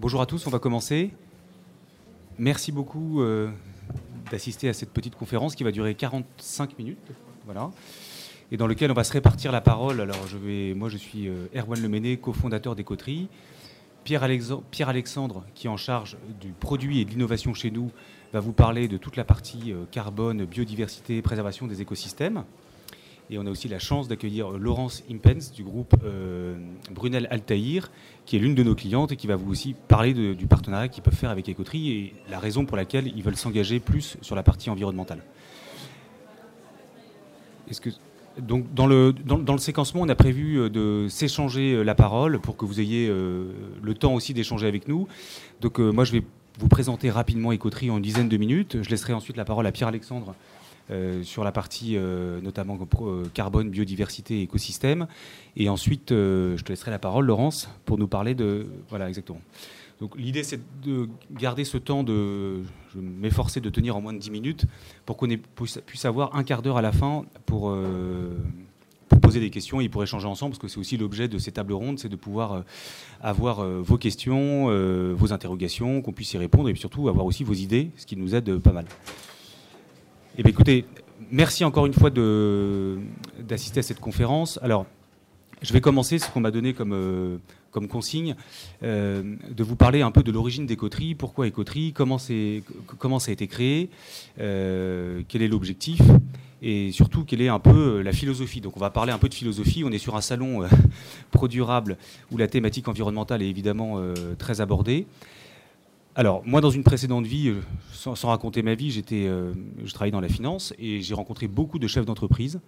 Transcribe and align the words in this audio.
Bonjour 0.00 0.20
à 0.20 0.26
tous, 0.26 0.44
on 0.48 0.50
va 0.50 0.58
commencer. 0.58 1.12
Merci 2.36 2.72
beaucoup 2.72 3.22
euh, 3.22 3.48
d'assister 4.28 4.68
à 4.68 4.72
cette 4.72 4.90
petite 4.90 5.14
conférence 5.14 5.54
qui 5.54 5.62
va 5.62 5.70
durer 5.70 5.94
45 5.94 6.76
minutes. 6.80 7.12
Voilà. 7.44 7.70
Et 8.50 8.56
dans 8.56 8.66
lequel 8.66 8.90
on 8.90 8.94
va 8.94 9.04
se 9.04 9.12
répartir 9.12 9.52
la 9.52 9.60
parole. 9.60 10.00
Alors, 10.00 10.26
je 10.26 10.36
vais, 10.36 10.74
moi, 10.74 10.88
je 10.88 10.96
suis 10.96 11.28
euh, 11.28 11.46
Erwan 11.54 11.80
Leméné, 11.80 12.16
cofondateur. 12.16 12.74
Pierre, 14.02 14.28
Pierre, 14.72 14.88
Alexandre, 14.88 15.44
qui 15.54 15.68
est 15.68 15.70
en 15.70 15.76
charge 15.76 16.16
du 16.40 16.48
produit 16.48 17.00
et 17.00 17.04
de 17.04 17.10
l'innovation 17.10 17.54
chez 17.54 17.70
nous, 17.70 17.92
va 18.32 18.40
vous 18.40 18.52
parler 18.52 18.88
de 18.88 18.96
toute 18.96 19.14
la 19.14 19.24
partie 19.24 19.72
euh, 19.72 19.84
carbone, 19.92 20.44
biodiversité, 20.44 21.22
préservation 21.22 21.68
des 21.68 21.82
écosystèmes. 21.82 22.42
Et 23.30 23.38
on 23.38 23.46
a 23.46 23.50
aussi 23.50 23.68
la 23.68 23.78
chance 23.78 24.06
d'accueillir 24.06 24.50
Laurence 24.50 25.02
Impens 25.10 25.50
du 25.54 25.64
groupe 25.64 25.94
euh, 26.04 26.56
Brunel 26.90 27.26
Altaïr, 27.30 27.90
qui 28.26 28.36
est 28.36 28.38
l'une 28.38 28.54
de 28.54 28.62
nos 28.62 28.74
clientes 28.74 29.12
et 29.12 29.16
qui 29.16 29.26
va 29.26 29.36
vous 29.36 29.50
aussi 29.50 29.74
parler 29.88 30.12
du 30.34 30.46
partenariat 30.46 30.88
qu'ils 30.88 31.02
peuvent 31.02 31.14
faire 31.14 31.30
avec 31.30 31.48
Ecoterie 31.48 31.90
et 31.90 32.14
la 32.30 32.38
raison 32.38 32.66
pour 32.66 32.76
laquelle 32.76 33.10
ils 33.16 33.22
veulent 33.22 33.36
s'engager 33.36 33.80
plus 33.80 34.18
sur 34.20 34.36
la 34.36 34.42
partie 34.42 34.68
environnementale. 34.68 35.22
Que, 37.80 37.88
donc 38.38 38.72
dans 38.74 38.86
le, 38.86 39.14
dans, 39.14 39.54
le 39.54 39.58
séquencement, 39.58 40.02
on 40.02 40.08
a 40.10 40.14
prévu 40.14 40.58
euh, 40.58 40.68
de 40.68 41.06
s'échanger 41.08 41.72
euh, 41.72 41.82
la 41.82 41.94
parole 41.94 42.38
pour 42.40 42.58
que 42.58 42.66
vous 42.66 42.78
ayez 42.78 43.08
le 43.08 43.94
temps 43.94 44.12
aussi 44.12 44.34
d'échanger 44.34 44.66
avec 44.66 44.86
nous. 44.86 45.08
Donc 45.62 45.78
moi, 45.78 46.04
je 46.04 46.12
vais 46.12 46.22
vous 46.58 46.68
présenter 46.68 47.10
rapidement 47.10 47.52
Ecoterie 47.52 47.90
en 47.90 47.96
une 47.96 48.02
dizaine 48.02 48.28
de 48.28 48.36
minutes. 48.36 48.82
Je 48.82 48.90
laisserai 48.90 49.14
ensuite 49.14 49.38
la 49.38 49.46
parole 49.46 49.66
à 49.66 49.72
Pierre-Alexandre 49.72 50.34
euh, 50.90 51.22
sur 51.22 51.44
la 51.44 51.52
partie 51.52 51.96
euh, 51.96 52.42
notamment 52.42 52.78
euh, 53.00 53.24
carbone, 53.32 53.70
biodiversité 53.70 54.42
écosystème. 54.42 55.06
Et 55.56 55.70
ensuite, 55.70 56.10
je 56.10 56.62
te 56.62 56.68
laisserai 56.68 56.90
la 56.90 56.98
parole, 56.98 57.24
Laurence, 57.24 57.70
pour 57.86 57.96
nous 57.96 58.08
parler 58.08 58.34
de... 58.34 58.66
Voilà, 58.90 59.08
exactement. 59.08 59.40
Donc 60.00 60.14
l'idée, 60.18 60.42
c'est 60.42 60.60
de 60.82 61.08
garder 61.30 61.64
ce 61.64 61.78
temps 61.78 62.02
de... 62.02 62.62
Je 62.94 63.00
m'efforcer 63.00 63.60
de 63.60 63.70
tenir 63.70 63.96
en 63.96 64.02
moins 64.02 64.12
de 64.12 64.18
10 64.18 64.30
minutes 64.30 64.66
pour 65.06 65.16
qu'on 65.16 65.28
puisse 65.86 66.04
avoir 66.04 66.36
un 66.36 66.44
quart 66.44 66.60
d'heure 66.60 66.76
à 66.76 66.82
la 66.82 66.92
fin 66.92 67.24
pour... 67.46 67.74
poser 69.22 69.40
des 69.40 69.50
questions 69.50 69.80
et 69.80 69.88
pour 69.88 70.02
échanger 70.02 70.26
ensemble, 70.26 70.50
parce 70.50 70.60
que 70.60 70.68
c'est 70.68 70.78
aussi 70.78 70.98
l'objet 70.98 71.28
de 71.28 71.38
ces 71.38 71.52
tables 71.52 71.72
rondes, 71.72 71.98
c'est 71.98 72.10
de 72.10 72.16
pouvoir 72.16 72.64
avoir 73.22 73.64
vos 73.64 73.96
questions, 73.96 74.66
vos 75.14 75.32
interrogations, 75.32 76.02
qu'on 76.02 76.12
puisse 76.12 76.34
y 76.34 76.38
répondre, 76.38 76.68
et 76.68 76.74
surtout 76.74 77.08
avoir 77.08 77.24
aussi 77.24 77.42
vos 77.42 77.54
idées, 77.54 77.90
ce 77.96 78.04
qui 78.04 78.16
nous 78.16 78.34
aide 78.34 78.58
pas 78.58 78.72
mal. 78.72 78.84
Eh 80.36 80.48
écoutez, 80.48 80.84
merci 81.30 81.64
encore 81.64 81.86
une 81.86 81.92
fois 81.92 82.10
d'assister 82.10 83.78
à 83.78 83.82
cette 83.84 84.00
conférence. 84.00 84.58
Alors, 84.62 84.84
je 85.62 85.72
vais 85.72 85.80
commencer 85.80 86.18
ce 86.18 86.28
qu'on 86.28 86.40
m'a 86.40 86.50
donné 86.50 86.74
comme, 86.74 86.92
euh, 86.92 87.36
comme 87.70 87.86
consigne, 87.86 88.34
euh, 88.82 89.36
de 89.48 89.62
vous 89.62 89.76
parler 89.76 90.02
un 90.02 90.10
peu 90.10 90.24
de 90.24 90.32
l'origine 90.32 90.66
des 90.66 90.74
coteries, 90.74 91.14
pourquoi 91.14 91.46
Écoterie, 91.46 91.92
comment, 91.92 92.16
comment 92.98 93.20
ça 93.20 93.30
a 93.30 93.32
été 93.32 93.46
créé, 93.46 93.90
euh, 94.40 95.22
quel 95.28 95.42
est 95.42 95.48
l'objectif 95.48 96.00
et 96.62 96.90
surtout 96.90 97.24
quelle 97.24 97.42
est 97.42 97.48
un 97.48 97.60
peu 97.60 98.02
la 98.02 98.12
philosophie. 98.12 98.60
Donc 98.60 98.76
on 98.76 98.80
va 98.80 98.90
parler 98.90 99.12
un 99.12 99.18
peu 99.18 99.28
de 99.28 99.34
philosophie. 99.34 99.84
On 99.84 99.92
est 99.92 99.98
sur 99.98 100.16
un 100.16 100.20
salon 100.20 100.66
pro 101.30 101.46
durable 101.46 101.96
où 102.32 102.38
la 102.38 102.48
thématique 102.48 102.88
environnementale 102.88 103.42
est 103.42 103.48
évidemment 103.48 104.00
très 104.38 104.62
abordée. 104.62 105.06
Alors, 106.16 106.42
moi, 106.46 106.60
dans 106.60 106.70
une 106.70 106.84
précédente 106.84 107.26
vie, 107.26 107.48
euh, 107.48 107.60
sans, 107.92 108.28
raconter 108.28 108.62
ma 108.62 108.76
vie, 108.76 109.02
euh, 109.12 109.52
je 109.84 109.92
travaillais 109.92 110.12
dans 110.12 110.20
la 110.20 110.28
finance 110.28 110.72
et 110.78 111.02
j'ai 111.02 111.14
rencontré 111.14 111.48
beaucoup 111.48 111.80
de 111.80 111.88
chefs 111.88 112.06
d'entreprise 112.06 112.60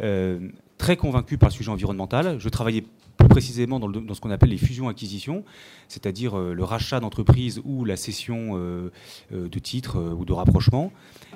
euh, 0.00 0.48
très 0.78 0.96
convaincus 0.96 1.38
par 1.38 1.50
le 1.50 1.54
sujet 1.54 1.70
environnemental. 1.70 2.38
Je 2.38 2.48
travaillais 2.48 2.84
plus 3.18 3.28
précisément 3.28 3.78
dans, 3.80 4.14
ce 4.14 4.20
qu'on 4.20 4.30
appelle 4.30 4.48
les 4.48 4.56
fusions-acquisitions, 4.56 5.44
c'est-à-dire 5.88 6.36
le 6.36 6.64
rachat 6.64 7.00
d'entreprises 7.00 7.60
ou 7.64 7.86
la 7.86 7.96
cession 7.96 8.56
de 9.30 9.58
titres 9.58 9.98
ou 9.98 10.26
de 10.26 10.34
rapprochement. 10.34 10.92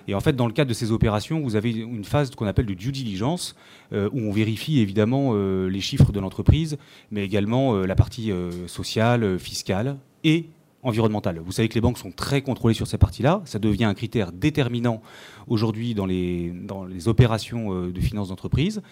Et 0.07 0.15
en 0.15 0.21
fait, 0.21 0.35
dans 0.37 0.47
le 0.47 0.53
cadre 0.53 0.69
de 0.69 0.75
ces 0.75 0.93
opérations, 0.93 1.41
vous 1.41 1.57
avez 1.57 1.71
une 1.71 2.05
phase 2.05 2.31
qu'on 2.35 2.47
appelle 2.47 2.67
de 2.67 2.75
due 2.75 2.93
diligence, 2.93 3.57
où 3.93 4.21
on 4.21 4.31
vérifie 4.31 4.81
évidemment 4.81 5.33
les 5.35 5.81
chiffres 5.81 6.13
de 6.13 6.21
l'entreprise, 6.21 6.77
mais 7.11 7.25
également 7.25 7.75
la 7.75 7.95
partie 7.95 8.31
sociale, 8.67 9.39
fiscale 9.39 9.97
et 10.23 10.51
environnementale. 10.83 11.41
Vous 11.45 11.53
savez 11.53 11.69
que 11.69 11.75
les 11.75 11.81
banques 11.81 11.99
sont 11.99 12.11
très 12.11 12.43
contrôlées 12.43 12.75
sur 12.75 12.87
ces 12.87 12.99
parties-là. 12.99 13.43
Ça 13.45 13.59
devient 13.59 13.85
un 13.85 13.95
critère 13.95 14.33
déterminant 14.33 15.03
aujourd'hui 15.47 15.95
dans 15.95 16.07
les, 16.07 16.53
opérations 17.07 17.75
euh, 17.75 17.93
de 17.93 18.01
finances 18.01 18.29
d'entreprise. 18.29 18.83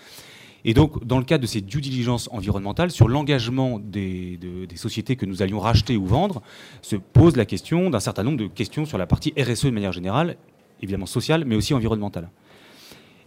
Et 0.64 0.74
donc, 0.74 1.04
dans 1.04 1.18
le 1.18 1.24
cadre 1.24 1.42
de 1.42 1.46
ces 1.46 1.60
due 1.60 1.80
diligence 1.80 2.28
environnementales, 2.32 2.90
sur 2.90 3.08
l'engagement 3.08 3.78
des, 3.78 4.36
des, 4.36 4.76
sociétés 4.76 5.14
que 5.16 5.24
nous 5.24 5.40
allions 5.40 5.60
racheter 5.60 5.96
ou 5.96 6.04
vendre, 6.04 6.42
se 6.82 6.96
pose 6.96 7.36
la 7.36 7.46
question 7.46 7.90
d'un 7.90 8.00
certain 8.00 8.24
nombre 8.24 8.38
de 8.38 8.48
questions 8.48 8.84
sur 8.84 8.98
la 8.98 9.06
partie 9.06 9.32
RSE 9.38 9.66
de 9.66 9.70
manière 9.70 9.92
générale, 9.92 10.36
évidemment 10.82 11.06
sociale, 11.06 11.44
mais 11.44 11.54
aussi 11.54 11.74
environnementale. 11.74 12.28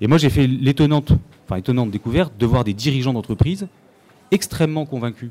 Et 0.02 0.08
moi, 0.08 0.18
j'ai 0.18 0.30
fait 0.30 0.48
l'étonnante, 0.48 1.14
enfin, 1.46 1.56
étonnante 1.58 1.90
découverte 1.90 2.34
de 2.38 2.46
voir 2.46 2.64
des 2.64 2.74
dirigeants 2.74 3.14
d'entreprise 3.14 3.68
extrêmement 4.32 4.86
convaincus 4.86 5.30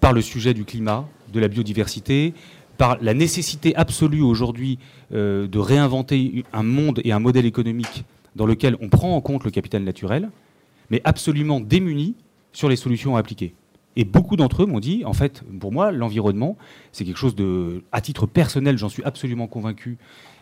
par 0.00 0.12
le 0.12 0.20
sujet 0.20 0.54
du 0.54 0.64
climat, 0.64 1.06
de 1.32 1.40
la 1.40 1.48
biodiversité, 1.48 2.34
par 2.78 2.98
la 3.00 3.14
nécessité 3.14 3.74
absolue 3.76 4.22
aujourd'hui 4.22 4.78
euh, 5.12 5.46
de 5.46 5.58
réinventer 5.58 6.44
un 6.52 6.62
monde 6.62 7.00
et 7.04 7.12
un 7.12 7.18
modèle 7.18 7.46
économique 7.46 8.04
dans 8.36 8.46
lequel 8.46 8.76
on 8.80 8.88
prend 8.88 9.14
en 9.14 9.20
compte 9.20 9.44
le 9.44 9.50
capital 9.50 9.82
naturel, 9.82 10.30
mais 10.90 11.00
absolument 11.04 11.60
démunis 11.60 12.14
sur 12.52 12.68
les 12.68 12.76
solutions 12.76 13.16
à 13.16 13.20
appliquer. 13.20 13.54
Et 13.96 14.04
beaucoup 14.04 14.36
d'entre 14.36 14.62
eux 14.62 14.66
m'ont 14.66 14.80
dit, 14.80 15.04
en 15.04 15.12
fait, 15.12 15.42
pour 15.60 15.72
moi, 15.72 15.92
l'environnement, 15.92 16.56
c'est 16.92 17.04
quelque 17.04 17.18
chose 17.18 17.34
de, 17.34 17.82
à 17.92 18.00
titre 18.00 18.26
personnel, 18.26 18.78
j'en 18.78 18.88
suis 18.88 19.02
absolument 19.04 19.46
convaincu, 19.46 19.98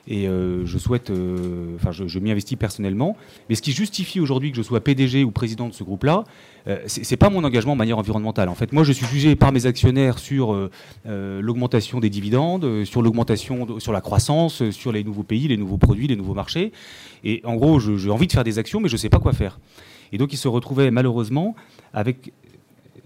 et 0.09 0.27
euh, 0.27 0.65
je 0.67 0.79
souhaite, 0.79 1.11
euh, 1.11 1.77
enfin, 1.77 1.93
je, 1.93 2.19
m'y 2.19 2.31
investis 2.31 2.59
personnellement. 2.59 3.17
Mais 3.49 3.55
ce 3.55 3.63
qui 3.63 3.73
justifie 3.73 4.19
aujourd'hui 4.19 4.51
que 4.51 4.57
je 4.57 4.63
sois 4.63 4.81
PDG 4.81 5.25
ou 5.25 5.31
président 5.31 5.69
de 5.69 5.75
ce 5.75 5.85
groupe-là, 5.85 6.25
euh, 6.69 6.79
ce 6.87 7.05
c'est 7.05 7.17
pas 7.17 7.31
mon 7.31 7.45
engagement 7.45 7.73
en 7.73 7.77
manière 7.77 7.99
environnementale. 7.99 8.49
En 8.49 8.55
fait, 8.55 8.73
moi, 8.73 8.83
je 8.83 8.93
suis 8.93 9.07
jugé 9.07 9.37
par 9.37 9.53
mes 9.53 9.67
actionnaires 9.67 10.19
sur 10.19 10.69
l'augmentation 11.05 12.01
des 12.01 12.11
dividendes, 12.11 12.85
sur 12.85 13.03
l'augmentation, 13.03 13.79
sur 13.79 13.93
la 13.93 14.01
croissance, 14.01 14.71
sur 14.71 14.93
les 14.93 15.05
nouveaux 15.05 15.23
pays, 15.23 15.49
les 15.49 15.57
nouveaux 15.57 15.79
produits, 15.79 16.07
les 16.07 16.17
nouveaux 16.17 16.35
marchés. 16.35 16.73
Et 17.25 17.41
en 17.45 17.57
gros, 17.57 17.79
j'ai 17.79 18.11
envie 18.11 18.27
de 18.27 18.33
faire 18.33 18.45
des 18.45 18.59
actions, 18.59 18.81
mais 18.81 18.89
je 18.89 18.97
sais 18.97 19.11
pas 19.11 19.19
quoi 19.19 19.33
faire. 19.33 19.61
Et 20.13 20.19
donc, 20.19 20.33
ils 20.33 20.39
se 20.39 20.49
retrouvaient 20.49 20.91
malheureusement 20.91 21.55
avec 21.93 22.33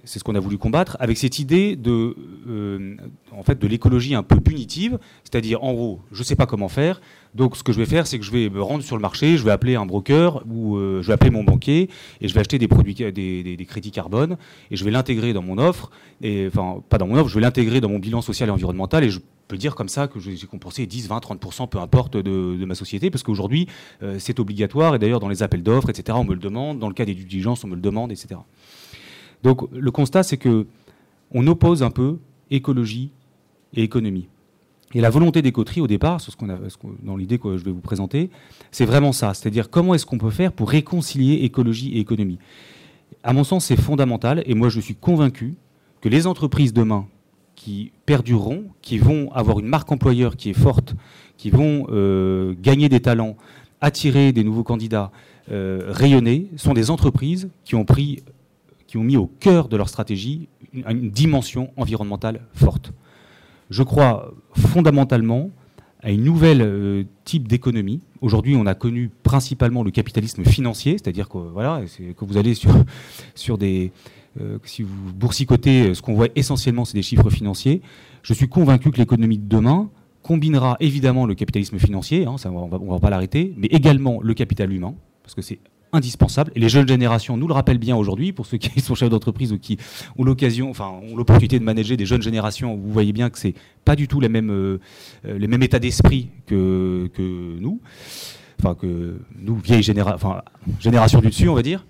c'est 0.05 0.19
ce 0.19 0.25
qu'on 0.25 0.35
a 0.35 0.41
voulu 0.41 0.59
combattre, 0.59 0.97
avec 1.01 1.19
cette 1.19 1.39
idée 1.39 1.77
de, 1.77 2.17
euh, 2.49 2.97
en 3.33 3.43
fait, 3.43 3.59
de 3.59 3.67
l'écologie 3.67 4.15
un 4.15 4.23
peu 4.23 4.41
punitive, 4.41 4.99
c'est-à-dire 5.23 5.63
en 5.63 5.73
gros, 5.73 6.01
je 6.13 6.21
ne 6.21 6.25
sais 6.25 6.37
pas 6.37 6.47
comment 6.47 6.69
faire, 6.69 7.01
donc 7.35 7.57
ce 7.57 7.63
que 7.63 7.73
je 7.73 7.79
vais 7.79 7.87
faire, 7.87 8.07
c'est 8.07 8.19
que 8.19 8.25
je 8.25 8.31
vais 8.31 8.49
me 8.49 8.63
rendre 8.63 8.83
sur 8.83 8.97
le 8.97 9.03
marché, 9.03 9.37
je 9.37 9.45
vais 9.45 9.51
appeler 9.51 9.75
un 9.75 9.87
broker 9.87 10.45
ou 10.49 10.77
euh, 10.77 11.03
je 11.03 11.09
vais 11.09 11.15
appeler 11.15 11.31
mon 11.31 11.45
banquier 11.45 11.89
et 12.21 12.29
je 12.29 12.35
vais 12.35 12.41
acheter 12.41 12.59
des 12.59 12.69
produits, 12.69 12.95
des, 12.95 13.13
des, 13.13 13.67
crédits 13.67 13.91
carbone 13.91 14.37
et 14.71 14.77
je 14.77 14.85
vais 14.85 14.91
l'intégrer 14.91 15.33
dans 15.33 15.43
mon 15.43 15.59
offre, 15.59 15.91
et 16.23 16.47
enfin 16.47 16.83
pas 16.89 16.99
dans 16.99 17.07
mon 17.07 17.17
offre, 17.17 17.29
je 17.29 17.35
vais 17.35 17.41
l'intégrer 17.41 17.81
dans 17.81 17.89
mon 17.89 17.99
bilan 17.99 18.21
social 18.21 18.49
et 18.49 18.53
environnemental 18.53 19.05
et 19.05 19.11
je 19.11 19.21
peux 19.49 19.57
dire 19.57 19.75
comme 19.75 19.89
ça 19.89 20.09
que 20.09 20.19
j'ai 20.19 20.47
compensé 20.47 20.87
10, 20.87 21.09
20, 21.09 21.19
30%, 21.19 21.69
peu 21.69 21.79
importe, 21.79 22.17
de, 22.17 22.65
ma 22.65 22.75
société, 22.75 23.11
parce 23.11 23.23
qu'aujourd'hui, 23.23 23.69
euh, 24.03 24.17
c'est 24.19 24.41
obligatoire, 24.41 24.95
et 24.95 24.99
d'ailleurs, 24.99 25.21
dans 25.21 25.29
les 25.29 25.43
appels 25.43 25.63
d'offres, 25.63 25.91
etc., 25.91 26.17
on 26.19 26.25
me 26.25 26.35
le 26.35 26.41
demande, 26.41 26.79
dans 26.79 26.89
le 26.89 26.95
cas 26.95 27.05
des 27.05 27.15
diligences, 27.15 27.65
on 27.65 27.69
me 27.69 27.75
le 27.75 27.81
demande, 27.81 28.11
etc. 28.11 28.41
Donc 29.45 29.69
le 29.71 29.91
constat, 29.91 30.25
c'est 30.25 30.39
que 30.39 30.67
on 31.31 31.47
oppose 31.47 31.83
un 31.83 31.91
peu 31.91 32.19
écologie 32.51 33.11
et 33.75 33.83
économie. 33.83 34.29
Et 34.95 35.01
la 35.01 35.11
volonté 35.11 35.43
des 35.43 35.53
coteries, 35.53 35.81
au 35.81 35.87
départ, 35.87 36.21
ce 36.21 36.31
qu'on 36.37 36.49
a, 36.49 36.59
dans 37.03 37.17
l'idée 37.17 37.39
que 37.39 37.57
je 37.57 37.65
vais 37.65 37.73
vous 37.73 37.81
présenter, 37.81 38.31
c'est 38.71 38.85
vraiment 38.85 39.13
ça. 39.13 39.35
C'est-à-dire 39.35 39.69
comment 39.69 39.95
est-ce 39.95 40.07
qu'on 40.07 40.19
peut 40.19 40.31
faire 40.31 40.53
pour 40.53 40.71
réconcilier 40.71 41.45
écologie 41.45 41.93
et 41.95 42.01
économie? 42.01 42.39
À 43.25 43.33
mon 43.33 43.43
sens, 43.43 43.67
c'est 43.67 43.81
fondamental. 43.81 44.43
Et 44.47 44.55
moi, 44.55 44.69
je 44.69 44.81
suis 44.81 44.95
convaincu 44.95 45.55
que 46.01 46.09
les 46.09 46.27
entreprises 46.27 46.73
demain 46.73 47.07
qui 47.57 47.93
perdureront, 48.07 48.65
qui 48.83 48.99
vont 48.99 49.33
avoir 49.33 49.59
une 49.59 49.67
marque 49.67 49.91
employeur 49.91 50.37
qui 50.37 50.51
est 50.51 50.59
forte, 50.59 50.95
qui 51.37 51.51
vont 51.51 51.87
euh, 51.91 52.55
gagner 52.61 52.89
des 52.89 53.01
talents, 53.01 53.37
attirer 53.81 54.33
des 54.33 54.45
nouveaux 54.45 54.65
candidats, 54.65 55.11
euh, 55.51 55.83
rayonner, 55.89 56.49
sont 56.57 56.75
des 56.75 56.91
entreprises 56.91 57.51
qui 57.65 57.75
ont 57.75 57.85
pris 57.85 58.23
qui 58.95 58.99
ont 58.99 59.03
mis 59.03 59.17
au 59.17 59.27
cœur 59.27 59.67
de 59.67 59.77
leur 59.77 59.89
stratégie 59.89 60.49
une, 60.73 61.11
dimension 61.11 61.73
environnementale 61.77 62.43
forte. 62.55 62.93
Je 63.69 63.83
crois 63.83 64.33
fondamentalement 64.53 65.51
à 66.01 66.13
une 66.13 66.23
nouvelle 66.23 66.63
euh, 66.63 67.03
type 67.25 67.49
d'économie. 67.49 68.03
Aujourd'hui, 68.21 68.55
on 68.55 68.67
a 68.67 68.77
connu 68.77 69.11
principalement 69.25 69.83
le 69.83 69.91
capitalisme 69.91 70.45
financier, 70.45 70.93
c'est-à-dire 70.93 71.29
que 71.29 71.39
voilà, 71.39 71.83
que 72.17 72.25
vous 72.25 72.37
allez 72.37 72.55
sur, 72.55 72.71
sur 73.35 73.59
des 73.59 73.91
euh, 74.41 74.59
si 74.63 74.85
vous 74.85 75.13
boursicotez, 75.13 75.93
ce 75.93 76.01
qu'on 76.01 76.15
voit 76.15 76.29
essentiellement, 76.37 76.85
c'est 76.85 76.97
des 76.97 77.03
chiffres 77.03 77.31
financiers. 77.31 77.83
Je 78.23 78.33
suis 78.33 78.49
convaincu 78.49 78.93
que 78.93 78.99
l'économie 78.99 79.39
de 79.39 79.49
demain 79.49 79.91
combinera 80.23 80.77
évidemment 80.79 81.27
le 81.27 81.35
capitalisme 81.35 81.81
financier, 81.81 82.27
hein, 82.27 82.39
ça, 82.39 82.53
on 82.53 82.69
ne 82.69 82.91
va, 82.93 83.01
pas 83.01 83.11
l'arrêter, 83.11 83.55
mais 83.57 83.67
également 83.73 84.21
le 84.23 84.35
capital 84.35 84.73
humain, 84.73 84.95
parce 85.25 85.35
que 85.35 85.43
c'est 85.43 85.59
indispensable. 85.95 86.53
Et 86.55 86.61
les 86.61 86.69
jeunes 86.69 86.89
générations 86.89 87.37
nous 87.37 87.47
le 87.47 87.55
rappellent 87.55 87.79
bien 87.79 87.97
aujourd'hui, 87.97 88.33
pour 88.33 88.47
ceux 88.47 88.59
qui 88.59 88.81
sont 88.83 88.95
chefs 88.95 89.11
d'entreprise 89.11 89.53
ou 89.53 89.59
qui 89.59 89.79
ont 90.19 90.25
l'occasion, 90.25 90.71
enfin, 90.71 90.89
ont 90.89 91.17
l'opportunité 91.17 91.59
de 91.59 91.65
manager 91.65 91.97
des 91.97 92.07
jeunes 92.07 92.23
générations. 92.23 92.77
Vous 92.77 92.93
voyez 92.93 93.13
bien 93.13 93.31
que 93.31 93.39
c'est 93.39 93.55
pas 93.85 93.97
du 93.97 94.09
tout 94.09 94.21
les 94.21 94.29
mêmes, 94.29 94.51
euh, 94.51 94.79
les 95.25 95.47
mêmes 95.47 95.63
états 95.63 95.79
d'esprit 95.79 96.29
que, 96.47 97.11
que 97.15 97.59
nous. 97.59 97.81
Enfin, 98.61 98.75
que 98.75 99.19
nous, 99.39 99.57
vieille 99.57 99.83
généra 99.83 100.15
enfin, 100.15 100.43
génération 100.81 101.21
du 101.21 101.29
dessus, 101.29 101.49
on 101.49 101.55
va 101.55 101.63
dire. 101.63 101.85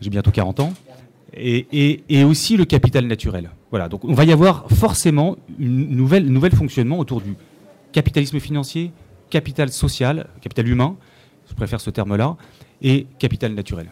J'ai 0.00 0.10
bientôt 0.10 0.30
40 0.30 0.60
ans. 0.60 0.74
Et, 1.36 2.02
et, 2.08 2.22
aussi 2.22 2.56
le 2.56 2.64
capital 2.64 3.06
naturel. 3.06 3.50
Voilà, 3.70 3.88
donc 3.88 4.04
on 4.04 4.14
va 4.14 4.24
y 4.24 4.30
avoir 4.30 4.70
forcément 4.70 5.36
une 5.58 5.88
nouvelle, 5.88 6.26
nouvel 6.26 6.54
fonctionnement 6.54 7.00
autour 7.00 7.20
du 7.20 7.34
capitalisme 7.90 8.38
financier, 8.38 8.92
capital 9.30 9.70
social, 9.70 10.28
capital 10.40 10.68
humain, 10.68 10.96
je 11.48 11.54
préfère 11.54 11.80
ce 11.80 11.90
terme-là, 11.90 12.36
et 12.84 13.06
capital 13.18 13.52
naturel. 13.54 13.90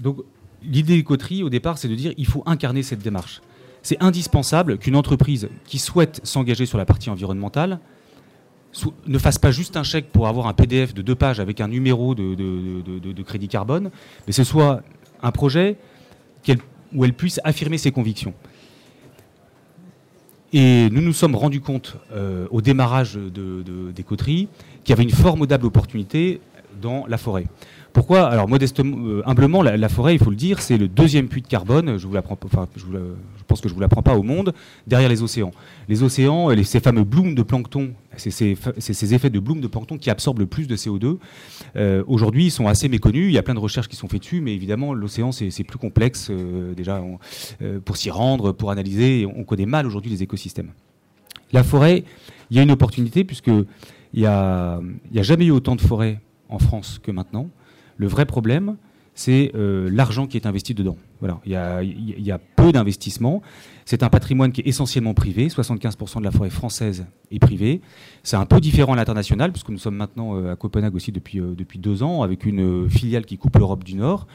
Donc 0.00 0.18
l'idée 0.62 0.96
des 0.96 1.04
coteries, 1.04 1.42
au 1.42 1.50
départ, 1.50 1.76
c'est 1.76 1.88
de 1.88 1.94
dire 1.94 2.14
il 2.16 2.26
faut 2.26 2.42
incarner 2.46 2.82
cette 2.82 3.00
démarche. 3.00 3.42
C'est 3.82 4.00
indispensable 4.00 4.78
qu'une 4.78 4.96
entreprise 4.96 5.50
qui 5.66 5.78
souhaite 5.78 6.20
s'engager 6.24 6.66
sur 6.66 6.78
la 6.78 6.86
partie 6.86 7.10
environnementale 7.10 7.80
ne 9.06 9.18
fasse 9.18 9.38
pas 9.38 9.50
juste 9.50 9.76
un 9.76 9.82
chèque 9.82 10.10
pour 10.12 10.28
avoir 10.28 10.46
un 10.46 10.54
PDF 10.54 10.94
de 10.94 11.02
deux 11.02 11.16
pages 11.16 11.40
avec 11.40 11.60
un 11.60 11.68
numéro 11.68 12.14
de, 12.14 12.34
de 12.34 13.22
crédit 13.22 13.48
carbone, 13.48 13.90
mais 14.26 14.32
ce 14.32 14.44
soit 14.44 14.82
un 15.22 15.30
projet 15.30 15.76
où 16.94 17.04
elle 17.04 17.12
puisse 17.12 17.40
affirmer 17.44 17.76
ses 17.76 17.90
convictions. 17.90 18.34
Et 20.52 20.90
nous 20.90 21.00
nous 21.00 21.14
sommes 21.14 21.34
rendus 21.34 21.60
compte 21.60 21.96
euh, 22.12 22.46
au 22.50 22.60
démarrage 22.60 23.14
de, 23.14 23.62
des 23.90 24.02
coteries 24.02 24.48
qu'il 24.84 24.90
y 24.90 24.92
avait 24.92 25.02
une 25.02 25.10
formidable 25.10 25.66
opportunité 25.66 26.40
dans 26.80 27.06
la 27.06 27.16
forêt. 27.16 27.46
Pourquoi 27.92 28.26
Alors 28.26 28.48
modestement, 28.48 28.96
euh, 29.06 29.22
humblement, 29.26 29.62
la, 29.62 29.88
forêt, 29.88 30.14
il 30.14 30.18
faut 30.18 30.30
le 30.30 30.36
dire, 30.36 30.62
c'est 30.62 30.78
le 30.78 30.88
deuxième 30.88 31.28
puits 31.28 31.42
de 31.42 31.46
carbone. 31.46 31.98
Je, 31.98 32.06
vous 32.06 32.16
enfin, 32.16 32.66
je, 32.74 32.84
je 32.86 33.44
pense 33.46 33.60
que 33.60 33.68
je 33.68 33.74
vous 33.74 33.80
l'apprends 33.80 34.02
pas 34.02 34.16
au 34.16 34.22
monde 34.22 34.54
derrière 34.86 35.10
les 35.10 35.22
océans. 35.22 35.50
Les 35.88 36.02
océans, 36.02 36.48
ces 36.64 36.80
fameux 36.80 37.04
blooms 37.04 37.34
de 37.34 37.42
plancton, 37.42 37.92
ces, 38.16 39.14
effets 39.14 39.28
de 39.28 39.38
bloom 39.38 39.60
de 39.60 39.66
plancton 39.66 39.98
qui 39.98 40.08
absorbent 40.08 40.38
le 40.38 40.46
plus 40.46 40.66
de 40.66 40.74
CO2. 40.74 41.18
Euh, 41.76 42.02
aujourd'hui, 42.06 42.46
ils 42.46 42.50
sont 42.50 42.66
assez 42.66 42.88
méconnus. 42.88 43.26
Il 43.28 43.34
y 43.34 43.38
a 43.38 43.42
plein 43.42 43.54
de 43.54 43.60
recherches 43.60 43.88
qui 43.88 43.96
sont 43.96 44.08
faites 44.08 44.22
dessus, 44.22 44.40
mais 44.40 44.54
évidemment, 44.54 44.94
l'océan 44.94 45.30
c'est 45.30 45.64
plus 45.64 45.78
complexe 45.78 46.30
déjà 46.74 47.02
pour 47.84 47.98
s'y 47.98 48.10
rendre, 48.10 48.52
pour 48.52 48.70
analyser. 48.70 49.26
On 49.36 49.44
connaît 49.44 49.66
mal 49.66 49.86
aujourd'hui 49.86 50.10
les 50.10 50.22
écosystèmes. 50.22 50.70
La 51.52 51.62
forêt, 51.62 52.04
il 52.50 52.56
y 52.56 52.60
a 52.60 52.62
une 52.62 52.70
opportunité 52.70 53.24
puisque 53.24 53.48
il 53.48 54.20
n'y 54.20 54.26
a 54.26 54.80
jamais 55.12 55.44
eu 55.44 55.50
autant 55.50 55.76
de 55.76 55.82
forêts 55.82 56.20
en 56.48 56.58
France 56.58 56.98
que 57.02 57.10
maintenant. 57.10 57.50
Le 57.96 58.06
vrai 58.06 58.26
problème, 58.26 58.76
c'est 59.14 59.52
euh, 59.54 59.90
l'argent 59.92 60.26
qui 60.26 60.36
est 60.36 60.46
investi 60.46 60.74
dedans. 60.74 60.96
Voilà. 61.20 61.40
Il, 61.44 61.52
y 61.52 62.30
a, 62.30 62.38
peu 62.56 62.72
d'investissements. 62.72 63.42
C'est 63.84 64.02
un 64.02 64.08
patrimoine 64.08 64.52
qui 64.52 64.62
est 64.62 64.66
essentiellement 64.66 65.14
privé. 65.14 65.48
75% 65.48 66.20
de 66.20 66.24
la 66.24 66.30
forêt 66.30 66.50
française 66.50 67.06
est 67.30 67.38
privée. 67.38 67.82
C'est 68.22 68.36
un 68.36 68.46
peu 68.46 68.60
différent 68.60 68.94
à 68.94 68.96
l'international, 68.96 69.52
puisque 69.52 69.68
nous 69.68 69.78
sommes 69.78 69.96
maintenant 69.96 70.36
euh, 70.36 70.52
à 70.52 70.56
Copenhague 70.56 70.94
aussi 70.94 71.12
depuis, 71.12 71.40
euh, 71.40 71.54
depuis 71.56 71.78
deux 71.78 72.02
ans, 72.02 72.22
avec 72.22 72.46
une 72.46 72.88
filiale 72.88 73.26
qui 73.26 73.36
coupe 73.36 73.56
l'Europe 73.56 73.84
du 73.84 73.94
Nord. 73.94 74.26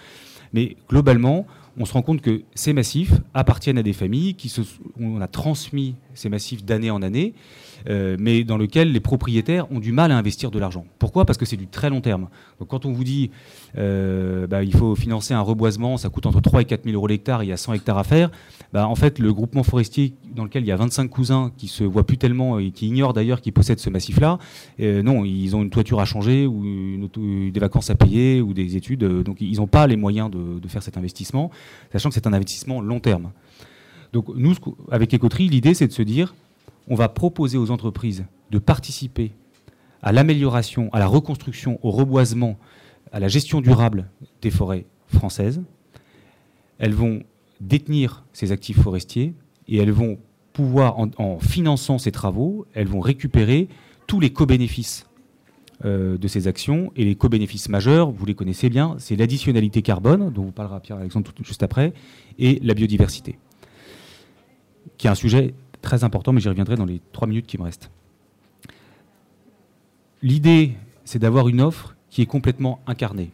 Mais 0.53 0.77
globalement, 0.89 1.45
on 1.77 1.85
se 1.85 1.93
rend 1.93 2.01
compte 2.01 2.21
que 2.21 2.41
ces 2.55 2.73
massifs 2.73 3.13
appartiennent 3.33 3.77
à 3.77 3.83
des 3.83 3.93
familles 3.93 4.33
qui 4.33 4.53
on 4.99 5.21
a 5.21 5.27
transmis 5.27 5.95
ces 6.15 6.29
massifs 6.29 6.65
d'année 6.65 6.89
en 6.89 7.03
année, 7.03 7.35
euh, 7.87 8.17
mais 8.19 8.43
dans 8.43 8.57
lesquels 8.57 8.91
les 8.91 8.99
propriétaires 8.99 9.71
ont 9.71 9.79
du 9.79 9.91
mal 9.91 10.11
à 10.11 10.17
investir 10.17 10.49
de 10.49 10.57
l'argent. 10.57 10.85
Pourquoi? 10.97 11.25
Parce 11.25 11.37
que 11.37 11.45
c'est 11.45 11.57
du 11.57 11.67
très 11.67 11.91
long 11.91 12.01
terme. 12.01 12.29
Donc 12.59 12.69
quand 12.69 12.85
on 12.85 12.91
vous 12.91 13.03
dit 13.03 13.29
euh, 13.77 14.47
bah, 14.47 14.63
il 14.63 14.73
faut 14.73 14.95
financer 14.95 15.35
un 15.35 15.41
reboisement, 15.41 15.97
ça 15.97 16.09
coûte 16.09 16.25
entre 16.25 16.41
3 16.41 16.61
et 16.61 16.65
4 16.65 16.85
000 16.85 16.95
euros 16.95 17.05
l'hectare, 17.05 17.43
il 17.43 17.49
y 17.49 17.51
a 17.51 17.57
100 17.57 17.73
hectares 17.73 17.99
à 17.99 18.03
faire, 18.03 18.31
bah, 18.73 18.87
en 18.87 18.95
fait 18.95 19.19
le 19.19 19.31
groupement 19.31 19.63
forestier 19.63 20.13
dans 20.35 20.43
lequel 20.43 20.63
il 20.63 20.67
y 20.67 20.71
a 20.71 20.75
25 20.75 21.07
cousins 21.07 21.51
qui 21.57 21.67
se 21.67 21.83
voient 21.83 22.05
plus 22.05 22.17
tellement 22.17 22.57
et 22.57 22.71
qui 22.71 22.87
ignorent 22.87 23.13
d'ailleurs 23.13 23.41
qu'ils 23.41 23.53
possèdent 23.53 23.79
ce 23.79 23.91
massif-là, 23.91 24.39
euh, 24.79 25.03
non, 25.03 25.23
ils 25.23 25.55
ont 25.55 25.61
une 25.61 25.69
toiture 25.69 25.99
à 25.99 26.05
changer 26.05 26.47
ou 26.47 27.07
des 27.51 27.59
vacances 27.59 27.91
à 27.91 27.95
payer 27.95 28.41
ou 28.41 28.53
des 28.53 28.75
études, 28.75 29.03
donc 29.23 29.39
ils 29.39 29.57
n'ont 29.57 29.67
pas 29.67 29.85
les 29.85 29.95
moyens 29.95 30.31
de 30.31 30.67
faire 30.67 30.81
cet 30.81 30.97
investissement 30.97 31.51
sachant 31.91 32.09
que 32.09 32.15
c'est 32.15 32.27
un 32.27 32.33
investissement 32.33 32.81
long 32.81 32.99
terme. 32.99 33.31
Donc 34.13 34.29
nous, 34.29 34.53
avec 34.91 35.13
Écoterie, 35.13 35.49
l'idée 35.49 35.73
c'est 35.73 35.87
de 35.87 35.93
se 35.93 36.01
dire, 36.01 36.35
on 36.87 36.95
va 36.95 37.09
proposer 37.09 37.57
aux 37.57 37.71
entreprises 37.71 38.25
de 38.51 38.59
participer 38.59 39.31
à 40.01 40.11
l'amélioration, 40.11 40.89
à 40.93 40.99
la 40.99 41.07
reconstruction, 41.07 41.79
au 41.83 41.91
reboisement, 41.91 42.57
à 43.11 43.19
la 43.19 43.27
gestion 43.27 43.61
durable 43.61 44.09
des 44.41 44.51
forêts 44.51 44.85
françaises. 45.07 45.61
Elles 46.79 46.93
vont 46.93 47.23
détenir 47.59 48.23
ces 48.33 48.51
actifs 48.51 48.81
forestiers 48.81 49.33
et 49.67 49.77
elles 49.77 49.91
vont 49.91 50.19
pouvoir, 50.53 50.99
en, 50.99 51.09
en 51.17 51.39
finançant 51.39 51.97
ces 51.97 52.11
travaux, 52.11 52.65
elles 52.73 52.87
vont 52.87 52.99
récupérer 52.99 53.67
tous 54.05 54.19
les 54.19 54.31
co-bénéfices 54.31 55.07
euh, 55.85 56.17
de 56.17 56.27
ces 56.27 56.47
actions. 56.47 56.91
Et 56.95 57.05
les 57.05 57.15
co-bénéfices 57.15 57.69
majeurs, 57.69 58.11
vous 58.11 58.25
les 58.25 58.35
connaissez 58.35 58.69
bien, 58.69 58.95
c'est 58.99 59.15
l'additionnalité 59.15 59.81
carbone, 59.81 60.31
dont 60.31 60.43
vous 60.43 60.51
parlera 60.51 60.79
Pierre-Alexandre 60.79 61.31
juste 61.43 61.63
après, 61.63 61.93
et 62.39 62.59
la 62.63 62.73
biodiversité, 62.73 63.37
qui 64.97 65.07
est 65.07 65.09
un 65.09 65.15
sujet 65.15 65.53
très 65.81 66.03
important, 66.03 66.33
mais 66.33 66.41
j'y 66.41 66.49
reviendrai 66.49 66.75
dans 66.75 66.85
les 66.85 67.01
trois 67.11 67.27
minutes 67.27 67.45
qui 67.45 67.57
me 67.57 67.63
restent. 67.63 67.91
L'idée, 70.23 70.73
c'est 71.05 71.19
d'avoir 71.19 71.47
une 71.47 71.61
offre 71.61 71.95
qui 72.09 72.21
est 72.21 72.25
complètement 72.25 72.79
incarnée. 72.87 73.31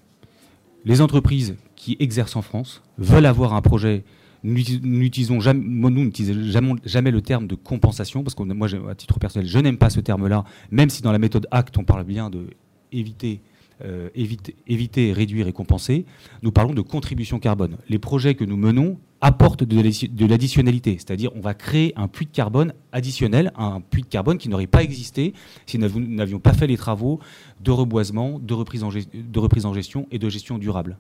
Les 0.86 1.00
entreprises 1.00 1.56
qui 1.78 1.96
exercent 2.00 2.36
en 2.36 2.42
France 2.42 2.84
veulent 2.98 3.26
avoir 3.26 3.54
un 3.54 3.62
projet 3.62 4.04
nous 4.44 4.62
n'utilisons 4.84 5.40
jamais, 5.40 7.12
le 7.12 7.22
terme 7.22 7.48
de 7.48 7.56
compensation, 7.56 8.24
parce 8.24 8.36
que 8.36 8.44
moi, 8.44 8.68
à 8.90 8.96
titre 8.96 9.20
personnel, 9.20 9.48
je 9.48 9.60
n'aime 9.60 9.78
pas 9.78 9.90
ce 9.90 10.00
terme-là, 10.00 10.44
même 10.72 10.90
si 10.90 11.02
dans 11.02 11.12
la 11.12 11.20
méthode 11.20 11.48
ACT, 11.52 11.78
on 11.78 11.84
parle 11.84 12.04
bien 12.04 12.30
de 12.30 12.48
éviter, 12.92 13.42
euh, 13.84 14.10
réduire 14.16 15.48
et 15.48 15.54
compenser. 15.54 16.06
Nous 16.42 16.52
parlons 16.52 16.74
de 16.74 16.82
contribution 16.82 17.40
carbone. 17.40 17.78
Les 17.90 18.00
projets 18.00 18.36
que 18.36 18.44
nous 18.44 18.58
menons 18.58 18.98
apportent 19.22 19.64
de 19.64 20.26
l'additionnalité, 20.26 20.98
c'est-à-dire 20.98 21.32
on 21.34 21.40
va 21.40 21.54
créer 21.54 21.94
un 21.96 22.10
puits 22.10 22.26
de 22.26 22.32
carbone 22.32 22.74
additionnel, 22.92 23.54
un 23.58 23.80
puits 23.80 24.02
de 24.02 24.08
carbone 24.08 24.38
qui 24.38 24.50
n'aurait 24.50 24.68
pas 24.68 24.84
existé 24.84 25.34
si 25.66 25.80
nous 25.80 25.88
n'avions 25.98 26.40
pas 26.40 26.52
fait 26.52 26.68
les 26.68 26.76
travaux 26.76 27.22
de 27.62 27.72
reboisement, 27.72 28.38
de 28.38 28.54
reprise 28.54 28.84
en 28.84 29.74
gestion 29.74 30.08
et 30.12 30.20
de 30.20 30.28
gestion 30.28 30.58
durable. 30.58 30.98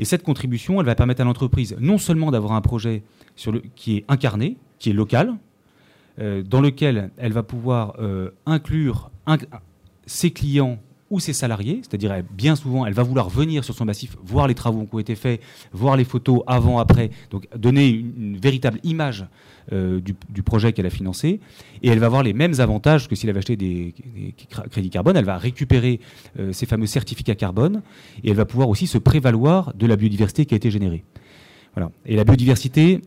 Et 0.00 0.06
cette 0.06 0.22
contribution, 0.22 0.80
elle 0.80 0.86
va 0.86 0.94
permettre 0.94 1.20
à 1.20 1.24
l'entreprise 1.24 1.76
non 1.78 1.98
seulement 1.98 2.30
d'avoir 2.30 2.54
un 2.54 2.62
projet 2.62 3.02
qui 3.76 3.98
est 3.98 4.04
incarné, 4.08 4.56
qui 4.78 4.88
est 4.88 4.94
local, 4.94 5.34
euh, 6.18 6.42
dans 6.42 6.62
lequel 6.62 7.10
elle 7.18 7.32
va 7.32 7.42
pouvoir 7.42 7.96
euh, 8.00 8.30
inclure 8.46 9.10
ses 10.06 10.30
clients 10.30 10.78
ou 11.10 11.20
ses 11.20 11.34
salariés, 11.34 11.82
c'est-à-dire 11.82 12.22
bien 12.32 12.56
souvent, 12.56 12.86
elle 12.86 12.94
va 12.94 13.02
vouloir 13.02 13.28
venir 13.28 13.62
sur 13.62 13.74
son 13.74 13.84
massif, 13.84 14.16
voir 14.22 14.48
les 14.48 14.54
travaux 14.54 14.86
qui 14.86 14.94
ont 14.94 15.00
été 15.00 15.16
faits, 15.16 15.42
voir 15.72 15.98
les 15.98 16.04
photos 16.04 16.42
avant, 16.46 16.78
après, 16.78 17.10
donc 17.30 17.46
donner 17.54 17.88
une, 17.88 18.38
véritable 18.38 18.80
image 18.84 19.26
euh, 19.72 20.00
du, 20.00 20.42
projet 20.42 20.72
qu'elle 20.72 20.86
a 20.86 20.90
financé, 20.90 21.38
et 21.82 21.88
elle 21.88 21.98
va 21.98 22.06
avoir 22.06 22.22
les 22.22 22.32
mêmes 22.32 22.54
avantages 22.58 23.08
que 23.08 23.14
s'il 23.14 23.30
avait 23.30 23.38
acheté 23.38 23.56
des, 23.56 23.94
crédits 24.70 24.90
carbone, 24.90 25.16
elle 25.16 25.24
va 25.24 25.38
récupérer 25.38 26.00
euh, 26.38 26.52
ces 26.52 26.66
fameux 26.66 26.86
certificats 26.86 27.36
carbone, 27.36 27.82
et 28.24 28.30
elle 28.30 28.36
va 28.36 28.46
pouvoir 28.46 28.68
aussi 28.68 28.86
se 28.86 28.98
prévaloir 28.98 29.72
de 29.74 29.86
la 29.86 29.96
biodiversité 29.96 30.44
qui 30.44 30.54
a 30.54 30.56
été 30.56 30.70
générée. 30.70 31.04
Voilà. 31.74 31.92
Et 32.04 32.16
la 32.16 32.24
biodiversité, 32.24 33.00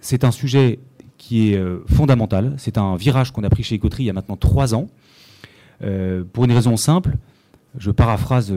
c'est 0.00 0.22
un 0.22 0.30
sujet 0.30 0.78
qui 1.18 1.52
est 1.52 1.56
euh, 1.56 1.82
fondamental, 1.86 2.54
c'est 2.56 2.78
un 2.78 2.94
virage 2.96 3.32
qu'on 3.32 3.42
a 3.42 3.50
pris 3.50 3.64
chez 3.64 3.74
Écoterie 3.74 4.04
il 4.04 4.06
y 4.06 4.10
a 4.10 4.14
maintenant 4.14 4.36
trois 4.36 4.74
ans, 4.74 4.88
pour 6.32 6.44
une 6.44 6.52
raison 6.52 6.76
simple, 6.76 7.16
je 7.78 7.90
paraphrase 7.90 8.52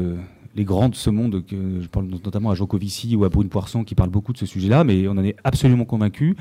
les 0.56 0.66
grands 0.66 0.90
de 0.90 0.96
ce 0.96 1.10
monde, 1.10 1.44
que 1.46 1.82
je 1.82 1.88
parle 1.88 2.06
notamment 2.06 2.52
à 2.52 2.56
Jocovici 2.56 3.16
ou 3.16 3.26
à 3.26 3.30
Brune 3.30 3.50
Poisson 3.50 3.84
qui 3.84 3.96
parlent 3.96 4.10
beaucoup 4.10 4.34
de 4.34 4.38
ce 4.38 4.46
sujet-là, 4.46 4.84
mais 4.84 5.08
on 5.08 5.12
en 5.12 5.24
est 5.24 5.36
absolument 5.44 5.86
convaincu. 5.86 6.36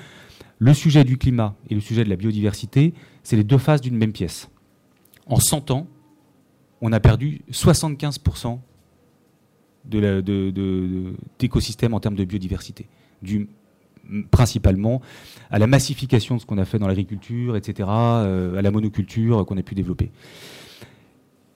Le 0.58 0.74
sujet 0.74 1.04
du 1.04 1.18
climat 1.18 1.56
et 1.68 1.74
le 1.74 1.80
sujet 1.80 2.04
de 2.04 2.10
la 2.10 2.16
biodiversité, 2.16 2.94
c'est 3.22 3.36
les 3.36 3.44
deux 3.44 3.58
faces 3.58 3.80
d'une 3.80 3.96
même 3.96 4.12
pièce. 4.12 4.48
En 5.26 5.40
100 5.40 5.70
ans, 5.70 5.86
on 6.80 6.92
a 6.92 7.00
perdu 7.00 7.42
75% 7.50 8.58
d'écosystèmes 9.84 11.90
de, 11.90 11.96
en 11.96 12.00
termes 12.00 12.14
de 12.14 12.24
biodiversité, 12.24 12.86
dû 13.22 13.48
principalement 14.30 15.00
à 15.50 15.58
la 15.58 15.66
massification 15.66 16.36
de 16.36 16.40
ce 16.40 16.46
qu'on 16.46 16.58
a 16.58 16.64
fait 16.64 16.78
dans 16.78 16.88
l'agriculture, 16.88 17.56
etc., 17.56 17.88
euh, 17.90 18.58
à 18.58 18.62
la 18.62 18.70
monoculture 18.70 19.44
qu'on 19.46 19.56
a 19.56 19.62
pu 19.62 19.74
développer. 19.74 20.10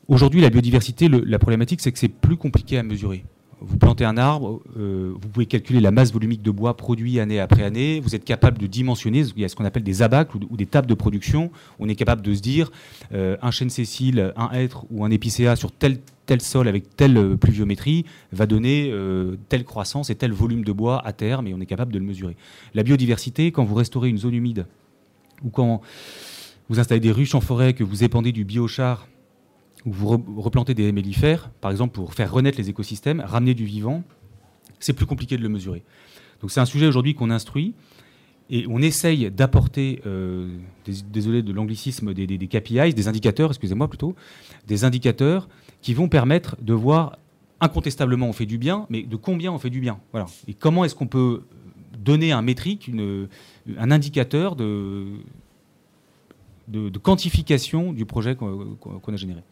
Aujourd'hui, 0.09 0.41
la 0.41 0.51
biodiversité, 0.51 1.09
la 1.09 1.39
problématique, 1.39 1.81
c'est 1.81 1.91
que 1.91 1.99
c'est 1.99 2.09
plus 2.09 2.37
compliqué 2.37 2.79
à 2.79 2.85
mesurer. 2.85 3.25
Vous 3.61 3.79
plantez 3.79 4.05
un 4.05 4.17
arbre, 4.19 4.61
euh, 4.77 5.13
vous 5.15 5.29
pouvez 5.29 5.47
calculer 5.47 5.81
la 5.81 5.91
masse 5.91 6.13
volumique 6.13 6.43
de 6.43 6.51
bois 6.51 6.77
produit 6.77 7.19
année 7.21 7.41
après 7.41 7.63
année, 7.63 8.01
vous 8.01 8.15
êtes 8.15 8.25
capable 8.25 8.59
de 8.59 8.67
dimensionner, 8.67 9.21
il 9.35 9.41
y 9.41 9.45
a 9.45 9.49
ce 9.49 9.57
qu'on 9.57 9.65
appelle 9.65 9.83
des 9.83 10.03
abacs 10.03 10.35
ou, 10.35 10.57
des 10.57 10.67
tables 10.67 10.87
de 10.87 10.95
production, 10.95 11.51
on 11.79 11.89
est 11.89 11.95
capable 11.95 12.23
de 12.23 12.35
se 12.35 12.43
dire 12.43 12.71
euh, 13.13 13.37
un 13.41 13.51
chêne 13.51 13.71
Cécile, 13.71 14.33
un 14.37 14.51
hêtre 14.53 14.85
ou 14.91 15.05
un 15.05 15.11
épicéa 15.11 15.57
sur 15.57 15.73
tel, 15.73 15.99
tel 16.27 16.43
sol 16.43 16.69
avec 16.69 16.97
telle 16.97 17.17
euh, 17.17 17.37
pluviométrie 17.37 18.05
va 18.33 18.47
donner 18.47 18.93
telle 19.49 19.65
croissance 19.65 20.11
et 20.11 20.15
tel 20.15 20.33
volume 20.33 20.65
de 20.65 20.73
bois 20.73 21.05
à 21.07 21.13
terme 21.13 21.47
et 21.47 21.55
on 21.55 21.61
est 21.61 21.67
capable 21.67 21.93
de 21.93 21.99
le 21.99 22.05
mesurer. 22.05 22.37
La 22.75 22.83
biodiversité, 22.83 23.53
quand 23.53 23.65
vous 23.65 23.75
restaurez 23.75 24.09
une 24.11 24.19
zone 24.19 24.35
humide 24.35 24.67
ou 25.43 25.51
quand 25.51 25.81
vous 26.69 26.81
installez 26.81 27.01
des 27.01 27.13
ruches 27.13 27.35
en 27.35 27.41
forêt, 27.41 27.73
que 27.73 27.85
vous 27.85 28.05
épandez 28.05 28.33
du 28.33 28.45
biochar 28.45 29.07
où 29.87 29.93
vous 29.93 30.09
replantez 30.37 30.75
des 30.75 30.93
mélifères, 30.93 31.51
par 31.61 31.71
exemple 31.71 31.95
pour 31.95 32.13
faire 32.13 32.33
renaître 32.33 32.59
les 32.59 32.69
écosystèmes, 32.69 33.21
ramener 33.21 33.55
du 33.55 33.65
vivant, 33.65 34.03
c'est 34.81 34.93
plus 34.93 35.07
compliqué 35.07 35.37
de 35.37 35.43
le 35.43 35.49
mesurer. 35.49 35.83
Donc 36.41 36.51
c'est 36.51 36.61
un 36.61 36.67
sujet 36.67 36.87
aujourd'hui 36.87 37.15
qu'on 37.15 37.31
instruit 37.31 37.75
et 38.51 38.67
on 38.69 38.81
essaye 38.81 39.31
d'apporter, 39.31 40.01
euh, 40.07 40.49
désolé 41.11 41.43
de 41.43 41.53
l'anglicisme, 41.53 42.15
des, 42.15 42.27
KPIs, 42.49 42.95
des 42.95 43.09
indicateurs, 43.09 43.51
excusez-moi 43.51 43.89
plutôt, 43.89 44.15
des 44.67 44.85
indicateurs 44.85 45.49
qui 45.83 45.95
vont 45.95 46.09
permettre 46.09 46.57
de 46.61 46.73
voir 46.73 47.19
incontestablement 47.61 48.29
on 48.29 48.33
fait 48.33 48.47
du 48.47 48.59
bien, 48.59 48.87
mais 48.91 49.03
de 49.03 49.17
combien 49.17 49.53
on 49.53 49.59
fait 49.59 49.71
du 49.71 49.81
bien. 49.81 49.99
Et 50.47 50.55
comment 50.55 50.85
est-ce 50.85 50.95
qu'on 50.95 51.07
peut 51.07 51.43
donner 51.99 52.31
un 52.33 52.43
métrique, 52.43 52.91
un 53.79 53.91
indicateur 53.91 54.55
de, 54.55 55.07
quantification 57.03 57.93
du 57.93 58.05
projet 58.05 58.37
qu'on 58.37 59.13
a 59.13 59.17
généré. 59.17 59.43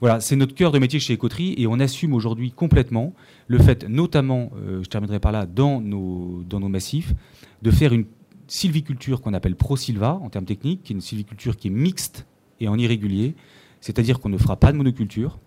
Voilà, 0.00 0.18
c'est 0.20 0.36
notre 0.36 0.54
cœur 0.54 0.72
de 0.72 0.78
métier 0.78 0.98
chez 0.98 1.12
Écoterie 1.12 1.54
et 1.58 1.66
on 1.66 1.78
assume 1.78 2.14
aujourd'hui 2.14 2.52
complètement 2.52 3.12
le 3.48 3.58
fait, 3.58 3.86
notamment, 3.86 4.50
euh, 4.56 4.82
je 4.82 4.88
terminerai 4.88 5.20
par 5.20 5.30
là, 5.30 5.44
dans 5.44 5.82
nos, 5.82 6.68
massifs, 6.68 7.12
de 7.60 7.70
faire 7.70 7.92
une 7.92 8.06
sylviculture 8.46 9.20
qu'on 9.20 9.34
appelle 9.34 9.56
pro-silva 9.56 10.18
en 10.22 10.30
termes 10.30 10.46
techniques, 10.46 10.82
qui 10.84 10.94
est 10.94 10.96
une 10.96 11.02
sylviculture 11.02 11.56
qui 11.56 11.68
est 11.68 11.70
mixte 11.70 12.26
et 12.60 12.68
en 12.68 12.78
irrégulier, 12.78 13.34
c'est-à-dire 13.82 14.20
qu'on 14.20 14.30
ne 14.30 14.38
fera 14.38 14.56
pas 14.56 14.72
de 14.72 14.78
monoculture, 14.78 15.38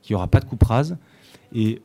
qu'il 0.00 0.14
n'y 0.14 0.16
aura 0.16 0.28
pas 0.28 0.40
de 0.40 0.46
coupe 0.46 0.62
rase, 0.62 0.96
et 1.54 1.82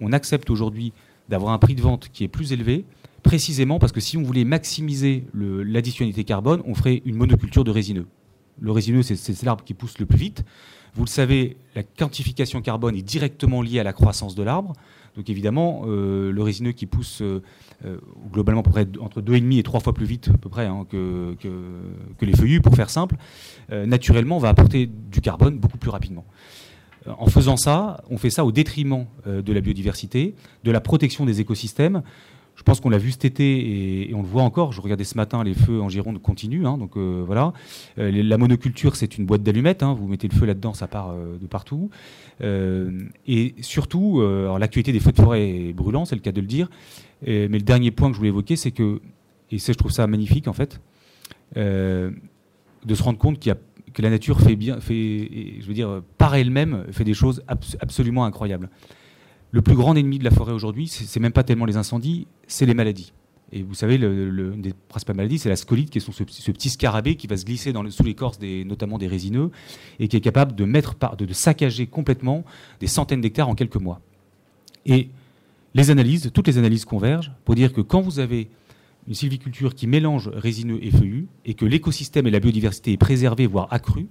on 0.00 0.12
accepte 0.12 0.50
aujourd'hui 0.50 0.92
d'avoir 1.28 1.52
un 1.52 1.58
prix 1.58 1.74
de 1.74 1.82
vente 1.82 2.08
qui 2.12 2.22
est 2.22 2.28
plus 2.28 2.52
élevé, 2.52 2.84
précisément 3.24 3.80
parce 3.80 3.90
que 3.90 4.00
si 4.00 4.16
on 4.16 4.22
voulait 4.22 4.44
maximiser 4.44 5.24
l'additionnalité 5.34 6.22
carbone, 6.22 6.62
on 6.66 6.74
ferait 6.74 7.02
une 7.04 7.16
monoculture 7.16 7.64
de 7.64 7.72
résineux. 7.72 8.06
Le 8.60 8.70
résineux, 8.70 9.02
c'est 9.02 9.42
l'arbre 9.42 9.64
qui 9.64 9.74
pousse 9.74 9.98
le 9.98 10.06
plus 10.06 10.18
vite. 10.18 10.44
Vous 10.94 11.04
le 11.04 11.10
savez, 11.10 11.56
la 11.74 11.82
quantification 11.82 12.62
carbone 12.62 12.94
est 12.96 13.02
directement 13.02 13.62
liée 13.62 13.80
à 13.80 13.84
la 13.84 13.92
croissance 13.92 14.34
de 14.34 14.42
l'arbre. 14.42 14.74
Donc 15.16 15.30
évidemment, 15.30 15.82
euh, 15.86 16.32
le 16.32 16.42
résineux 16.42 16.72
qui 16.72 16.86
pousse 16.86 17.22
euh, 17.22 17.42
euh, 17.84 17.98
globalement 18.32 18.62
entre 19.00 19.20
2,5 19.20 19.58
et 19.58 19.62
3 19.62 19.80
fois 19.80 19.92
plus 19.92 20.06
vite 20.06 20.28
hein, 20.56 20.86
que, 20.90 21.36
les 22.20 22.32
feuillus, 22.32 22.60
pour 22.60 22.74
faire 22.74 22.90
simple, 22.90 23.16
naturellement 23.70 24.38
va 24.38 24.48
apporter 24.48 24.86
du 24.86 25.20
carbone 25.20 25.58
beaucoup 25.58 25.78
plus 25.78 25.90
rapidement. 25.90 26.24
En 27.06 27.26
faisant 27.26 27.58
ça, 27.58 28.02
on 28.08 28.16
fait 28.16 28.30
ça 28.30 28.46
au 28.46 28.52
détriment 28.52 29.04
de 29.26 29.52
la 29.52 29.60
biodiversité, 29.60 30.34
de 30.64 30.70
la 30.70 30.80
protection 30.80 31.26
des 31.26 31.40
écosystèmes. 31.40 32.02
Je 32.56 32.62
pense 32.62 32.80
qu'on 32.80 32.90
l'a 32.90 32.98
vu 32.98 33.10
cet 33.10 33.24
été 33.24 34.08
et, 34.08 34.14
on 34.14 34.22
le 34.22 34.28
voit 34.28 34.42
encore. 34.42 34.72
Je 34.72 34.80
regardais 34.80 35.04
ce 35.04 35.16
matin, 35.16 35.42
les 35.42 35.54
feux 35.54 35.80
en 35.80 35.88
Gironde 35.88 36.20
continuent. 36.20 36.66
Hein, 36.66 36.78
donc 36.78 36.96
euh, 36.96 37.22
voilà. 37.26 37.52
Euh, 37.98 38.10
la 38.10 38.38
monoculture, 38.38 38.96
c'est 38.96 39.18
une 39.18 39.26
boîte 39.26 39.42
d'allumettes. 39.42 39.82
Hein, 39.82 39.94
vous 39.94 40.06
mettez 40.06 40.28
le 40.28 40.34
feu 40.34 40.46
là-dedans, 40.46 40.72
ça 40.72 40.86
part 40.86 41.10
euh, 41.10 41.36
de 41.40 41.46
partout. 41.46 41.90
et 42.40 43.54
surtout, 43.60 44.22
l'actualité 44.58 44.92
des 44.92 45.00
feux 45.00 45.12
de 45.12 45.20
forêt 45.20 45.48
est 45.48 45.72
brûlant, 45.72 46.04
c'est 46.04 46.14
le 46.14 46.20
cas 46.20 46.32
de 46.32 46.40
le 46.40 46.46
dire. 46.46 46.68
mais 47.26 47.48
le 47.48 47.60
dernier 47.60 47.90
point 47.90 48.08
que 48.08 48.14
je 48.14 48.18
voulais 48.18 48.30
évoquer, 48.30 48.56
c'est 48.56 48.70
que, 48.70 49.00
et 49.50 49.58
ça, 49.58 49.72
je 49.72 49.78
trouve 49.78 49.92
ça 49.92 50.06
magnifique 50.06 50.48
en 50.48 50.52
fait, 50.52 50.80
de 51.56 52.14
se 52.94 53.02
rendre 53.02 53.18
compte 53.18 53.38
qu'il 53.38 53.50
y 53.50 53.52
a 53.52 53.58
que 53.92 54.02
la 54.02 54.10
nature 54.10 54.40
fait 54.40 54.56
bien, 54.56 54.80
fait, 54.80 55.60
je 55.60 55.66
veux 55.66 55.74
dire, 55.74 56.02
par 56.18 56.34
elle-même, 56.34 56.84
fait 56.90 57.04
des 57.04 57.14
choses 57.14 57.44
absolument 57.80 58.24
incroyables 58.24 58.68
le 59.54 59.62
plus 59.62 59.76
grand 59.76 59.94
ennemi 59.94 60.18
de 60.18 60.24
la 60.24 60.32
forêt 60.32 60.52
aujourd'hui, 60.52 60.88
c'est 60.88 61.20
même 61.20 61.30
pas 61.30 61.44
tellement 61.44 61.64
les 61.64 61.76
incendies, 61.76 62.26
c'est 62.48 62.66
les 62.66 62.74
maladies. 62.74 63.12
Et 63.52 63.62
vous 63.62 63.74
savez, 63.74 63.98
le, 63.98 64.52
une 64.52 64.62
des 64.62 64.72
principales 64.88 65.14
maladies, 65.14 65.38
c'est 65.38 65.48
la 65.48 65.54
scolite, 65.54 65.90
qui 65.90 65.98
est 65.98 66.00
ce, 66.00 66.50
petit 66.50 66.70
scarabée 66.70 67.14
qui 67.14 67.28
va 67.28 67.36
se 67.36 67.44
glisser 67.44 67.72
sous 67.90 68.02
l'écorce, 68.02 68.40
notamment 68.40 68.98
des 68.98 69.06
résineux, 69.06 69.52
et 70.00 70.08
qui 70.08 70.16
est 70.16 70.20
capable 70.20 70.56
de, 70.56 70.64
mettre 70.64 70.96
par, 70.96 71.16
de, 71.16 71.32
saccager 71.32 71.86
complètement 71.86 72.44
des 72.80 72.88
centaines 72.88 73.20
d'hectares 73.20 73.48
en 73.48 73.54
quelques 73.54 73.76
mois. 73.76 74.00
Et 74.86 75.10
les 75.74 75.90
analyses, 75.90 76.32
toutes 76.34 76.48
les 76.48 76.58
analyses 76.58 76.84
convergent 76.84 77.30
pour 77.44 77.54
dire 77.54 77.72
que 77.72 77.80
quand 77.80 78.00
vous 78.00 78.18
avez 78.18 78.48
une 79.06 79.14
sylviculture 79.14 79.76
qui 79.76 79.86
mélange 79.86 80.26
résineux 80.34 80.84
et 80.84 80.90
feuillus, 80.90 81.28
et 81.44 81.54
que 81.54 81.64
l'écosystème 81.64 82.26
et 82.26 82.32
la 82.32 82.40
biodiversité 82.40 82.90
est 82.90 82.96
préservée, 82.96 83.46
voire 83.46 83.68
accrue, 83.70 84.08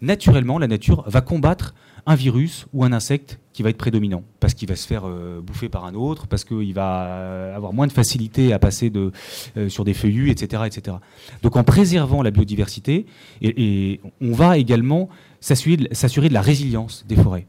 naturellement, 0.00 0.58
la 0.58 0.66
nature 0.66 1.04
va 1.06 1.20
combattre 1.20 1.74
un 2.08 2.14
virus 2.14 2.66
ou 2.72 2.84
un 2.84 2.92
insecte 2.92 3.38
qui 3.52 3.62
va 3.62 3.68
être 3.68 3.76
prédominant, 3.76 4.24
parce 4.40 4.54
qu'il 4.54 4.66
va 4.66 4.76
se 4.76 4.86
faire 4.86 5.02
euh, 5.04 5.42
bouffer 5.42 5.68
par 5.68 5.84
un 5.84 5.94
autre, 5.94 6.26
parce 6.26 6.42
qu'il 6.42 6.72
va 6.72 7.04
euh, 7.04 7.54
avoir 7.54 7.74
moins 7.74 7.86
de 7.86 7.92
facilité 7.92 8.54
à 8.54 8.58
passer 8.58 8.90
euh, 8.96 9.68
sur 9.68 9.84
des 9.84 9.92
feuillus, 9.92 10.30
etc., 10.30 10.62
etc. 10.64 10.96
Donc 11.42 11.56
en 11.56 11.64
préservant 11.64 12.22
la 12.22 12.30
biodiversité, 12.30 13.04
on 13.42 14.32
va 14.32 14.56
également 14.56 15.10
s'assurer 15.40 16.28
de 16.28 16.34
la 16.34 16.40
résilience 16.40 17.04
des 17.06 17.16
forêts. 17.16 17.46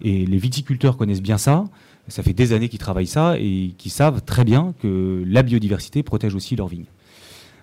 Et 0.00 0.26
les 0.26 0.38
viticulteurs 0.38 0.96
connaissent 0.96 1.22
bien 1.22 1.38
ça, 1.38 1.64
ça 2.08 2.24
fait 2.24 2.32
des 2.32 2.52
années 2.52 2.68
qu'ils 2.68 2.80
travaillent 2.80 3.06
ça, 3.06 3.36
et 3.38 3.72
qui 3.78 3.88
savent 3.88 4.22
très 4.22 4.44
bien 4.44 4.74
que 4.82 5.22
la 5.24 5.44
biodiversité 5.44 6.02
protège 6.02 6.34
aussi 6.34 6.56
leurs 6.56 6.66
vignes. 6.66 6.86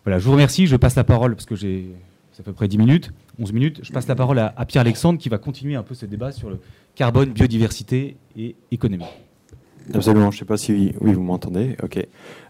Voilà, 0.06 0.20
je 0.20 0.26
vous 0.26 0.32
remercie, 0.32 0.68
je 0.68 0.78
passe 0.78 0.96
la 0.96 1.04
parole, 1.04 1.36
parce 1.36 1.46
que 1.46 1.56
j'ai 1.56 1.90
à 2.40 2.44
peu 2.44 2.54
près 2.54 2.70
10 2.70 2.78
minutes, 2.78 3.12
11 3.40 3.54
minutes. 3.54 3.80
Je 3.84 3.92
passe 3.92 4.08
la 4.08 4.16
parole 4.16 4.40
à, 4.40 4.66
Pierre-Alexandre 4.66 5.20
qui 5.20 5.30
va 5.30 5.38
continuer 5.38 5.76
un 5.76 5.84
peu 5.84 5.96
ce 5.96 6.06
débat 6.06 6.32
sur 6.32 6.50
le 6.50 6.60
carbone, 6.96 7.30
biodiversité 7.30 8.18
et 8.38 8.56
économie. 8.72 9.06
Absolument, 9.94 10.32
je 10.32 10.38
ne 10.38 10.40
sais 10.40 10.46
pas 10.46 10.58
si 10.58 10.94
oui, 11.00 11.14
vous 11.14 11.24
m'entendez. 11.24 11.76
Ok. 11.82 12.06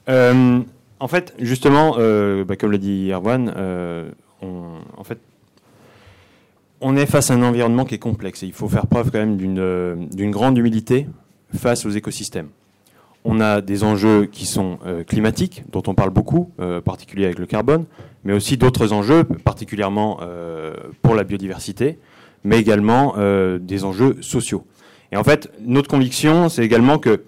Euh, 0.10 0.60
en 1.00 1.08
fait, 1.08 1.34
justement, 1.40 1.96
euh, 1.98 2.44
bah, 2.44 2.56
comme 2.56 2.72
l'a 2.72 2.78
dit 2.78 3.12
Erwan, 3.12 3.54
euh, 3.56 4.12
on, 4.42 4.80
en 4.98 5.04
fait, 5.04 5.20
on 6.82 6.98
est 6.98 7.06
face 7.06 7.32
à 7.32 7.36
un 7.36 7.44
environnement 7.44 7.86
qui 7.86 7.96
est 7.96 8.00
complexe 8.00 8.44
et 8.44 8.48
il 8.48 8.54
faut 8.54 8.68
faire 8.68 8.88
preuve 8.88 9.12
quand 9.12 9.20
même 9.20 9.38
d'une 9.38 10.32
grande 10.32 10.58
humilité 10.58 11.08
face 11.54 11.86
aux 11.86 11.90
écosystèmes. 11.90 12.50
On 13.26 13.42
a 13.42 13.62
des 13.62 13.84
enjeux 13.84 14.26
qui 14.26 14.46
sont 14.46 14.80
climatiques, 15.08 15.64
dont 15.72 15.84
on 15.88 15.94
parle 15.94 16.10
beaucoup, 16.10 16.52
en 16.58 16.82
particulier 16.82 17.26
avec 17.26 17.38
le 17.38 17.46
carbone 17.46 17.86
mais 18.24 18.34
aussi 18.34 18.58
d'autres 18.58 18.94
enjeux, 18.94 19.24
particulièrement 19.24 20.20
euh, 20.22 20.74
pour 21.02 21.16
la 21.16 21.24
biodiversité, 21.24 22.00
mais 22.44 22.60
également 22.60 23.16
euh, 23.18 23.60
des 23.60 23.84
enjeux 23.84 24.18
sociaux. 24.22 24.66
Et 25.12 25.18
en 25.18 25.24
fait, 25.24 25.52
notre 25.62 25.90
conviction, 25.90 26.50
c'est 26.50 26.64
également 26.64 27.00
que 27.00 27.24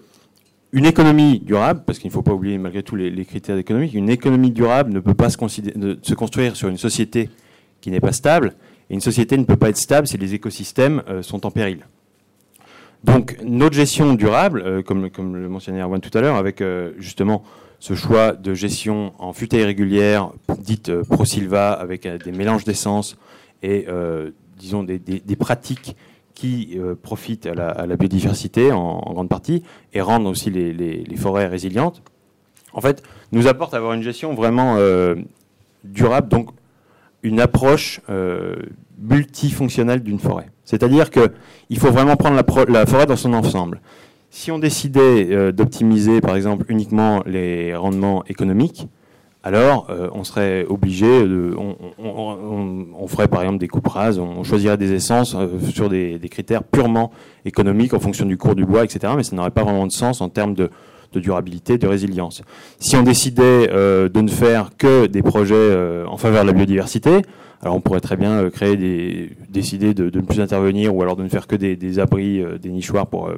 une 0.72 0.86
économie 0.86 1.40
durable, 1.40 1.82
parce 1.86 1.98
qu'il 1.98 2.08
ne 2.08 2.12
faut 2.12 2.22
pas 2.22 2.32
oublier 2.32 2.56
malgré 2.56 2.82
tout 2.82 2.96
les, 2.96 3.24
critères 3.26 3.58
économiques, 3.58 3.92
une 3.92 4.08
économie 4.08 4.50
durable 4.50 4.90
ne 4.92 5.00
peut 5.00 5.12
pas 5.12 5.28
se, 5.28 6.14
construire 6.14 6.56
sur 6.56 6.68
une 6.68 6.78
société 6.78 7.28
qui 7.82 7.90
n'est 7.90 8.00
pas 8.00 8.12
stable, 8.12 8.54
et 8.88 8.94
une 8.94 9.00
société 9.00 9.36
ne 9.36 9.44
peut 9.44 9.56
pas 9.56 9.68
être 9.68 9.76
stable 9.76 10.06
si 10.06 10.16
les 10.16 10.32
écosystèmes 10.32 11.02
euh, 11.08 11.20
sont 11.20 11.44
en 11.44 11.50
péril. 11.50 11.80
Donc 13.04 13.36
notre 13.42 13.74
gestion 13.74 14.14
durable, 14.14 14.82
comme, 14.84 15.10
comme, 15.10 15.36
le 15.36 15.48
mentionnait 15.48 15.80
Erwan 15.80 16.00
tout 16.00 16.16
à 16.16 16.20
l'heure, 16.20 16.36
avec 16.36 16.62
justement 16.98 17.42
ce 17.82 17.94
choix 17.94 18.30
de 18.34 18.54
gestion 18.54 19.12
en 19.18 19.32
futaie 19.32 19.58
irrégulière, 19.58 20.30
dite 20.60 20.88
euh, 20.88 21.02
pro-silva, 21.02 21.72
avec 21.72 22.06
euh, 22.06 22.16
des 22.16 22.30
mélanges 22.30 22.62
d'essence 22.62 23.16
et, 23.60 23.86
euh, 23.88 24.30
disons, 24.56 24.84
des, 24.84 25.00
pratiques 25.36 25.96
qui 26.32 26.78
profitent 27.02 27.46
à 27.46 27.54
la, 27.54 27.96
biodiversité 27.96 28.70
en, 28.70 29.00
grande 29.12 29.28
partie 29.28 29.64
et 29.92 30.00
rendent 30.00 30.28
aussi 30.28 30.50
les, 30.50 31.16
forêts 31.16 31.48
résilientes, 31.48 32.02
en 32.72 32.80
fait, 32.80 33.02
nous 33.32 33.48
apporte 33.48 33.74
à 33.74 33.78
avoir 33.78 33.94
une 33.94 34.02
gestion 34.02 34.34
vraiment 34.34 34.76
durable, 35.84 36.28
donc 36.28 36.50
une 37.22 37.40
approche 37.40 38.00
multifonctionnelle 38.98 40.02
d'une 40.02 40.18
forêt. 40.18 40.46
C'est-à-dire 40.72 41.10
qu'il 41.10 41.78
faut 41.78 41.90
vraiment 41.90 42.16
prendre 42.16 42.42
la, 42.68 42.86
forêt 42.86 43.04
dans 43.04 43.16
son 43.16 43.34
ensemble. 43.34 43.82
Si 44.30 44.50
on 44.50 44.58
décidait 44.58 45.28
euh, 45.30 45.52
d'optimiser, 45.52 46.22
par 46.22 46.34
exemple, 46.34 46.64
uniquement 46.70 47.22
les 47.26 47.76
rendements 47.76 48.24
économiques, 48.26 48.88
alors 49.42 49.88
euh, 49.90 50.08
on 50.14 50.24
serait 50.24 50.64
obligé, 50.66 51.06
on, 51.58 53.06
ferait 53.06 53.28
par 53.28 53.42
exemple 53.42 53.58
des 53.58 53.68
coupes 53.68 53.86
rases, 53.86 54.18
on 54.18 54.44
choisirait 54.44 54.78
des 54.78 54.94
essences 54.94 55.34
euh, 55.34 55.48
sur 55.68 55.90
des, 55.90 56.18
critères 56.30 56.64
purement 56.64 57.10
économiques 57.44 57.92
en 57.92 58.00
fonction 58.00 58.24
du 58.24 58.38
cours 58.38 58.54
du 58.54 58.64
bois, 58.64 58.82
etc. 58.82 59.12
Mais 59.14 59.24
ça 59.24 59.36
n'aurait 59.36 59.50
pas 59.50 59.64
vraiment 59.64 59.86
de 59.86 59.92
sens 59.92 60.22
en 60.22 60.30
termes 60.30 60.54
de, 60.54 60.70
durabilité, 61.14 61.76
de 61.76 61.86
résilience. 61.86 62.40
Si 62.78 62.96
on 62.96 63.02
décidait 63.02 63.66
de 63.68 64.20
ne 64.22 64.30
faire 64.30 64.70
que 64.78 65.04
des 65.04 65.20
projets 65.20 65.76
en 66.06 66.16
faveur 66.16 66.44
de 66.44 66.46
la 66.46 66.54
biodiversité, 66.54 67.20
alors 67.62 67.76
on 67.76 67.80
pourrait 67.80 68.00
très 68.00 68.16
bien 68.16 68.50
créer 68.50 68.76
des, 68.76 69.30
décider 69.48 69.94
de, 69.94 70.04
ne 70.04 70.24
plus 70.24 70.40
intervenir 70.40 70.94
ou 70.94 71.02
alors 71.02 71.16
de 71.16 71.22
ne 71.22 71.28
faire 71.28 71.46
que 71.46 71.56
des, 71.56 71.98
abris, 71.98 72.42
des 72.60 72.70
nichoirs 72.70 73.06
pour 73.06 73.30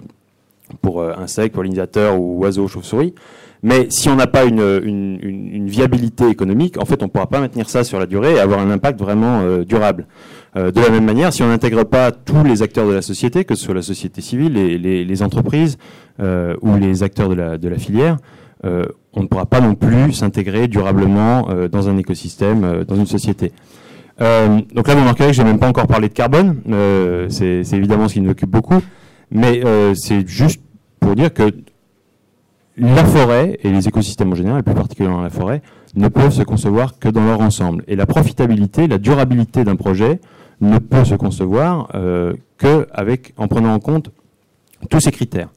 pour 0.81 1.03
insectes, 1.03 1.55
pollinisateurs 1.55 2.19
ou 2.19 2.39
oiseaux, 2.39 2.69
chauves-souris. 2.69 3.15
Mais 3.63 3.87
si 3.91 4.09
on 4.09 4.17
n'a 4.17 4.27
pas 4.27 4.45
une, 4.45 5.67
viabilité 5.67 6.29
économique, 6.29 6.79
en 6.79 6.85
fait, 6.85 7.03
on 7.03 7.07
ne 7.07 7.11
pourra 7.11 7.27
pas 7.27 7.41
maintenir 7.41 7.69
ça 7.69 7.83
sur 7.85 7.99
la 7.99 8.07
durée 8.07 8.35
et 8.35 8.39
avoir 8.39 8.61
un 8.61 8.71
impact 8.71 9.01
vraiment 9.01 9.43
durable. 9.63 10.07
de 10.55 10.81
la 10.81 10.91
même 10.91 11.05
manière, 11.05 11.33
si 11.33 11.43
on 11.43 11.49
n'intègre 11.49 11.85
pas 11.85 12.13
tous 12.13 12.45
les 12.45 12.63
acteurs 12.63 12.87
de 12.87 12.93
la 12.93 13.03
société, 13.03 13.45
que 13.45 13.55
ce 13.55 13.65
soit 13.65 13.75
la 13.75 13.83
société 13.83 14.21
civile, 14.21 14.53
les, 14.53 15.05
les, 15.05 15.23
entreprises 15.23 15.79
ou 16.19 16.77
les 16.79 17.03
acteurs 17.03 17.31
de 17.31 17.69
la 17.69 17.79
filière, 17.79 18.19
on 18.63 19.23
ne 19.23 19.27
pourra 19.27 19.47
pas 19.47 19.61
non 19.61 19.75
plus 19.75 20.13
s'intégrer 20.13 20.69
durablement 20.69 21.49
dans 21.71 21.89
un 21.89 21.97
écosystème, 21.97 22.85
dans 22.87 22.97
une 22.97 23.07
société. 23.07 23.53
Euh, 24.21 24.61
donc 24.73 24.87
là, 24.89 24.95
vous 24.95 25.01
remarquerez 25.01 25.29
que 25.29 25.35
je 25.35 25.43
n'ai 25.43 25.49
même 25.49 25.59
pas 25.59 25.69
encore 25.69 25.87
parlé 25.87 26.09
de 26.09 26.15
carbone. 26.15 26.61
Euh, 26.69 27.29
c'est 27.29 27.63
évidemment 27.73 28.09
ce 28.09 28.15
qui 28.15 28.21
nous 28.21 28.31
occupe 28.31 28.51
beaucoup. 28.51 28.81
Mais 29.31 29.65
euh, 29.65 29.95
c'est 29.95 30.27
juste 30.27 30.63
pour 31.01 31.17
dire 31.17 31.33
que 31.33 31.51
la 32.77 33.05
forêt 33.05 33.59
et 33.63 33.71
les 33.71 33.89
écosystèmes 33.89 34.33
en 34.33 34.35
général, 34.35 34.63
plus 34.63 34.75
particulièrement 34.75 35.23
la 35.23 35.31
forêt, 35.31 35.63
ne 35.95 36.09
peuvent 36.09 36.33
se 36.33 36.43
concevoir 36.43 36.99
que 36.99 37.09
dans 37.09 37.25
leur 37.25 37.41
ensemble. 37.41 37.85
Et 37.87 37.97
la 37.97 38.07
profitabilité, 38.07 38.89
la 38.89 38.99
durabilité 38.99 39.65
d'un 39.65 39.77
projet 39.77 40.21
ne 40.61 40.79
peut 40.79 41.05
se 41.05 41.15
concevoir 41.15 41.89
que 42.59 42.89
avec, 42.93 43.33
en 43.37 43.47
prenant 43.47 43.75
en 43.75 43.79
compte 43.79 44.11
tous 44.91 44.99
ces 44.99 45.13
critères. 45.13 45.51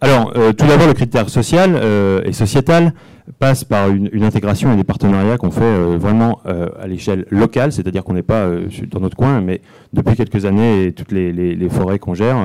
Alors, 0.00 0.32
tout 0.32 0.66
d'abord, 0.66 0.86
le 0.86 0.94
critère 0.94 1.28
social 1.28 1.78
et 2.24 2.32
sociétal 2.32 2.94
passe 3.38 3.64
par 3.64 3.88
une, 3.90 4.22
intégration 4.22 4.72
et 4.72 4.76
des 4.76 4.84
partenariats 4.84 5.38
qu'on 5.38 5.50
fait 5.50 5.62
euh, 5.62 5.96
vraiment 5.98 6.40
euh, 6.46 6.68
à 6.80 6.86
l'échelle 6.86 7.26
locale, 7.30 7.72
c'est-à-dire 7.72 8.04
qu'on 8.04 8.14
n'est 8.14 8.22
pas 8.22 8.44
euh, 8.46 8.66
dans 8.90 9.00
notre 9.00 9.16
coin, 9.16 9.40
mais 9.40 9.60
depuis 9.92 10.16
quelques 10.16 10.44
années 10.44 10.92
toutes 10.92 11.12
les, 11.12 11.68
forêts 11.68 11.98
qu'on 11.98 12.14
gère, 12.14 12.36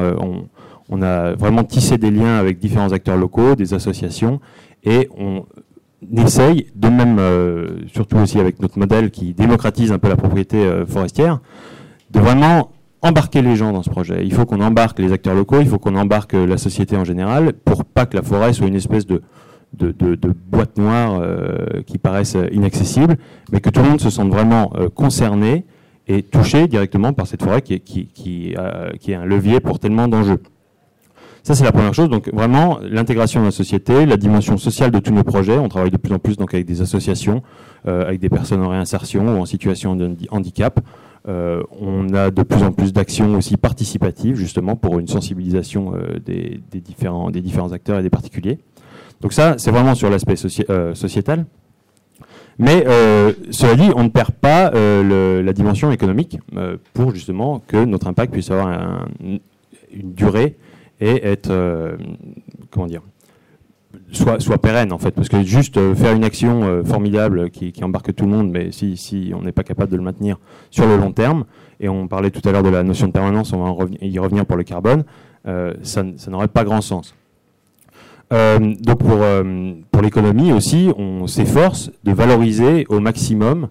on, 0.89 1.01
a 1.01 1.33
vraiment 1.33 1.63
tissé 1.63 1.97
des 1.97 2.11
liens 2.11 2.37
avec 2.37 2.59
différents 2.59 2.91
acteurs 2.91 3.17
locaux, 3.17 3.55
des 3.55 3.73
associations, 3.73 4.39
et 4.83 5.09
on 5.17 5.45
essaye, 6.15 6.67
de 6.75 6.87
même, 6.87 7.19
surtout 7.87 8.17
aussi 8.17 8.39
avec 8.39 8.61
notre 8.61 8.77
modèle 8.79 9.11
qui 9.11 9.33
démocratise 9.33 9.91
un 9.91 9.99
peu 9.99 10.07
la 10.07 10.15
propriété 10.15 10.65
forestière, 10.87 11.39
de 12.11 12.19
vraiment 12.19 12.71
embarquer 13.01 13.41
les 13.41 13.55
gens 13.55 13.73
dans 13.73 13.83
ce 13.83 13.89
projet. 13.89 14.21
Il 14.23 14.33
faut 14.33 14.45
qu'on 14.45 14.61
embarque 14.61 14.99
les 14.99 15.11
acteurs 15.11 15.35
locaux, 15.35 15.59
il 15.59 15.67
faut 15.67 15.79
qu'on 15.79 15.95
embarque 15.95 16.33
la 16.33 16.57
société 16.57 16.95
en 16.95 17.03
général, 17.03 17.53
pour 17.53 17.83
pas 17.83 18.05
que 18.05 18.15
la 18.15 18.23
forêt 18.23 18.53
soit 18.53 18.67
une 18.67 18.75
espèce 18.75 19.05
de 19.05 19.21
de, 19.73 20.33
boîtes 20.49 20.77
noires 20.77 21.19
euh, 21.21 21.81
qui 21.85 21.97
paraissent 21.97 22.37
inaccessibles, 22.51 23.17
mais 23.51 23.59
que 23.59 23.69
tout 23.69 23.81
le 23.81 23.89
monde 23.89 24.01
se 24.01 24.09
sente 24.09 24.29
vraiment 24.29 24.71
euh, 24.75 24.89
concerné 24.89 25.65
et 26.07 26.23
touché 26.23 26.67
directement 26.67 27.13
par 27.13 27.27
cette 27.27 27.43
forêt 27.43 27.61
qui 27.61 27.73
est, 27.73 27.79
qui, 27.79 28.53
est 28.53 29.13
un 29.13 29.25
levier 29.25 29.59
pour 29.59 29.79
tellement 29.79 30.07
d'enjeux. 30.07 30.41
Ça, 31.43 31.53
c'est 31.53 31.63
la 31.63 31.71
première 31.71 31.93
chose. 31.93 32.09
Donc, 32.09 32.29
vraiment, 32.33 32.79
l'intégration 32.81 33.41
de 33.41 33.45
la 33.45 33.51
société, 33.51 34.05
la 34.05 34.17
dimension 34.17 34.57
sociale 34.57 34.91
de 34.91 34.99
tous 34.99 35.13
nos 35.13 35.23
projets. 35.23 35.57
On 35.57 35.69
travaille 35.69 35.91
de 35.91 35.97
plus 35.97 36.13
en 36.13 36.19
plus 36.19 36.35
donc, 36.35 36.53
avec 36.53 36.65
des 36.65 36.81
associations, 36.81 37.41
euh, 37.87 38.05
avec 38.05 38.19
des 38.19 38.29
personnes 38.29 38.61
en 38.61 38.69
réinsertion 38.69 39.37
ou 39.37 39.41
en 39.41 39.45
situation 39.45 39.95
de 39.95 40.11
handicap. 40.29 40.79
on 41.25 42.13
a 42.13 42.31
de 42.31 42.43
plus 42.43 42.63
en 42.63 42.71
plus 42.71 42.93
d'actions 42.93 43.35
aussi 43.35 43.57
participatives, 43.57 44.35
justement, 44.35 44.77
pour 44.77 44.99
une 44.99 45.07
sensibilisation 45.07 45.93
des 46.25 46.61
différents 46.81 47.71
acteurs 47.73 47.99
et 47.99 48.03
des 48.03 48.09
particuliers. 48.09 48.59
Donc 49.21 49.33
ça, 49.33 49.55
c'est 49.57 49.71
vraiment 49.71 49.95
sur 49.95 50.09
l'aspect 50.09 50.35
euh, 50.69 50.93
sociétal. 50.93 51.45
Mais 52.59 52.83
euh, 52.87 53.33
cela 53.51 53.75
dit, 53.75 53.89
on 53.95 54.03
ne 54.03 54.09
perd 54.09 54.31
pas 54.31 54.71
euh, 54.73 55.43
la 55.43 55.53
dimension 55.53 55.91
économique 55.91 56.39
pour 56.93 57.13
justement 57.13 57.59
que 57.59 57.85
notre 57.85 58.07
impact 58.07 58.33
puisse 58.33 58.49
avoir 58.49 59.05
une 59.21 59.39
durée 60.13 60.57
et 60.99 61.27
être, 61.27 61.51
comment 62.71 62.87
dire, 62.87 63.03
soit, 64.11 64.57
pérenne 64.59 64.91
en 64.91 64.97
fait. 64.97 65.11
Parce 65.11 65.29
que 65.29 65.43
juste 65.43 65.79
faire 65.93 66.15
une 66.15 66.23
action 66.23 66.83
formidable 66.83 67.51
qui, 67.51 67.71
embarque 67.83 68.15
tout 68.15 68.25
le 68.25 68.31
monde, 68.31 68.49
mais 68.49 68.71
si 68.71 69.31
on 69.35 69.43
n'est 69.43 69.51
pas 69.51 69.63
capable 69.63 69.91
de 69.91 69.97
le 69.97 70.03
maintenir 70.03 70.39
sur 70.71 70.87
le 70.87 70.97
long 70.97 71.11
terme, 71.11 71.45
et 71.79 71.89
on 71.89 72.07
parlait 72.07 72.31
tout 72.31 72.41
à 72.49 72.51
l'heure 72.51 72.63
de 72.63 72.69
la 72.69 72.81
notion 72.81 73.05
de 73.05 73.11
permanence, 73.11 73.53
on 73.53 73.63
va 73.63 73.85
y 74.01 74.17
revenir 74.17 74.47
pour 74.47 74.57
le 74.57 74.63
carbone, 74.63 75.03
ça 75.45 76.03
n'aurait 76.31 76.47
pas 76.47 76.63
grand 76.63 76.81
sens. 76.81 77.13
Euh, 78.33 78.73
donc 78.81 78.99
pour, 78.99 79.21
euh, 79.21 79.73
pour 79.91 80.01
l'économie 80.01 80.51
aussi, 80.51 80.89
on 80.97 81.27
s'efforce 81.27 81.91
de 82.03 82.11
valoriser 82.11 82.85
au 82.89 82.99
maximum 82.99 83.69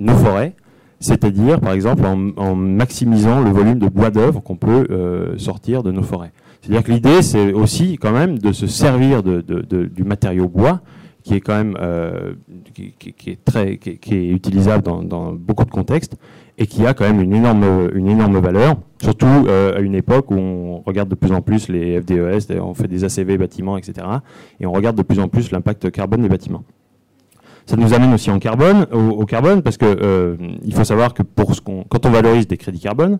nos 0.00 0.14
forêts, 0.14 0.54
c'est-à-dire 0.98 1.60
par 1.60 1.72
exemple 1.72 2.04
en, 2.04 2.54
maximisant 2.54 3.40
le 3.40 3.50
volume 3.50 3.78
de 3.78 3.88
bois 3.88 4.10
d'œuvre 4.10 4.40
qu'on 4.40 4.56
peut 4.56 4.86
euh, 4.90 5.38
sortir 5.38 5.82
de 5.82 5.92
nos 5.92 6.02
forêts. 6.02 6.32
C'est-à-dire 6.60 6.82
que 6.82 6.92
l'idée, 6.92 7.22
c'est 7.22 7.52
aussi 7.52 7.96
quand 7.96 8.12
même 8.12 8.38
de 8.38 8.52
se 8.52 8.66
servir 8.66 9.22
du 9.22 10.04
matériau 10.04 10.46
bois, 10.48 10.80
qui 11.22 11.34
est 11.34 11.40
quand 11.40 11.54
même 11.54 11.74
qui, 12.74 12.94
est 13.26 13.44
très 13.44 13.78
qui, 13.78 13.96
qui 13.96 14.14
est 14.14 14.30
utilisable 14.30 14.82
dans, 14.82 15.02
dans, 15.02 15.32
beaucoup 15.32 15.64
de 15.64 15.70
contextes, 15.70 16.16
et 16.58 16.66
qui 16.66 16.86
a 16.86 16.92
quand 16.92 17.04
même 17.04 17.22
une 17.22 17.32
énorme, 17.32 17.88
une 17.94 18.08
énorme 18.08 18.38
valeur, 18.40 18.76
surtout 19.02 19.26
euh, 19.26 19.76
à 19.76 19.80
une 19.80 19.94
époque 19.94 20.30
où 20.30 20.36
on 20.36 20.82
regarde 20.86 21.08
de 21.08 21.14
plus 21.14 21.32
en 21.32 21.40
plus 21.40 21.68
les 21.68 22.00
FDES, 22.00 22.58
on 22.60 22.74
fait 22.74 22.88
des 22.88 23.04
ACV 23.04 23.38
bâtiments, 23.38 23.76
etc. 23.76 24.06
Et 24.60 24.66
on 24.66 24.72
regarde 24.72 24.96
de 24.96 25.02
plus 25.02 25.18
en 25.18 25.28
plus 25.28 25.50
l'impact 25.50 25.90
carbone 25.90 26.22
des 26.22 26.28
bâtiments. 26.28 26.64
Ça 27.66 27.76
nous 27.76 27.94
amène 27.94 28.12
aussi 28.12 28.30
au, 28.30 28.38
carbone, 28.38 29.62
parce 29.62 29.76
que 29.76 29.84
euh, 29.86 30.36
il 30.64 30.74
faut 30.74 30.84
savoir 30.84 31.14
que 31.14 31.22
pour 31.22 31.54
ce 31.54 31.60
quand 31.60 32.04
on 32.06 32.10
valorise 32.10 32.48
des 32.48 32.56
crédits 32.56 32.80
carbone, 32.80 33.18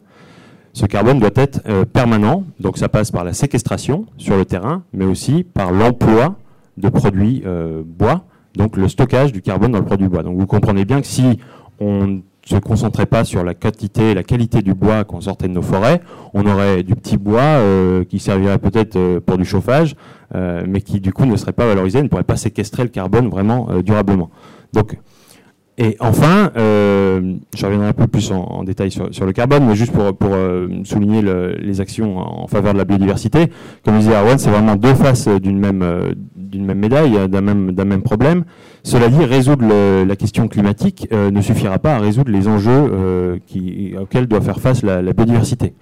ce 0.72 0.86
carbone 0.86 1.20
doit 1.20 1.30
être 1.34 1.60
euh, 1.68 1.84
permanent, 1.84 2.44
donc 2.58 2.76
ça 2.76 2.88
passe 2.88 3.10
par 3.10 3.24
la 3.24 3.32
séquestration 3.32 4.06
sur 4.16 4.36
le 4.36 4.44
terrain, 4.44 4.82
mais 4.92 5.04
aussi 5.04 5.44
par 5.44 5.72
l'emploi 5.72 6.36
de 6.78 6.88
produits 6.88 7.44
bois, 7.84 8.24
donc 8.56 8.76
le 8.76 8.88
stockage 8.88 9.32
du 9.32 9.42
carbone 9.42 9.72
dans 9.72 9.78
le 9.78 9.84
produit 9.84 10.08
bois. 10.08 10.22
Donc 10.22 10.38
vous 10.38 10.46
comprenez 10.46 10.84
bien 10.84 11.00
que 11.00 11.06
si 11.06 11.38
on 11.78 12.22
se 12.50 12.56
concentrait 12.56 13.06
pas 13.06 13.24
sur 13.24 13.44
la 13.44 13.54
quantité 13.54 14.10
et 14.10 14.14
la 14.14 14.24
qualité 14.24 14.60
du 14.60 14.74
bois 14.74 15.04
qu'on 15.04 15.20
sortait 15.20 15.46
de 15.46 15.52
nos 15.52 15.62
forêts, 15.62 16.00
on 16.34 16.44
aurait 16.46 16.82
du 16.82 16.96
petit 16.96 17.16
bois 17.16 17.40
euh, 17.40 18.04
qui 18.04 18.18
servirait 18.18 18.58
peut-être 18.58 18.96
euh, 18.96 19.20
pour 19.20 19.38
du 19.38 19.44
chauffage, 19.44 19.94
euh, 20.34 20.64
mais 20.66 20.80
qui 20.80 21.00
du 21.00 21.12
coup 21.12 21.26
ne 21.26 21.36
serait 21.36 21.52
pas 21.52 21.66
valorisé, 21.66 22.02
ne 22.02 22.08
pourrait 22.08 22.24
pas 22.24 22.36
séquestrer 22.36 22.82
le 22.82 22.88
carbone 22.88 23.28
vraiment 23.28 23.68
durablement. 23.84 24.30
Donc, 24.72 24.98
et 25.78 25.96
enfin, 26.00 26.50
je 26.56 27.64
reviendrai 27.64 27.88
un 27.88 27.94
peu 27.94 28.06
plus 28.06 28.32
en, 28.32 28.64
détail 28.64 28.90
sur, 28.90 29.06
le 29.24 29.32
carbone, 29.32 29.64
mais 29.66 29.74
juste 29.74 29.92
pour, 29.92 30.14
pour 30.14 30.36
souligner 30.84 31.22
les 31.58 31.80
actions 31.80 32.18
en 32.18 32.46
faveur 32.48 32.74
de 32.74 32.78
la 32.78 32.84
biodiversité. 32.84 33.50
Comme 33.82 33.98
disait 33.98 34.14
Arwan, 34.14 34.38
c'est 34.38 34.50
vraiment 34.50 34.76
deux 34.76 34.94
faces 34.94 35.26
d'une 35.28 35.58
même, 35.58 35.82
d'une 36.50 36.64
même 36.64 36.78
médaille, 36.78 37.28
d'un 37.28 37.40
même, 37.40 37.72
d'un 37.72 37.84
même 37.84 38.02
problème. 38.02 38.44
Cela 38.82 39.08
dit, 39.08 39.24
résoudre 39.24 39.64
la 40.04 40.16
question 40.16 40.48
climatique 40.48 41.08
euh, 41.12 41.30
ne 41.30 41.40
suffira 41.40 41.78
pas 41.78 41.94
à 41.94 41.98
résoudre 41.98 42.30
les 42.30 42.48
enjeux 42.48 42.70
euh, 42.70 43.36
auxquels 44.00 44.26
doit 44.26 44.40
faire 44.40 44.60
face 44.60 44.82
la, 44.82 45.00
biodiversité. 45.12 45.74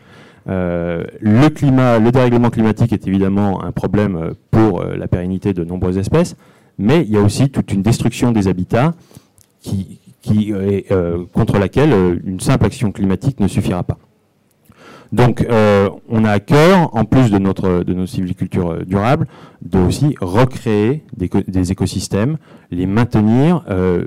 Euh, 0.48 1.04
le 1.20 2.10
dérèglement 2.10 2.50
climatique 2.50 2.92
est 2.92 3.06
évidemment 3.06 3.62
un 3.62 3.72
problème 3.72 4.32
pour 4.50 4.82
la 4.82 5.08
pérennité 5.08 5.52
de 5.52 5.64
nombreuses 5.64 5.98
espèces, 5.98 6.36
mais 6.78 7.02
il 7.02 7.10
y 7.10 7.16
a 7.16 7.20
aussi 7.20 7.50
toute 7.50 7.72
une 7.72 7.82
destruction 7.82 8.32
des 8.32 8.48
habitats 8.48 8.94
contre 11.32 11.58
laquelle 11.58 12.20
une 12.24 12.40
simple 12.40 12.66
action 12.66 12.92
climatique 12.92 13.40
ne 13.40 13.48
suffira 13.48 13.82
pas. 13.82 13.98
Donc, 15.12 15.42
euh, 15.48 15.88
on 16.08 16.24
a 16.24 16.32
à 16.32 16.40
cœur, 16.40 16.94
en 16.94 17.04
plus 17.04 17.30
de 17.30 17.38
notre 17.38 17.82
de 17.82 17.94
nos 17.94 18.04
euh, 18.04 18.84
durables, 18.84 19.26
de 19.62 19.78
aussi 19.78 20.14
recréer 20.20 21.04
des, 21.16 21.72
écosystèmes, 21.72 22.36
les 22.70 22.86
maintenir, 22.86 23.64
euh, 23.70 24.04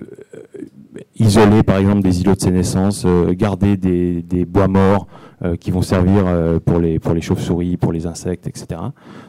isoler 1.17 1.63
par 1.63 1.77
exemple 1.77 2.01
des 2.01 2.21
îlots 2.21 2.35
de 2.35 2.41
sénescence, 2.41 3.05
garder 3.31 3.77
des, 3.77 4.45
bois 4.45 4.67
morts 4.67 5.07
qui 5.59 5.71
vont 5.71 5.81
servir 5.81 6.25
pour 6.65 6.79
les 6.79 7.21
chauves-souris, 7.21 7.77
pour 7.77 7.91
les 7.91 8.05
insectes, 8.05 8.45
etc. 8.45 8.81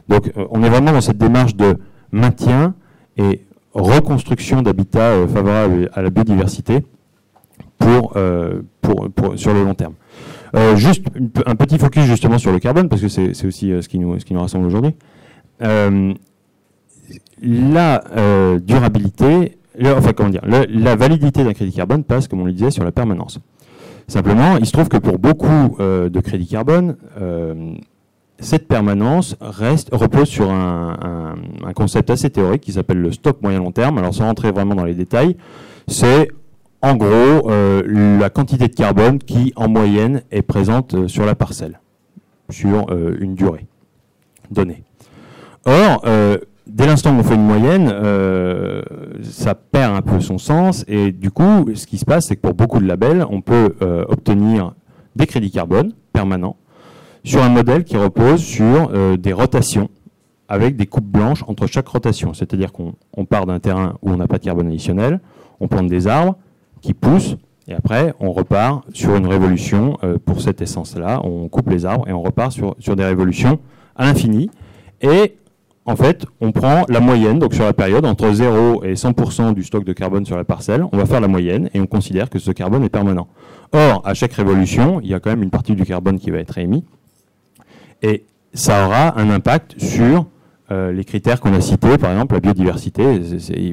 Donc, 0.09 0.31
on 0.51 0.63
est 0.63 0.69
vraiment 0.69 0.93
dans 0.93 1.01
cette 1.01 1.19
démarche 1.19 1.57
de 1.57 1.77
maintien 2.11 2.75
et 3.17 3.45
reconstruction 3.73 4.61
d'habitats 4.61 5.27
favorables 5.29 5.89
à 5.95 6.03
la 6.03 6.11
biodiversité 6.11 6.85
sur 7.81 8.13
le 8.15 9.65
long 9.65 9.75
terme. 9.75 9.95
Euh, 10.55 10.77
juste 10.77 11.05
un 11.47 11.55
petit 11.57 11.79
focus 11.79 12.05
justement 12.05 12.39
sur 12.39 12.53
le 12.53 12.59
carbone, 12.59 12.89
parce 12.89 13.01
que 13.01 13.09
c'est 13.09 13.47
aussi 13.47 13.73
euh, 13.73 13.81
ce, 13.81 13.89
qui 13.89 13.99
nous, 13.99 14.19
ce 14.19 14.25
qui 14.25 14.35
nous 14.35 14.41
rassemble 14.41 14.67
aujourd'hui. 14.67 14.95
Euh, 15.63 16.13
la 17.43 18.05
durabilité, 18.59 19.59
enfin 19.85 20.13
comment 20.13 20.29
dire, 20.29 20.45
la 20.45 20.97
validité 20.97 21.43
d'un 21.43 21.55
crédit 21.55 21.73
carbone 21.73 22.05
passe, 22.05 22.29
comme 22.29 22.41
on 22.41 22.45
le 22.45 22.53
disait, 22.53 22.71
sur 22.71 22.85
la 22.85 22.93
permanence. 22.93 23.41
Simplement, 24.07 24.57
il 24.59 24.67
se 24.67 24.73
trouve 24.73 24.89
que 24.89 24.97
pour 24.97 25.19
beaucoup 25.19 25.77
de 25.81 26.21
crédits 26.21 26.47
carbone, 26.47 26.97
cette 28.39 28.69
permanence 28.69 29.37
reste, 29.41 29.89
repose 29.93 30.29
sur 30.29 30.51
un, 30.51 31.35
un, 31.65 31.73
concept 31.73 32.11
assez 32.11 32.31
théorique 32.31 32.63
qui 32.63 32.73
s'appelle 32.73 33.01
le 33.01 33.11
stock 33.11 33.43
moyen-long 33.43 33.73
terme. 33.73 33.99
Alors 33.99 34.15
sans 34.15 34.27
rentrer 34.27 34.53
vraiment 34.53 34.77
dans 34.77 34.85
les 34.85 34.95
détails, 34.95 35.37
c'est 35.89 36.29
en 36.83 36.97
gros 36.97 37.49
euh, 37.51 38.19
la 38.19 38.29
quantité 38.29 38.69
de 38.69 38.75
carbone 38.75 39.19
qui, 39.19 39.53
en 39.57 39.69
moyenne, 39.69 40.23
est 40.31 40.43
présente 40.43 40.95
euh, 40.95 41.09
sur 41.09 41.25
la 41.25 41.35
parcelle, 41.35 41.81
sur 42.51 42.87
euh, 42.91 43.17
une 43.21 43.35
durée 43.35 43.67
donnée. 44.51 44.83
Or, 45.65 46.05
dès 46.67 46.87
l'instant 46.87 47.15
où 47.15 47.21
on 47.21 47.23
fait 47.23 47.37
une 47.37 47.47
moyenne, 47.47 47.89
ça 49.23 49.55
perd 49.55 49.95
un 49.95 50.03
peu 50.03 50.21
son 50.21 50.37
sens. 50.37 50.85
Et 50.89 51.13
du 51.13 51.31
coup, 51.31 51.69
ce 51.75 51.87
qui 51.87 51.99
se 51.99 52.05
passe, 52.05 52.27
c'est 52.27 52.37
que 52.37 52.41
pour 52.41 52.55
beaucoup 52.55 52.81
de 52.81 52.87
labels, 52.87 53.25
on 53.31 53.41
peut 53.41 53.77
obtenir 54.09 54.75
des 55.15 55.27
crédits 55.27 55.53
carbone 55.53 55.93
permanents 56.13 56.57
sur 57.23 57.45
un 57.45 57.49
modèle 57.49 57.85
qui 57.85 57.97
repose 57.97 58.43
sur 58.43 58.91
des 59.17 59.33
rotations 59.33 59.89
avec 60.49 60.77
des 60.77 60.87
coupes 60.87 61.07
blanches 61.07 61.45
entre 61.47 61.69
chaque 61.69 61.87
rotation. 61.87 62.35
C'est-à-dire 62.35 62.73
qu'on 62.73 63.25
part 63.25 63.47
d'un 63.47 63.61
terrain 63.61 63.97
où 64.03 64.11
on 64.11 64.17
n'a 64.17 64.27
pas 64.27 64.39
de 64.39 64.45
carbone 64.45 64.67
additionnel, 64.67 65.21
on 65.61 65.69
plante 65.69 65.87
des 65.87 66.09
arbres 66.09 66.37
qui 66.83 66.93
poussent, 66.93 67.37
et 67.69 67.75
après 67.75 68.13
on 68.21 68.33
repart 68.33 68.85
sur 68.93 69.17
une 69.17 69.27
révolution 69.27 69.97
euh, 70.05 70.19
pour 70.23 70.43
cette 70.43 70.61
essence-là. 70.61 71.21
On 71.25 71.49
coupe 71.49 71.71
les 71.71 71.87
arbres 71.87 72.07
et 72.09 72.13
on 72.13 72.23
repart 72.23 72.53
sur, 72.53 72.77
sur 72.79 72.97
des 72.97 73.05
révolutions 73.05 73.59
à 73.97 74.05
l'infini. 74.05 74.51
Et 75.01 75.37
en 75.85 75.97
fait, 75.97 76.27
on 76.41 76.53
prend 76.53 76.85
la 76.89 77.01
moyenne, 77.01 77.39
donc 77.41 77.55
sur 77.55 77.65
la 77.65 77.73
période, 77.73 78.05
entre 78.05 78.31
0 78.31 78.85
et 78.85 78.95
100% 78.95 79.55
du 79.55 79.65
stock 79.65 79.85
de 79.85 79.93
carbone 79.93 80.25
sur 80.25 80.37
la 80.37 80.45
parcelle, 80.45 80.85
on 80.93 80.97
va 80.97 81.07
faire 81.07 81.21
la 81.21 81.27
moyenne 81.27 81.71
et 81.75 81.81
on 81.81 81.87
considère 81.87 82.31
que 82.31 82.39
ce 82.39 82.53
carbone 82.53 82.85
est 82.85 82.89
permanent. 82.89 83.27
Or, 83.73 84.03
à 84.05 84.15
chaque 84.15 84.35
révolution, 84.35 85.01
il 85.01 85.09
y 85.09 85.15
a 85.15 85.19
quand 85.19 85.31
même 85.31 85.43
une 85.43 85.51
partie 85.51 85.75
du 85.75 85.85
carbone 85.85 86.19
qui 86.21 86.31
va 86.31 86.39
être 86.39 86.57
émis. 86.59 86.85
Et 88.03 88.25
ça 88.55 88.87
aura 88.87 89.19
un 89.19 89.31
impact 89.31 89.81
sur 89.81 90.27
euh, 90.71 90.93
les 90.93 91.05
critères 91.05 91.41
qu'on 91.41 91.53
a 91.53 91.61
cités, 91.61 91.99
par 91.99 92.13
exemple 92.13 92.35
la 92.35 92.41
biodiversité, 92.41 93.19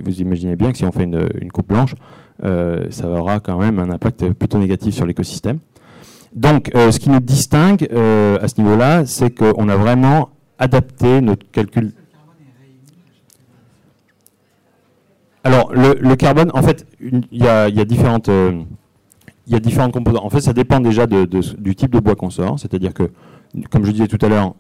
vous 0.04 0.22
imaginez 0.22 0.56
bien 0.56 0.72
que 0.72 0.78
si 0.78 0.86
on 0.86 0.92
fait 0.92 1.04
une, 1.04 1.52
coupe 1.52 1.68
blanche, 1.68 1.96
ça 2.42 3.08
aura 3.08 3.40
quand 3.40 3.58
même 3.58 3.80
un 3.80 3.90
impact 3.90 4.32
plutôt 4.34 4.58
négatif 4.58 4.94
sur 4.94 5.06
l'écosystème. 5.06 5.60
Donc 6.34 6.72
euh, 6.76 6.92
ce 6.92 7.00
qui 7.00 7.10
nous 7.10 7.20
distingue 7.20 7.88
à 7.92 8.48
ce 8.48 8.62
niveau-là, 8.62 9.06
c'est 9.06 9.32
qu'on 9.32 9.68
a 9.70 9.76
vraiment 9.76 10.30
adapté 10.58 11.22
notre 11.22 11.50
calcul. 11.52 11.92
Alors 15.44 15.72
le, 15.74 16.16
carbone, 16.16 16.52
en 16.54 16.62
fait, 16.62 16.86
il 17.00 17.24
y, 17.32 17.48
a, 17.48 17.70
différentes... 17.86 18.28
il 18.28 19.54
y 19.54 19.56
a 19.56 19.90
composants. 19.90 20.24
En 20.24 20.30
fait, 20.30 20.42
ça 20.42 20.54
dépend 20.54 20.80
déjà 20.80 21.08
du 21.08 21.76
type 21.76 21.92
de 21.92 22.00
bois 22.00 22.16
qu'on 22.16 22.30
sort. 22.30 22.60
C'est-à-dire 22.60 22.94
que, 22.94 23.10
comme 23.72 23.86
je 23.86 23.92
disais 23.92 24.08
tout 24.08 24.24
à 24.24 24.30
l'heure, 24.30 24.54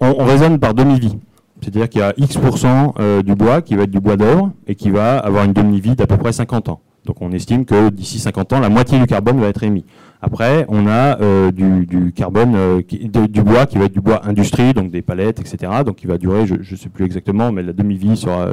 on, 0.00 0.24
raisonne 0.24 0.58
par 0.58 0.74
demi-vie. 0.74 1.18
C'est-à-dire 1.60 1.88
qu'il 1.88 2.00
y 2.00 2.04
a 2.04 2.14
X% 2.16 2.94
euh, 2.98 3.22
du 3.22 3.34
bois 3.34 3.60
qui 3.60 3.74
va 3.74 3.82
être 3.82 3.90
du 3.90 4.00
bois 4.00 4.16
d'œuvre 4.16 4.52
et 4.66 4.74
qui 4.74 4.90
va 4.90 5.18
avoir 5.18 5.44
une 5.44 5.52
demi-vie 5.52 5.94
d'à 5.94 6.06
peu 6.06 6.16
près 6.16 6.32
50 6.32 6.70
ans. 6.70 6.80
Donc 7.04 7.20
on 7.20 7.32
estime 7.32 7.64
que 7.64 7.90
d'ici 7.90 8.18
50 8.18 8.52
ans, 8.52 8.60
la 8.60 8.68
moitié 8.68 8.98
du 8.98 9.06
carbone 9.06 9.40
va 9.40 9.48
être 9.48 9.62
émis. 9.62 9.84
Après, 10.22 10.66
on 10.68 10.86
a 10.86 11.18
euh, 11.20 11.50
euh, 11.50 13.26
du 13.26 13.42
bois 13.42 13.66
qui 13.66 13.78
va 13.78 13.86
être 13.86 13.92
du 13.92 14.00
bois 14.00 14.26
industrie, 14.26 14.74
donc 14.74 14.90
des 14.90 15.00
palettes, 15.02 15.40
etc. 15.40 15.72
Donc 15.84 15.96
qui 15.96 16.06
va 16.06 16.18
durer, 16.18 16.46
je 16.46 16.54
ne 16.56 16.76
sais 16.76 16.90
plus 16.90 17.06
exactement, 17.06 17.52
mais 17.52 17.62
la 17.62 17.72
demi-vie 17.72 18.16
sera 18.16 18.48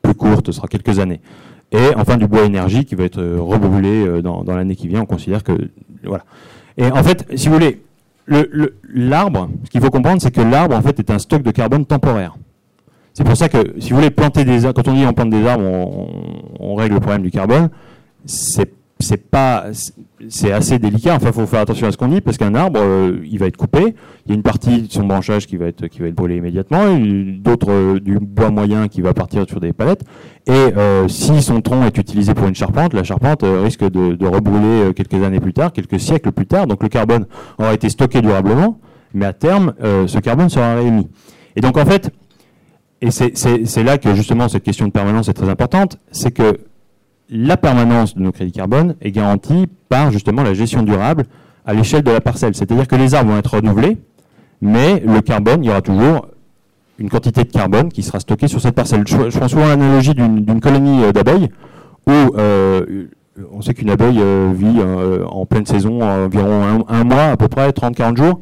plus 0.00 0.14
courte, 0.14 0.52
sera 0.52 0.68
quelques 0.68 0.98
années. 0.98 1.20
Et 1.70 1.94
enfin 1.96 2.16
du 2.16 2.26
bois 2.26 2.44
énergie 2.44 2.84
qui 2.84 2.94
va 2.94 3.04
être 3.04 3.22
rebrûlé 3.22 4.22
dans, 4.22 4.44
dans 4.44 4.54
l'année 4.56 4.76
qui 4.76 4.88
vient. 4.88 5.02
On 5.02 5.06
considère 5.06 5.42
que 5.42 5.52
voilà. 6.04 6.24
Et 6.76 6.90
en 6.90 7.02
fait, 7.02 7.26
si 7.34 7.48
vous 7.48 7.54
voulez, 7.54 7.82
l'arbre, 8.26 9.48
ce 9.64 9.70
qu'il 9.70 9.80
faut 9.80 9.90
comprendre, 9.90 10.20
c'est 10.20 10.30
que 10.30 10.40
l'arbre 10.40 10.76
en 10.76 10.82
fait 10.82 10.98
est 10.98 11.10
un 11.10 11.18
stock 11.18 11.42
de 11.42 11.50
carbone 11.50 11.84
temporaire. 11.84 12.36
C'est 13.14 13.24
pour 13.24 13.36
ça 13.36 13.48
que 13.48 13.58
si 13.78 13.90
vous 13.90 13.96
voulez 13.96 14.10
planter 14.10 14.44
des 14.44 14.64
arbres, 14.64 14.82
quand 14.82 14.90
on 14.90 14.94
dit 14.94 15.04
on 15.06 15.12
plante 15.12 15.30
des 15.30 15.46
arbres, 15.46 15.64
on, 16.58 16.74
règle 16.74 16.94
le 16.94 17.00
problème 17.00 17.22
du 17.22 17.30
carbone. 17.30 17.68
C'est 18.24 18.70
pas 19.30 19.66
c'est 20.28 20.52
assez 20.52 20.78
délicat. 20.78 21.16
Enfin, 21.16 21.32
faut 21.32 21.46
faire 21.46 21.60
attention 21.60 21.88
à 21.88 21.92
ce 21.92 21.96
qu'on 21.96 22.08
dit 22.08 22.20
parce 22.20 22.38
qu'un 22.38 22.54
arbre, 22.54 22.80
euh, 22.80 23.18
il 23.24 23.38
va 23.38 23.46
être 23.46 23.56
coupé. 23.56 23.94
Il 24.24 24.28
y 24.28 24.32
a 24.32 24.34
une 24.34 24.42
partie 24.42 24.82
de 24.82 24.92
son 24.92 25.04
branchage 25.04 25.46
qui 25.46 25.56
va 25.56 25.66
être 25.66 25.88
qui 25.88 26.00
va 26.00 26.06
être 26.06 26.14
brûlée 26.14 26.36
immédiatement, 26.36 26.96
d'autres 27.38 27.70
euh, 27.70 28.00
du 28.00 28.18
bois 28.18 28.50
moyen 28.50 28.88
qui 28.88 29.00
va 29.00 29.12
partir 29.12 29.44
sur 29.48 29.60
des 29.60 29.72
palettes. 29.72 30.04
Et 30.46 30.52
euh, 30.52 31.08
si 31.08 31.42
son 31.42 31.60
tronc 31.60 31.84
est 31.84 31.98
utilisé 31.98 32.34
pour 32.34 32.46
une 32.46 32.54
charpente, 32.54 32.94
la 32.94 33.04
charpente 33.04 33.42
risque 33.42 33.82
de, 33.82 34.14
de, 34.14 34.26
rebrûler 34.26 34.94
quelques 34.94 35.22
années 35.22 35.40
plus 35.40 35.52
tard, 35.52 35.72
quelques 35.72 36.00
siècles 36.00 36.32
plus 36.32 36.46
tard. 36.46 36.66
Donc 36.66 36.82
le 36.82 36.88
carbone 36.88 37.26
aura 37.58 37.74
été 37.74 37.88
stocké 37.88 38.22
durablement, 38.22 38.78
mais 39.14 39.26
à 39.26 39.32
terme, 39.32 39.74
ce 39.80 40.18
carbone 40.18 40.48
sera 40.48 40.76
réémis. 40.76 41.08
Et 41.56 41.60
donc 41.60 41.76
en 41.76 41.84
fait, 41.84 42.10
et 43.02 43.10
c'est 43.10 43.82
là 43.82 43.98
que 43.98 44.14
justement 44.14 44.48
cette 44.48 44.62
question 44.62 44.86
de 44.86 44.92
permanence 44.92 45.28
est 45.28 45.32
très 45.32 45.48
importante, 45.48 45.98
c'est 46.12 46.30
que 46.30 46.60
la 47.28 47.56
permanence 47.56 48.14
de 48.14 48.22
nos 48.22 48.30
crédits 48.30 48.52
carbone 48.52 48.94
est 49.00 49.10
garantie 49.10 49.66
par 49.88 50.12
justement 50.12 50.42
la 50.42 50.54
gestion 50.54 50.82
durable 50.82 51.24
à 51.66 51.74
l'échelle 51.74 52.02
de 52.02 52.10
la 52.12 52.20
parcelle. 52.20 52.54
C'est-à-dire 52.54 52.86
que 52.86 52.94
les 52.94 53.14
arbres 53.14 53.32
vont 53.32 53.38
être 53.38 53.56
renouvelés, 53.56 53.98
mais 54.60 55.02
le 55.04 55.20
carbone, 55.20 55.64
il 55.64 55.66
y 55.66 55.70
aura 55.70 55.82
toujours 55.82 56.28
une 56.98 57.08
quantité 57.08 57.42
de 57.42 57.50
carbone 57.50 57.88
qui 57.88 58.04
sera 58.04 58.20
stockée 58.20 58.46
sur 58.46 58.60
cette 58.60 58.76
parcelle. 58.76 59.02
Je, 59.06 59.16
prends 59.36 59.48
souvent 59.48 59.66
l'analogie 59.66 60.14
d'une 60.14 60.60
colonie 60.60 61.02
euh, 61.02 61.12
d'abeilles 61.12 61.48
où 62.06 62.12
euh, 62.12 63.06
on 63.52 63.62
sait 63.62 63.74
qu'une 63.74 63.90
abeille 63.90 64.20
euh, 64.20 64.52
vit 64.54 64.80
en 65.26 65.44
pleine 65.46 65.66
saison 65.66 66.02
environ 66.02 66.84
un, 66.88 66.94
un, 66.94 67.04
mois, 67.04 67.24
à 67.24 67.36
peu 67.36 67.48
près 67.48 67.70
30-40 67.70 68.16
jours. 68.16 68.40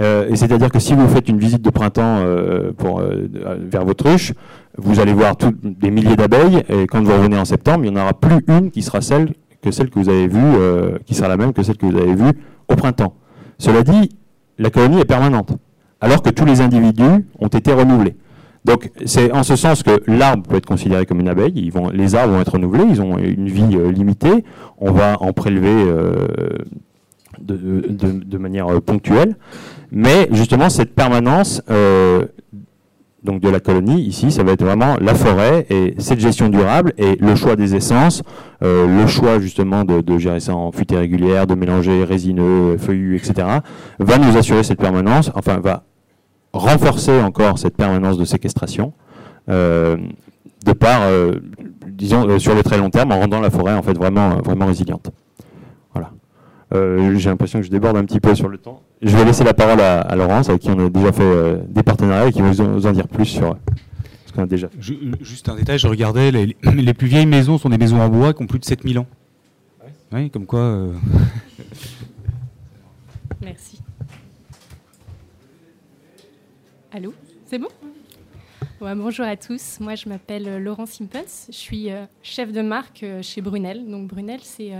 Euh, 0.00 0.28
et 0.28 0.36
c'est-à-dire 0.36 0.70
que 0.70 0.78
si 0.78 0.94
vous 0.94 1.08
faites 1.08 1.28
une 1.28 1.38
visite 1.38 1.62
de 1.62 1.70
printemps 1.70 2.18
euh, 2.18 2.72
euh, 2.84 3.28
vers 3.60 3.84
votre 3.84 4.08
ruche, 4.10 4.32
vous 4.76 5.00
allez 5.00 5.12
voir 5.12 5.34
des 5.62 5.90
milliers 5.90 6.16
d'abeilles, 6.16 6.62
et 6.68 6.86
quand 6.86 7.02
vous 7.02 7.12
revenez 7.12 7.36
en 7.36 7.44
septembre, 7.44 7.84
il 7.84 7.92
n'y 7.92 7.98
en 7.98 8.02
aura 8.02 8.14
plus 8.14 8.44
une 8.46 8.70
qui 8.70 8.82
sera 8.82 9.00
celle 9.00 9.32
que 9.60 9.72
celle 9.72 9.90
que 9.90 9.98
vous 9.98 10.08
avez 10.08 10.28
vue, 10.28 10.54
qui 11.04 11.14
sera 11.14 11.26
la 11.26 11.36
même 11.36 11.52
que 11.52 11.64
celle 11.64 11.76
que 11.76 11.86
vous 11.86 11.96
avez 11.96 12.14
vue 12.14 12.32
au 12.68 12.76
printemps. 12.76 13.14
Cela 13.58 13.82
dit, 13.82 14.10
la 14.56 14.70
colonie 14.70 15.00
est 15.00 15.04
permanente, 15.04 15.50
alors 16.00 16.22
que 16.22 16.30
tous 16.30 16.44
les 16.44 16.60
individus 16.60 17.26
ont 17.40 17.48
été 17.48 17.72
renouvelés. 17.72 18.16
Donc 18.64 18.90
c'est 19.04 19.32
en 19.32 19.42
ce 19.42 19.56
sens 19.56 19.82
que 19.82 20.00
l'arbre 20.06 20.44
peut 20.48 20.56
être 20.56 20.66
considéré 20.66 21.06
comme 21.06 21.18
une 21.18 21.28
abeille. 21.28 21.72
Les 21.92 22.14
arbres 22.14 22.34
vont 22.34 22.40
être 22.40 22.52
renouvelés, 22.52 22.84
ils 22.88 23.02
ont 23.02 23.18
une 23.18 23.48
vie 23.48 23.76
limitée. 23.92 24.44
On 24.78 24.92
va 24.92 25.16
en 25.20 25.32
prélever 25.32 25.86
de, 27.40 28.38
manière 28.38 28.66
ponctuelle. 28.82 29.36
Mais 29.90 30.28
justement, 30.32 30.68
cette 30.68 30.94
permanence 30.94 31.62
euh, 31.70 32.26
donc 33.24 33.40
de 33.40 33.48
la 33.48 33.58
colonie, 33.60 34.00
ici, 34.02 34.30
ça 34.30 34.42
va 34.44 34.52
être 34.52 34.62
vraiment 34.62 34.96
la 35.00 35.14
forêt 35.14 35.66
et 35.70 35.94
cette 35.98 36.20
gestion 36.20 36.48
durable 36.48 36.92
et 36.98 37.16
le 37.16 37.34
choix 37.34 37.56
des 37.56 37.74
essences, 37.74 38.22
euh, 38.62 38.86
le 38.86 39.06
choix 39.06 39.40
justement 39.40 39.84
de, 39.84 40.18
gérer 40.18 40.40
ça 40.40 40.54
en 40.54 40.70
fuite 40.70 40.92
régulière, 40.92 41.46
de 41.46 41.54
mélanger 41.54 42.04
résineux, 42.04 42.76
feuillus, 42.78 43.16
etc., 43.16 43.48
va 43.98 44.18
nous 44.18 44.36
assurer 44.36 44.62
cette 44.62 44.80
permanence, 44.80 45.32
enfin 45.34 45.58
va 45.58 45.82
renforcer 46.52 47.20
encore 47.20 47.58
cette 47.58 47.76
permanence 47.76 48.18
de 48.18 48.24
séquestration, 48.24 48.92
euh, 49.48 49.96
de 50.64 50.72
par, 50.72 51.00
disons, 51.88 52.38
sur 52.38 52.54
le 52.54 52.62
très 52.62 52.78
long 52.78 52.90
terme, 52.90 53.12
en 53.12 53.18
rendant 53.20 53.40
la 53.40 53.50
forêt 53.50 53.74
en 53.74 53.82
fait 53.82 53.94
vraiment, 53.94 54.36
vraiment 54.44 54.66
résiliente. 54.66 55.10
Euh, 56.74 57.16
j'ai 57.16 57.30
l'impression 57.30 57.60
que 57.60 57.64
je 57.64 57.70
déborde 57.70 57.96
un 57.96 58.04
petit 58.04 58.20
peu 58.20 58.34
sur 58.34 58.48
le 58.48 58.58
temps. 58.58 58.82
Je 59.00 59.16
vais 59.16 59.24
laisser 59.24 59.44
la 59.44 59.54
parole 59.54 59.80
à, 59.80 60.14
Laurence, 60.16 60.50
avec 60.50 60.62
qui 60.62 60.70
on 60.70 60.78
a 60.78 60.90
déjà 60.90 61.12
fait 61.12 61.22
euh, 61.22 61.56
des 61.68 61.82
partenariats 61.82 62.28
et 62.28 62.32
qui 62.32 62.42
va 62.42 62.50
vous 62.50 62.86
en 62.86 62.92
dire 62.92 63.08
plus 63.08 63.24
sur 63.24 63.56
ce 64.26 64.32
qu'on 64.32 64.42
a 64.42 64.46
déjà 64.46 64.68
fait. 64.68 64.76
juste 65.22 65.48
un 65.48 65.56
détail, 65.56 65.78
je 65.78 65.88
regardais, 65.88 66.30
les, 66.30 66.56
les, 66.62 66.94
plus 66.94 67.06
vieilles 67.06 67.26
maisons 67.26 67.56
sont 67.56 67.70
des 67.70 67.78
maisons 67.78 68.00
en 68.00 68.10
bois 68.10 68.34
qui 68.34 68.42
ont 68.42 68.46
plus 68.46 68.58
de 68.58 68.66
7000 68.66 68.98
ans. 68.98 69.06
Oui, 70.12 70.30
comme 70.30 70.46
quoi... 70.46 70.60
Euh, 70.60 70.92
Merci. 73.42 73.80
Allô 76.92 77.14
C'est 77.46 77.58
bon? 77.58 77.68
Bonjour 78.80 79.26
à 79.26 79.36
tous, 79.36 79.80
moi 79.80 79.96
je 79.96 80.08
m'appelle 80.08 80.62
Laurence 80.62 80.92
Simpens, 80.92 81.48
je 81.48 81.56
suis 81.56 81.88
chef 82.22 82.52
de 82.52 82.62
marque 82.62 83.04
chez 83.22 83.40
Brunel. 83.40 83.90
Donc 83.90 84.06
Brunel, 84.06 84.38
c'est 84.42 84.72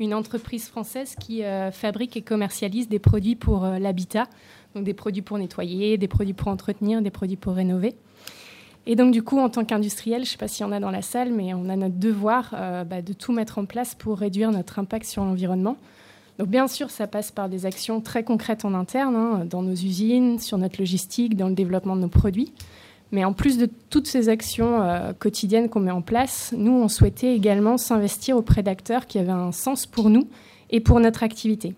une 0.00 0.14
entreprise 0.14 0.68
française 0.68 1.14
qui 1.20 1.44
euh, 1.44 1.70
fabrique 1.70 2.16
et 2.16 2.22
commercialise 2.22 2.88
des 2.88 2.98
produits 2.98 3.36
pour 3.36 3.64
euh, 3.64 3.78
l'habitat, 3.78 4.26
donc 4.74 4.84
des 4.84 4.94
produits 4.94 5.22
pour 5.22 5.38
nettoyer, 5.38 5.98
des 5.98 6.08
produits 6.08 6.34
pour 6.34 6.48
entretenir, 6.48 7.00
des 7.02 7.10
produits 7.10 7.36
pour 7.36 7.54
rénover. 7.54 7.94
Et 8.86 8.96
donc 8.96 9.12
du 9.12 9.22
coup, 9.22 9.38
en 9.38 9.48
tant 9.48 9.64
qu'industriel, 9.64 10.24
je 10.24 10.28
ne 10.28 10.30
sais 10.32 10.36
pas 10.36 10.48
s'il 10.48 10.66
y 10.66 10.68
en 10.68 10.72
a 10.72 10.80
dans 10.80 10.90
la 10.90 11.02
salle, 11.02 11.32
mais 11.32 11.54
on 11.54 11.68
a 11.68 11.76
notre 11.76 11.96
devoir 11.96 12.54
euh, 12.54 12.84
bah, 12.84 13.02
de 13.02 13.12
tout 13.12 13.32
mettre 13.32 13.58
en 13.58 13.64
place 13.64 13.94
pour 13.94 14.18
réduire 14.18 14.50
notre 14.50 14.78
impact 14.78 15.06
sur 15.06 15.24
l'environnement. 15.24 15.76
Donc 16.38 16.48
bien 16.48 16.66
sûr, 16.66 16.90
ça 16.90 17.06
passe 17.06 17.30
par 17.30 17.48
des 17.48 17.64
actions 17.64 18.00
très 18.00 18.24
concrètes 18.24 18.64
en 18.64 18.74
interne, 18.74 19.14
hein, 19.14 19.46
dans 19.48 19.62
nos 19.62 19.72
usines, 19.72 20.40
sur 20.40 20.58
notre 20.58 20.80
logistique, 20.80 21.36
dans 21.36 21.48
le 21.48 21.54
développement 21.54 21.94
de 21.94 22.02
nos 22.02 22.08
produits. 22.08 22.52
Mais 23.14 23.24
en 23.24 23.32
plus 23.32 23.58
de 23.58 23.70
toutes 23.90 24.08
ces 24.08 24.28
actions 24.28 24.82
euh, 24.82 25.12
quotidiennes 25.16 25.68
qu'on 25.68 25.78
met 25.78 25.92
en 25.92 26.02
place, 26.02 26.52
nous, 26.56 26.72
on 26.72 26.88
souhaitait 26.88 27.32
également 27.32 27.76
s'investir 27.76 28.36
auprès 28.36 28.64
d'acteurs 28.64 29.06
qui 29.06 29.20
avaient 29.20 29.30
un 29.30 29.52
sens 29.52 29.86
pour 29.86 30.10
nous 30.10 30.26
et 30.70 30.80
pour 30.80 30.98
notre 30.98 31.22
activité. 31.22 31.76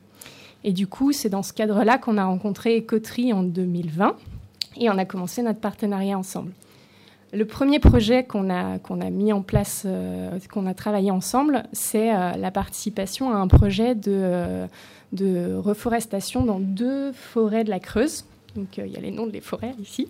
Et 0.65 0.73
du 0.73 0.87
coup, 0.87 1.13
c'est 1.13 1.29
dans 1.29 1.43
ce 1.43 1.53
cadre-là 1.53 1.99
qu'on 1.99 2.17
a 2.17 2.25
rencontré 2.25 2.83
Coterie 2.85 3.35
en 3.35 3.43
2020 3.43 4.17
et 4.79 4.89
on 4.89 4.97
a 4.97 5.05
commencé 5.05 5.43
notre 5.43 5.61
partenariat 5.61 6.17
ensemble. 6.17 6.53
Le 7.35 7.45
premier 7.45 7.81
projet 7.81 8.25
qu'on 8.25 8.49
a, 8.49 8.79
qu'on 8.79 9.03
a 9.03 9.11
mis 9.11 9.31
en 9.35 9.43
place, 9.43 9.83
euh, 9.85 10.39
qu'on 10.51 10.65
a 10.65 10.73
travaillé 10.73 11.11
ensemble, 11.11 11.65
c'est 11.75 12.15
euh, 12.15 12.33
la 12.33 12.51
participation 12.51 13.31
à 13.31 13.37
un 13.37 13.47
projet 13.47 13.95
de, 13.95 14.67
de 15.13 15.55
reforestation 15.55 16.47
dans 16.47 16.61
deux 16.61 17.13
forêts 17.13 17.65
de 17.65 17.69
la 17.69 17.79
Creuse. 17.79 18.25
Donc 18.55 18.79
il 18.79 18.87
y 18.87 18.97
a 18.97 19.01
les 19.01 19.11
noms 19.11 19.27
des 19.27 19.43
forêts 19.43 19.75
ici. 19.83 20.09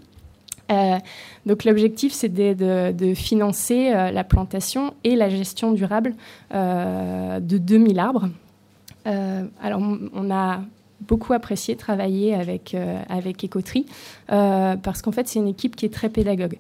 Donc 1.46 1.64
l'objectif, 1.64 2.12
c'est 2.12 2.28
de, 2.28 3.14
financer 3.14 3.90
la 3.90 4.24
plantation 4.24 4.94
et 5.04 5.16
la 5.16 5.28
gestion 5.28 5.72
durable 5.72 6.14
de 6.52 7.58
2000 7.58 7.98
arbres. 7.98 8.28
alors 9.04 9.80
on 10.14 10.30
a 10.30 10.60
beaucoup 11.00 11.32
apprécié 11.34 11.76
travailler 11.76 12.34
avec, 12.34 12.76
avec 13.08 13.46
parce 14.28 15.02
qu'en 15.02 15.12
fait 15.12 15.28
c'est 15.28 15.38
une 15.38 15.48
équipe 15.48 15.76
qui 15.76 15.86
est 15.86 15.92
très 15.92 16.08
pédagogue. 16.08 16.58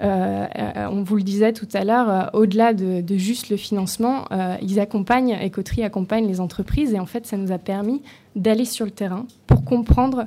Euh, 0.00 0.46
euh, 0.56 0.86
on 0.90 1.02
vous 1.02 1.16
le 1.16 1.22
disait 1.22 1.52
tout 1.52 1.68
à 1.72 1.84
l'heure, 1.84 2.08
euh, 2.08 2.22
au-delà 2.32 2.72
de, 2.72 3.02
juste 3.16 3.50
le 3.50 3.56
financement, 3.56 4.26
ils 4.62 4.80
accompagnent, 4.80 5.36
Ecoterie 5.44 5.82
accompagne 5.82 6.26
les 6.26 6.40
entreprises 6.40 6.94
et 6.94 7.00
en 7.00 7.06
fait, 7.06 7.26
ça 7.26 7.36
nous 7.36 7.52
a 7.52 7.58
permis 7.58 8.02
d'aller 8.36 8.64
sur 8.64 8.84
le 8.84 8.90
terrain 8.90 9.26
pour 9.46 9.64
comprendre 9.64 10.26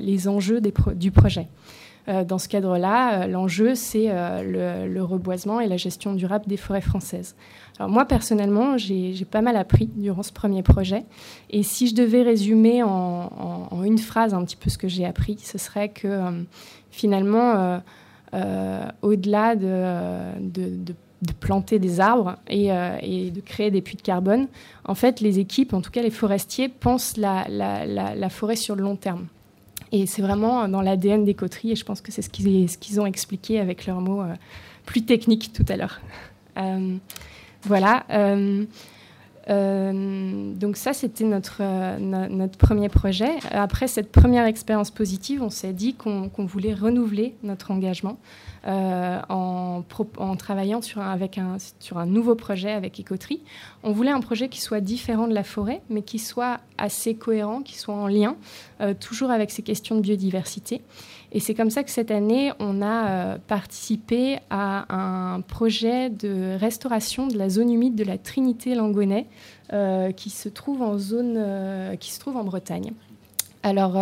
les 0.00 0.28
enjeux 0.28 0.60
du 0.94 1.10
projet. 1.10 1.48
Dans 2.06 2.38
ce 2.38 2.48
cadre-là, 2.48 3.26
l'enjeu, 3.26 3.74
c'est 3.74 4.08
le, 4.08 5.00
reboisement 5.00 5.60
et 5.60 5.66
la 5.66 5.76
gestion 5.76 6.14
durable 6.14 6.46
des 6.46 6.56
forêts 6.56 6.80
françaises. 6.80 7.34
Alors 7.78 7.90
moi, 7.90 8.04
personnellement, 8.04 8.78
j'ai 8.78 9.26
pas 9.30 9.42
mal 9.42 9.56
appris 9.56 9.90
durant 9.96 10.22
ce 10.22 10.32
premier 10.32 10.62
projet. 10.62 11.04
Et 11.50 11.62
si 11.62 11.88
je 11.88 11.94
devais 11.94 12.22
résumer 12.22 12.82
en, 12.82 13.82
une 13.84 13.98
phrase 13.98 14.34
un 14.34 14.44
petit 14.44 14.56
peu 14.56 14.70
ce 14.70 14.78
que 14.78 14.88
j'ai 14.88 15.04
appris, 15.04 15.38
ce 15.42 15.58
serait 15.58 15.88
que 15.88 16.44
finalement, 16.90 17.80
euh, 18.34 18.88
au-delà 19.02 19.56
de, 19.56 20.94
planter 21.40 21.78
des 21.78 22.00
arbres 22.00 22.36
euh, 22.50 22.98
et, 23.00 23.30
de 23.30 23.40
créer 23.40 23.70
des 23.70 23.80
puits 23.80 23.96
de 23.96 24.02
carbone, 24.02 24.48
en 24.84 24.94
fait, 24.94 25.20
les 25.20 25.38
équipes, 25.38 25.74
en 25.74 25.80
tout 25.80 25.90
cas 25.90 26.02
les 26.02 26.10
forestiers, 26.10 26.68
pensent 26.68 27.16
la, 27.16 28.28
forêt 28.28 28.56
sur 28.56 28.74
le 28.76 28.82
long 28.82 28.96
terme. 28.96 29.26
Et 29.92 30.06
c'est 30.06 30.22
vraiment 30.22 30.68
dans 30.68 30.82
l'ADN 30.82 31.24
des 31.24 31.34
coteries, 31.34 31.72
et 31.72 31.76
je 31.76 31.84
pense 31.84 32.00
que 32.00 32.10
c'est 32.10 32.22
ce 32.22 32.28
qu'ils 32.28 33.00
ont 33.00 33.06
expliqué 33.06 33.60
avec 33.60 33.86
leurs 33.86 34.00
mots 34.00 34.22
euh, 34.22 34.34
plus 34.84 35.02
techniques 35.02 35.52
tout 35.52 35.64
à 35.68 35.76
l'heure. 35.76 36.00
voilà. 37.62 38.06
Euh, 39.48 40.52
donc 40.54 40.76
ça, 40.76 40.92
c'était 40.92 41.24
notre, 41.24 41.58
euh, 41.60 41.98
notre 41.98 42.58
premier 42.58 42.88
projet. 42.88 43.30
Après 43.50 43.86
cette 43.86 44.10
première 44.10 44.46
expérience 44.46 44.90
positive, 44.90 45.42
on 45.42 45.50
s'est 45.50 45.72
dit 45.72 45.94
qu'on 45.94 46.30
voulait 46.38 46.74
renouveler 46.74 47.34
notre 47.42 47.70
engagement 47.70 48.18
euh, 48.66 49.20
en, 49.28 49.82
travaillant 50.36 50.82
sur 50.82 51.00
un, 51.00 51.10
avec 51.10 51.38
un, 51.38 51.56
sur 51.78 51.98
un 51.98 52.06
nouveau 52.06 52.34
projet 52.34 52.72
avec 52.72 52.98
Écoterie. 52.98 53.42
On 53.84 53.92
voulait 53.92 54.10
un 54.10 54.20
projet 54.20 54.48
qui 54.48 54.60
soit 54.60 54.80
différent 54.80 55.28
de 55.28 55.34
la 55.34 55.44
forêt, 55.44 55.80
mais 55.90 56.02
qui 56.02 56.18
soit 56.18 56.58
assez 56.78 57.14
cohérent, 57.14 57.62
qui 57.62 57.78
soit 57.78 57.94
en 57.94 58.08
lien, 58.08 58.36
toujours 59.00 59.30
avec 59.30 59.50
ces 59.50 59.62
questions 59.62 59.94
de 59.96 60.00
biodiversité. 60.00 60.82
Et 61.32 61.40
c'est 61.40 61.54
comme 61.54 61.70
ça 61.70 61.82
que 61.82 61.90
cette 61.90 62.10
année, 62.10 62.52
on 62.60 62.82
a 62.82 63.08
euh, 63.08 63.38
participé 63.46 64.38
à 64.50 64.94
un 64.94 65.40
projet 65.40 66.08
de 66.10 66.56
restauration 66.56 67.26
de 67.26 67.36
la 67.36 67.48
zone 67.48 67.72
humide 67.72 67.94
de 67.94 68.04
la 68.04 68.18
Trinité-Langonnet, 68.18 69.26
euh, 69.72 70.12
qui 70.12 70.30
se 70.30 70.48
trouve 70.48 70.82
en 70.82 70.98
zone, 70.98 71.34
euh, 71.36 71.96
qui 71.96 72.12
se 72.12 72.20
trouve 72.20 72.36
en 72.36 72.44
Bretagne. 72.44 72.92
Alors, 73.62 73.96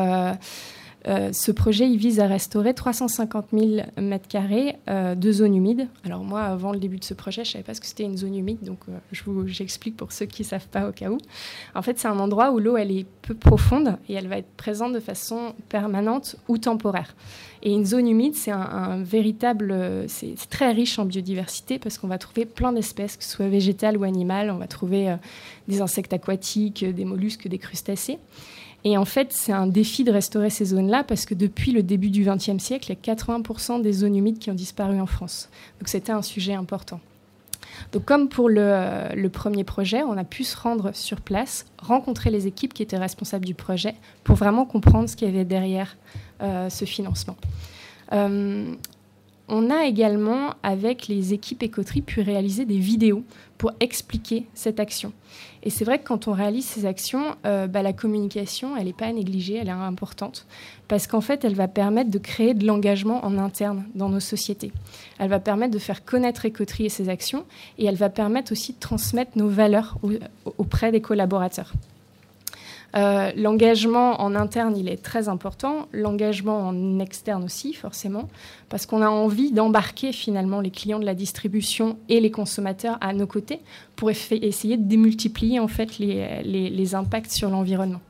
euh, 1.07 1.33
ce 1.33 1.53
projet, 1.53 1.95
vise 1.97 2.19
à 2.19 2.27
restaurer 2.27 2.73
350 2.73 3.47
000 3.53 3.83
mètres 3.99 4.27
carrés 4.27 4.77
euh, 4.89 5.15
de 5.15 5.33
zone 5.33 5.55
humide. 5.55 5.87
Alors 6.05 6.25
moi, 6.25 6.41
avant 6.41 6.73
le 6.73 6.79
début 6.79 6.97
de 6.97 7.05
ce 7.05 7.13
projet, 7.13 7.45
je 7.45 7.53
savais 7.53 7.65
pas 7.65 7.75
ce 7.75 7.81
que 7.83 7.87
c'était 7.87 8.05
une 8.05 8.17
zone 8.17 8.35
humide, 8.35 8.63
donc 8.63 8.79
euh, 8.89 9.47
j'explique 9.47 9.97
pour 9.99 10.13
ceux 10.13 10.25
qui 10.25 10.43
ne 10.43 10.47
savent 10.47 10.69
pas 10.69 10.89
au 10.89 10.93
cas 10.93 11.11
où. 11.11 11.19
En 11.75 11.83
fait, 11.83 11.99
c'est 11.99 12.09
un 12.09 12.19
endroit 12.19 12.53
où 12.53 12.59
l'eau 12.59 12.79
elle 12.79 12.91
est 12.91 13.07
peu 13.21 13.35
profonde 13.35 13.99
et 14.09 14.15
elle 14.15 14.29
va 14.29 14.39
être 14.39 14.51
présente 14.57 14.95
de 14.95 15.01
façon 15.01 15.55
permanente 15.69 16.37
ou 16.49 16.57
temporaire. 16.57 17.15
Et 17.63 17.73
une 17.73 17.85
zone 17.85 18.09
humide, 18.09 18.35
c'est 18.35 18.51
un, 18.51 19.03
véritable, 19.03 20.05
c'est, 20.07 20.35
très 20.51 20.71
riche 20.73 20.99
en 20.99 21.07
biodiversité 21.07 21.79
parce 21.79 21.97
qu'on 21.97 22.09
va 22.09 22.19
trouver 22.19 22.45
plein 22.45 22.73
d'espèces, 22.73 23.17
que 23.17 23.25
ce 23.25 23.31
soit 23.31 23.49
végétales 23.49 23.97
ou 23.97 24.05
animales. 24.05 24.51
On 24.51 24.59
va 24.59 24.67
trouver 24.67 25.17
des 25.67 25.81
insectes 25.81 26.13
aquatiques, 26.13 26.85
des 26.85 27.05
mollusques, 27.07 27.49
des 27.49 27.57
crustacés. 27.57 28.19
Et 28.85 28.99
en 28.99 29.07
fait, 29.07 29.33
c'est 29.33 29.53
un 29.53 29.67
défi 29.67 30.05
de 30.05 30.13
restaurer 30.13 30.51
ces 30.51 30.67
zones-là 30.67 31.05
parce 31.05 31.25
que 31.25 31.35
depuis 31.35 31.73
le 31.73 31.83
début 31.83 32.11
du 32.11 32.25
XXe 32.25 32.63
siècle, 32.63 32.93
il 32.93 33.09
y 33.09 33.11
a 33.11 33.15
80% 33.15 33.81
des 33.81 33.93
zones 33.93 34.15
humides 34.15 34.39
qui 34.39 34.51
ont 34.51 34.55
disparu 34.55 35.01
en 35.01 35.07
France. 35.07 35.49
Donc 35.81 35.89
c'était 35.89 36.13
un 36.13 36.23
sujet 36.23 36.53
important. 36.53 37.01
Donc 37.93 38.05
comme 38.05 38.29
pour 38.29 38.49
le, 38.49 39.29
premier 39.29 39.65
projet, 39.65 40.03
on 40.03 40.17
a 40.19 40.25
pu 40.25 40.45
se 40.45 40.57
rendre 40.57 40.95
sur 40.95 41.21
place, 41.21 41.67
rencontrer 41.79 42.31
les 42.31 42.47
équipes 42.47 42.75
qui 42.75 42.83
étaient 42.83 42.99
responsables 42.99 43.47
du 43.47 43.55
projet 43.55 43.95
pour 44.23 44.37
vraiment 44.37 44.67
comprendre 44.67 45.09
ce 45.09 45.17
qu'il 45.17 45.29
y 45.29 45.31
avait 45.31 45.45
derrière 45.45 45.97
euh, 46.43 46.69
ce 46.69 46.85
financement. 46.85 47.37
Euh, 48.13 48.75
on 49.49 49.71
a 49.71 49.85
également, 49.85 50.55
avec 50.63 51.09
les 51.09 51.35
équipes 51.35 51.63
écoteries, 51.63 52.03
pu 52.03 52.21
réaliser 52.21 52.65
des 52.65 52.79
vidéos 52.79 53.23
pour 53.59 53.73
expliquer 53.81 54.47
cette 54.55 54.81
action. 54.81 55.13
Et 55.63 55.71
c'est 55.71 55.85
vrai 55.85 55.99
que 55.99 56.07
quand 56.07 56.29
on 56.29 56.33
réalise 56.33 56.65
ces 56.65 56.87
actions, 56.87 57.37
euh, 57.47 57.67
bah, 57.67 57.83
la 57.83 57.93
communication, 57.93 58.77
elle 58.77 58.85
n'est 58.85 58.93
pas 58.93 59.07
à 59.07 59.13
négliger, 59.13 59.57
elle 59.57 59.69
est 59.69 59.73
importante, 59.73 60.47
parce 60.89 61.07
qu'en 61.07 61.21
fait, 61.21 61.45
elle 61.45 61.55
va 61.55 61.69
permettre 61.69 62.11
de 62.11 62.19
créer 62.19 62.55
de 62.55 62.67
l'engagement 62.67 63.25
en 63.25 63.39
interne 63.39 63.85
dans 63.95 64.09
nos 64.09 64.21
sociétés. 64.21 64.73
Elle 65.19 65.31
va 65.31 65.41
permettre 65.41 65.73
de 65.73 65.79
faire 65.79 66.05
connaître 66.05 66.45
Écoterie 66.45 66.87
et 66.87 66.91
ses 66.91 67.09
actions, 67.09 67.45
et 67.79 67.87
elle 67.87 67.97
va 67.97 68.11
permettre 68.11 68.53
aussi 68.53 68.73
de 68.73 68.79
transmettre 68.79 69.33
nos 69.37 69.49
valeurs 69.49 69.99
auprès 70.59 70.93
des 70.93 71.01
collaborateurs. 71.01 71.73
Euh, 72.97 73.33
l'engagement 73.37 74.21
en 74.21 74.35
interne, 74.35 74.77
il 74.77 74.89
est 74.89 75.03
très 75.03 75.29
important. 75.29 75.89
L'engagement 75.93 76.69
en 76.69 76.99
externe 77.01 77.43
aussi, 77.45 77.73
forcément, 77.73 78.29
parce 78.69 78.87
qu'on 78.87 79.03
a 79.03 79.09
envie 79.09 79.51
d'embarquer 79.51 80.13
finalement 80.13 80.61
les 80.61 80.71
clients 80.71 81.01
de 81.01 81.05
la 81.05 81.15
distribution 81.15 81.99
et 82.09 82.21
les 82.21 82.31
consommateurs 82.31 82.99
à 83.01 83.13
nos 83.13 83.27
côtés 83.27 83.61
pour 83.97 84.11
essayer 84.11 84.77
de 84.77 84.89
démultiplier 84.89 85.59
en 85.59 85.69
fait 85.69 85.99
les 85.99 86.95
impacts 86.95 87.33
sur 87.33 87.51
l'environnement. 87.51 88.01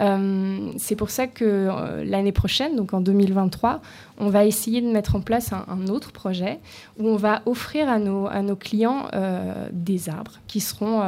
Euh, 0.00 0.72
c'est 0.76 0.96
pour 0.96 1.10
ça 1.10 1.26
que 1.26 1.44
euh, 1.44 2.04
l'année 2.04 2.32
prochaine, 2.32 2.76
donc 2.76 2.92
en 2.92 3.00
2023, 3.00 3.80
on 4.18 4.28
va 4.28 4.44
essayer 4.44 4.80
de 4.80 4.88
mettre 4.88 5.16
en 5.16 5.20
place 5.20 5.52
un, 5.52 5.86
autre 5.88 6.10
projet 6.10 6.58
où 6.98 7.06
on 7.06 7.16
va 7.16 7.42
offrir 7.46 7.88
à 7.88 7.98
nos, 7.98 8.56
clients 8.56 9.08
euh, 9.14 9.68
des 9.72 10.08
arbres 10.08 10.40
qui 10.46 10.60
seront 10.60 11.02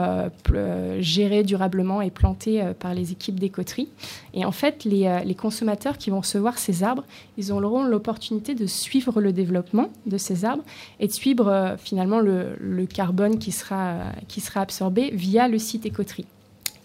gérés 1.00 1.42
durablement 1.42 2.02
et 2.02 2.10
plantés 2.10 2.62
par 2.78 2.94
les 2.94 3.12
équipes 3.12 3.40
d'écoterie. 3.40 3.88
Et 4.34 4.44
en 4.44 4.52
fait, 4.52 4.84
les, 4.84 5.34
consommateurs 5.34 5.98
qui 5.98 6.10
vont 6.10 6.20
recevoir 6.20 6.58
ces 6.58 6.82
arbres, 6.82 7.04
ils 7.36 7.52
auront 7.52 7.84
l'opportunité 7.84 8.54
de 8.54 8.66
suivre 8.66 9.20
le 9.20 9.32
développement 9.32 9.88
de 10.06 10.18
ces 10.18 10.44
arbres 10.44 10.64
et 11.00 11.06
de 11.06 11.12
suivre 11.12 11.76
finalement 11.78 12.20
le, 12.20 12.56
le 12.60 12.86
carbone 12.86 13.38
qui 13.38 13.52
sera, 13.52 13.96
qui 14.28 14.40
sera 14.40 14.60
absorbé 14.60 15.10
via 15.12 15.48
le 15.48 15.58
site 15.58 15.86
écoterie. 15.86 16.26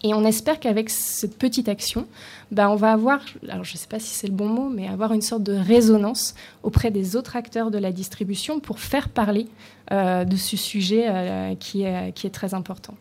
Et 0.04 0.14
on 0.14 0.26
espère 0.26 0.60
qu'avec 0.60 0.90
cette 0.90 1.38
petite 1.38 1.70
action, 1.70 2.06
bah, 2.52 2.70
on 2.70 2.76
va 2.76 2.92
avoir, 2.92 3.22
alors 3.48 3.64
je 3.64 3.74
ne 3.74 3.78
sais 3.78 3.88
pas 3.88 4.00
si 4.00 4.10
c'est 4.10 4.28
le 4.28 4.34
bon 4.34 4.50
mot, 4.50 4.70
mais 4.70 4.88
avoir 4.88 5.14
une 5.14 5.22
sorte 5.22 5.44
de 5.44 5.54
résonance 5.54 6.36
auprès 6.62 6.92
des 6.92 7.16
autres 7.16 7.38
acteurs 7.38 7.72
de 7.72 7.78
la 7.78 7.94
distribution 7.94 8.60
pour 8.60 8.80
faire 8.80 9.08
parler 9.08 9.48
euh, 9.92 10.26
de 10.26 10.36
ce 10.36 10.58
sujet 10.58 11.06
euh, 11.08 11.56
qui, 11.56 11.84
est, 11.84 12.12
qui 12.14 12.28
est 12.28 12.32
très 12.32 12.54
important. 12.54 12.96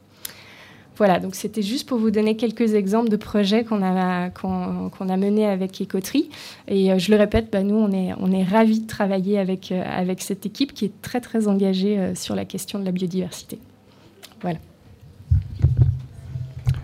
Voilà, 0.96 1.18
donc 1.18 1.34
c'était 1.34 1.62
juste 1.62 1.88
pour 1.88 1.98
vous 1.98 2.12
donner 2.12 2.36
quelques 2.36 2.74
exemples 2.74 3.08
de 3.08 3.16
projets 3.16 3.64
qu'on 3.64 3.82
a, 3.82 4.30
qu'on, 4.30 5.08
a 5.08 5.16
menés 5.16 5.46
avec 5.46 5.80
Écoterie. 5.80 6.30
Et 6.68 6.92
euh, 6.92 6.98
je 6.98 7.10
le 7.10 7.16
répète, 7.16 7.50
bah, 7.50 7.64
nous, 7.64 7.74
on 7.74 7.90
est, 7.90 8.12
on 8.20 8.30
est 8.30 8.44
ravis 8.44 8.78
de 8.78 8.86
travailler 8.86 9.40
avec, 9.40 9.72
avec 9.72 10.22
cette 10.22 10.46
équipe 10.46 10.72
qui 10.72 10.84
est 10.84 11.02
très, 11.02 11.20
très 11.20 11.48
engagée 11.48 12.14
sur 12.14 12.36
la 12.36 12.44
question 12.44 12.78
de 12.78 12.84
la 12.84 12.92
biodiversité. 12.92 13.58
Voilà. 14.40 14.58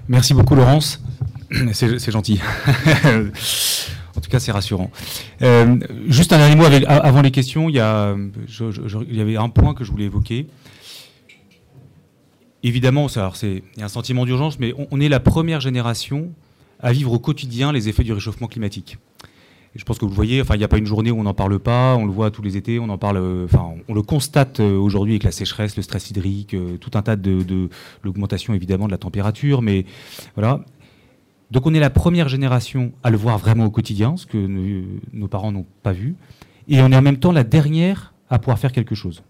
Merci 0.08 0.32
beaucoup, 0.32 0.54
Laurence. 0.54 1.02
C'est 1.72 2.10
gentil. 2.10 2.40
en 4.16 4.20
tout 4.20 4.30
cas, 4.30 4.40
c'est 4.40 4.52
rassurant. 4.52 4.90
Euh, 5.42 5.78
juste 6.08 6.32
un 6.32 6.38
dernier 6.38 6.56
mot 6.56 6.64
avant 6.86 7.22
les 7.22 7.30
questions. 7.30 7.68
Il 7.68 7.76
y, 7.76 7.80
a, 7.80 8.14
il 9.08 9.16
y 9.16 9.20
avait 9.20 9.36
un 9.36 9.48
point 9.48 9.74
que 9.74 9.84
je 9.84 9.90
voulais 9.90 10.04
évoquer. 10.04 10.46
Évidemment, 12.62 13.06
a 13.06 13.32
un 13.80 13.88
sentiment 13.88 14.24
d'urgence, 14.24 14.58
mais 14.58 14.74
on, 14.90 15.00
est 15.00 15.08
la 15.08 15.20
première 15.20 15.60
génération 15.60 16.32
à 16.80 16.92
vivre 16.92 17.12
au 17.12 17.18
quotidien 17.18 17.72
les 17.72 17.88
effets 17.88 18.04
du 18.04 18.12
réchauffement 18.12 18.48
climatique 18.48 18.98
je 19.74 19.84
pense 19.84 19.98
que 19.98 20.04
vous 20.04 20.12
voyez, 20.12 20.40
enfin, 20.40 20.54
il 20.54 20.58
n'y 20.58 20.64
a 20.64 20.68
pas 20.68 20.78
une 20.78 20.86
journée 20.86 21.10
où 21.10 21.18
on 21.18 21.22
n'en 21.22 21.34
parle 21.34 21.58
pas, 21.58 21.96
on 21.96 22.04
le 22.04 22.12
voit 22.12 22.30
tous 22.30 22.42
les 22.42 22.56
étés, 22.56 22.78
on 22.78 22.88
en 22.88 22.98
parle, 22.98 23.18
euh, 23.18 23.44
enfin, 23.44 23.74
on 23.88 23.94
le 23.94 24.02
constate 24.02 24.60
euh, 24.60 24.76
aujourd'hui 24.76 25.14
avec 25.14 25.24
la 25.24 25.30
sécheresse, 25.30 25.76
le 25.76 25.82
stress 25.82 26.10
hydrique, 26.10 26.54
euh, 26.54 26.76
tout 26.78 26.90
un 26.94 27.02
tas 27.02 27.16
de, 27.16 27.68
l'augmentation 28.02 28.54
évidemment 28.54 28.86
de 28.86 28.90
la 28.90 28.98
température, 28.98 29.62
mais 29.62 29.84
voilà. 30.34 30.64
Donc 31.50 31.66
on 31.66 31.74
est 31.74 31.80
la 31.80 31.90
première 31.90 32.28
génération 32.28 32.92
à 33.02 33.10
le 33.10 33.16
voir 33.16 33.38
vraiment 33.38 33.66
au 33.66 33.70
quotidien, 33.70 34.16
ce 34.16 34.26
que 34.26 34.38
nos, 34.38 35.28
parents 35.28 35.52
n'ont 35.52 35.66
pas 35.82 35.92
vu, 35.92 36.16
et 36.66 36.80
on 36.82 36.90
est 36.90 36.96
en 36.96 37.02
même 37.02 37.18
temps 37.18 37.32
la 37.32 37.44
dernière 37.44 38.12
à 38.30 38.38
pouvoir 38.38 38.58
faire 38.58 38.72
quelque 38.72 38.94
chose. 38.94 39.22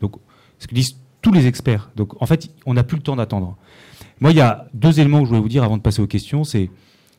Donc, 0.00 0.16
ce 0.58 0.66
que 0.66 0.74
disent 0.74 0.96
tous 1.22 1.32
les 1.32 1.46
experts. 1.46 1.90
Donc, 1.96 2.20
en 2.20 2.26
fait, 2.26 2.50
on 2.66 2.74
n'a 2.74 2.84
plus 2.84 2.96
le 2.96 3.02
temps 3.02 3.16
d'attendre. 3.16 3.56
Moi, 4.20 4.30
il 4.30 4.36
y 4.36 4.40
a 4.40 4.66
deux 4.74 5.00
éléments 5.00 5.20
que 5.20 5.24
je 5.24 5.28
voulais 5.30 5.40
vous 5.40 5.48
dire 5.48 5.64
avant 5.64 5.76
de 5.76 5.82
passer 5.82 6.02
aux 6.02 6.06
questions. 6.06 6.44
C'est 6.44 6.70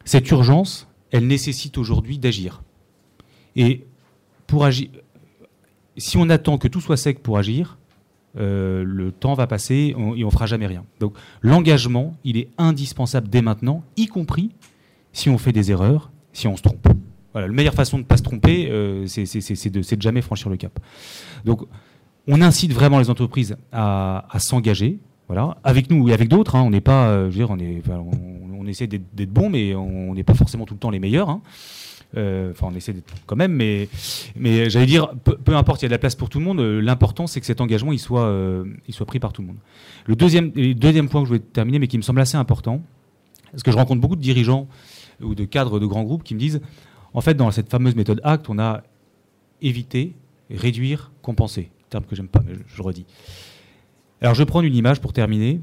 cette 0.06 0.30
urgence, 0.32 0.88
elle 1.14 1.28
nécessite 1.28 1.78
aujourd'hui 1.78 2.18
d'agir. 2.18 2.64
Et 3.56 3.86
pour 4.48 4.66
agir, 4.66 4.90
si 5.96 6.18
on 6.18 6.30
attend 6.30 6.58
que 6.58 6.68
tout 6.68 6.82
soit 6.82 6.98
sec 6.98 7.22
pour 7.22 7.38
agir, 7.38 7.78
euh, 8.36 8.84
le 8.84 9.12
temps 9.12 9.36
va 9.36 9.46
passer 9.46 9.94
et 9.94 9.96
on 9.96 10.16
ne 10.16 10.30
fera 10.32 10.48
jamais 10.48 10.66
rien. 10.66 10.84
Donc 11.00 11.16
l'engagement, 11.42 12.18
il 12.24 12.36
est 12.38 12.50
indispensable 12.58 13.30
dès 13.30 13.44
maintenant, 13.44 13.84
y 13.96 14.08
compris 14.08 14.50
si 15.14 15.30
on 15.30 15.38
fait 15.38 15.52
des 15.52 15.72
erreurs, 15.72 16.12
si 16.34 16.48
on 16.48 16.58
se 16.58 16.64
trompe. 16.64 16.88
La 17.36 17.48
meilleure 17.48 17.76
façon 17.76 17.98
de 17.98 18.04
ne 18.04 18.08
pas 18.08 18.18
se 18.18 18.24
tromper, 18.24 18.70
euh, 18.72 19.06
c'est 19.06 19.70
de, 19.70 20.02
jamais 20.02 20.22
franchir 20.22 20.50
le 20.50 20.58
cap. 20.58 20.80
Donc 21.46 21.62
on 22.28 22.42
incite 22.42 22.74
vraiment 22.74 22.98
les 22.98 23.12
entreprises 23.12 23.56
à, 23.72 24.26
s'engager, 24.40 24.98
voilà, 25.28 25.58
avec 25.64 25.92
nous 25.92 26.10
et 26.10 26.14
avec 26.14 26.28
d'autres. 26.28 26.56
Hein. 26.56 26.64
on 26.64 26.72
n'est 26.72 26.82
pas, 26.82 27.10
euh, 27.10 27.30
essaie 28.68 28.88
d'être 28.88 29.32
bon, 29.32 29.50
mais 29.50 29.76
on 29.76 30.14
n'est 30.14 30.24
pas 30.24 30.34
forcément 30.34 30.66
tout 30.66 30.74
le 30.74 30.80
temps 30.80 30.90
les 30.90 31.00
meilleurs. 31.00 31.30
Hein. 31.30 31.42
Euh, 32.16 32.52
enfin, 32.52 32.68
on 32.72 32.76
essaie 32.76 32.94
d'être 32.94 33.14
quand 33.26 33.36
même, 33.36 33.54
mais, 33.54 33.90
mais 34.36 34.70
j'allais 34.70 34.86
dire, 34.86 35.14
peu, 35.24 35.56
importe, 35.56 35.82
il 35.82 35.86
y 35.86 35.88
a 35.88 35.90
de 35.90 35.94
la 35.94 36.00
place 36.00 36.16
pour 36.16 36.30
tout 36.30 36.40
le 36.40 36.46
monde. 36.46 36.60
Euh, 36.60 36.80
l'important, 36.80 37.28
c'est 37.28 37.40
que 37.40 37.46
cet 37.46 37.62
engagement, 37.62 37.92
il 37.92 38.00
soit, 38.00 38.26
euh, 38.26 38.66
il 38.88 38.94
soit 38.94 39.06
pris 39.06 39.20
par 39.20 39.34
tout 39.34 39.42
le 39.42 39.48
monde. 39.48 39.58
Le 40.06 40.16
deuxième, 40.16 40.52
deuxième 40.52 41.10
point 41.10 41.22
que 41.22 41.26
je 41.26 41.34
voulais 41.34 41.44
terminer, 41.44 41.80
mais 41.80 41.88
qui 41.88 41.98
me 41.98 42.04
semble 42.04 42.22
assez 42.22 42.38
important, 42.38 42.82
parce 43.52 43.64
que 43.64 43.72
je 43.72 43.78
rencontre 43.78 44.02
beaucoup 44.02 44.16
de 44.16 44.22
dirigeants 44.22 44.68
ou 45.22 45.34
de 45.34 45.46
cadres 45.46 45.80
de 45.80 45.86
grands 45.86 46.04
groupes 46.04 46.24
qui 46.24 46.36
me 46.36 46.40
disent, 46.40 46.62
en 47.14 47.22
fait, 47.22 47.34
dans 47.34 47.50
cette 47.52 47.70
fameuse 47.70 47.96
méthode 47.96 48.22
ACT, 48.24 48.50
on 48.50 48.60
a 48.60 48.84
évité, 49.62 50.14
réduire, 50.52 51.12
compenser. 51.22 51.72
Terme 51.90 52.04
que 52.06 52.16
j'aime 52.16 52.28
pas, 52.28 52.42
mais 52.46 52.54
je, 52.68 52.82
redis. 52.82 53.06
Alors, 54.22 54.36
je 54.36 54.44
prendre 54.44 54.66
une 54.66 54.76
image 54.76 55.00
pour 55.00 55.14
terminer. 55.14 55.62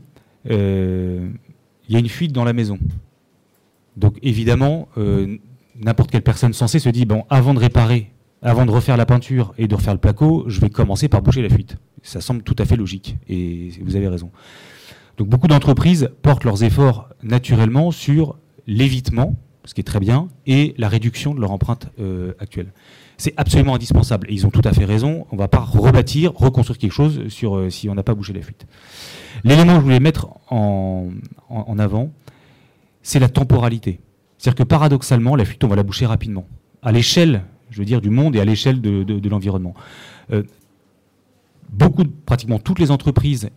Il 1.90 1.94
y 1.94 1.96
a 1.96 1.98
une 1.98 2.09
fuite 2.09 2.33
dans 2.33 2.44
la 2.44 2.53
maison. 2.53 2.79
Donc, 3.96 4.16
évidemment, 4.22 4.88
n'importe 5.74 6.12
quelle 6.12 6.22
personne 6.22 6.53
censée 6.53 6.79
se 6.79 6.88
dit 6.88 7.07
avant 7.29 7.53
de 7.53 7.59
réparer, 7.59 8.12
avant 8.42 8.64
de 8.64 8.70
refaire 8.70 8.96
la 8.96 9.07
peinture 9.07 9.53
et 9.59 9.66
de 9.66 9.74
refaire 9.74 9.94
le 9.94 9.98
placo, 9.98 10.44
je 10.46 10.61
vais 10.61 10.70
commencer 10.70 11.09
par 11.09 11.20
boucher 11.20 11.42
la 11.42 11.48
fuite. 11.48 11.76
Ça 12.03 12.20
semble 12.20 12.42
tout 12.44 12.55
à 12.61 12.64
fait 12.64 12.76
logique 12.76 13.16
et 13.29 13.70
vous 13.83 13.96
avez 13.96 14.07
raison. 14.07 14.31
Donc 15.18 15.29
beaucoup 15.29 15.48
d'entreprises 15.48 16.11
portent 16.22 16.44
leurs 16.44 16.62
efforts 16.62 17.09
naturellement 17.24 17.90
sur 17.90 18.38
l'évitement, 18.68 19.37
ce 19.64 19.74
qui 19.74 19.81
est 19.81 19.85
très 19.85 20.00
bien, 20.00 20.29
et 20.46 20.74
la 20.79 20.88
réduction 20.88 21.35
de 21.35 21.40
leur 21.40 21.50
empreinte 21.50 21.88
euh, 21.98 22.35
actuelle. 22.38 22.72
C'est 23.20 23.35
absolument 23.37 23.74
indispensable 23.74 24.30
et 24.30 24.33
ils 24.33 24.46
ont 24.46 24.50
tout 24.50 24.62
à 24.64 24.72
fait 24.72 24.87
raison. 24.87 25.26
On 25.30 25.37
ne 25.37 25.40
va 25.40 25.48
pas 25.48 25.61
rebâtir, 25.61 26.33
reconstruire 26.35 26.78
quelque 26.78 26.92
chose 26.92 27.28
sur 27.28 27.56
euh, 27.56 27.68
si 27.68 27.90
on 27.90 27.94
n'a 27.94 28.02
pas 28.02 28.14
bouché 28.14 28.33
la 28.33 28.40
fuite. 28.40 28.66
L'élément 29.44 29.74
que 29.74 29.80
je 29.80 29.85
voulais 29.85 30.00
mettre 30.00 30.28
en 30.48 31.11
avant, 31.78 32.11
c'est 33.02 33.18
la 33.18 33.28
temporalité. 33.28 34.00
C'est-à-dire 34.40 34.64
que 34.64 34.68
paradoxalement, 34.68 35.37
la 35.37 35.44
fuite, 35.44 35.62
on 35.64 35.68
va 35.68 35.76
la 35.76 35.83
boucher 35.83 36.06
rapidement. 36.06 36.46
À 36.83 36.92
l'échelle, 36.92 37.42
je 37.68 37.78
veux 37.78 37.85
dire, 37.85 38.00
du 38.00 38.09
monde 38.09 38.35
et 38.37 38.40
à 38.40 38.44
l'échelle 38.46 38.80
de, 38.80 39.28
l'environnement. 39.28 39.74
Euh, 40.33 40.44
beaucoup, 41.68 42.04
pratiquement 42.04 42.59
toutes 42.59 42.78
les 42.78 42.90
entreprises, 42.90 43.50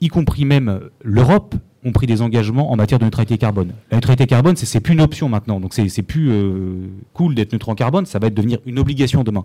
y 0.00 0.08
compris 0.08 0.44
même 0.44 0.80
l'Europe, 1.02 1.54
ont 1.84 1.92
pris 1.92 2.06
des 2.06 2.20
engagements 2.20 2.72
en 2.72 2.76
matière 2.76 2.98
de 2.98 3.04
neutralité 3.04 3.38
carbone. 3.38 3.72
La 3.90 3.98
neutralité 3.98 4.26
carbone, 4.26 4.56
c'est 4.56 4.80
plus 4.80 4.94
une 4.94 5.00
option 5.00 5.28
maintenant, 5.28 5.60
donc 5.60 5.72
c'est 5.72 6.02
plus 6.02 6.30
euh, 6.30 6.88
cool 7.12 7.36
d'être 7.36 7.52
neutre 7.52 7.68
en 7.68 7.74
carbone, 7.76 8.06
ça 8.06 8.18
va 8.18 8.28
devenir 8.28 8.58
une 8.66 8.78
obligation 8.78 9.22
demain. 9.22 9.44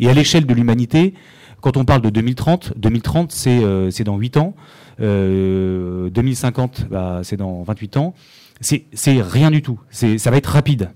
Et 0.00 0.08
à 0.08 0.14
l'échelle 0.14 0.46
de 0.46 0.54
l'humanité, 0.54 1.12
quand 1.60 1.76
on 1.76 1.84
parle 1.84 2.00
de 2.00 2.08
2030, 2.08 2.78
2030 2.78 3.30
c'est 3.30 4.04
dans 4.04 4.16
8 4.16 4.36
ans, 4.38 4.54
2050 4.98 6.88
bah, 6.90 7.20
c'est 7.22 7.36
dans 7.36 7.62
28 7.62 7.96
ans, 7.98 8.14
c'est 8.60 8.86
rien 9.06 9.50
du 9.50 9.60
tout. 9.60 9.78
Ça 9.90 10.30
va 10.30 10.36
être 10.38 10.46
rapide. 10.46 10.90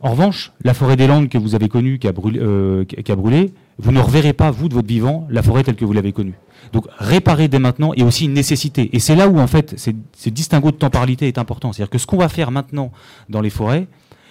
En 0.00 0.10
revanche, 0.10 0.52
la 0.62 0.74
forêt 0.74 0.96
des 0.96 1.06
Landes 1.06 1.28
que 1.28 1.38
vous 1.38 1.54
avez 1.54 1.68
connue, 1.68 1.98
qui 1.98 2.08
euh, 2.08 2.84
qui 2.84 3.12
a 3.12 3.16
brûlé, 3.16 3.52
vous 3.78 3.92
ne 3.92 4.00
reverrez 4.00 4.32
pas, 4.32 4.50
vous, 4.50 4.68
de 4.68 4.74
votre 4.74 4.88
vivant, 4.88 5.26
la 5.30 5.42
forêt 5.42 5.62
telle 5.62 5.76
que 5.76 5.84
vous 5.84 5.92
l'avez 5.92 6.12
connue. 6.12 6.34
Donc, 6.72 6.86
réparer 6.98 7.48
dès 7.48 7.58
maintenant 7.58 7.94
est 7.94 8.02
aussi 8.02 8.24
une 8.24 8.32
nécessité. 8.32 8.90
Et 8.92 8.98
c'est 8.98 9.14
là 9.14 9.28
où, 9.28 9.38
en 9.38 9.46
fait, 9.46 9.78
ce 9.78 10.28
distinguo 10.28 10.70
de 10.70 10.76
temporalité 10.76 11.28
est 11.28 11.38
important. 11.38 11.72
C'est-à-dire 11.72 11.90
que 11.90 11.98
ce 11.98 12.06
qu'on 12.06 12.16
va 12.16 12.28
faire 12.28 12.50
maintenant 12.50 12.90
dans 13.28 13.40
les 13.40 13.50
forêts 13.50 13.86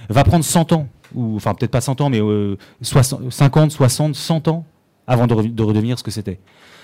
va 0.10 0.23
prendre 0.23 0.43
100 0.43 0.73
ans, 0.73 0.88
ou 1.15 1.38
enfin 1.38 1.53
peut-être 1.53 1.71
pas 1.71 1.81
100 1.81 2.01
ans, 2.01 2.10
mais 2.10 2.21
50, 2.81 3.71
60, 3.71 4.15
100 4.15 4.47
ans 4.49 4.65
avant 5.07 5.27
de, 5.27 5.47
de 5.47 5.63
redevenir 5.63 5.97
ce 5.97 6.03
que 6.03 6.12
c'était. 6.12 6.39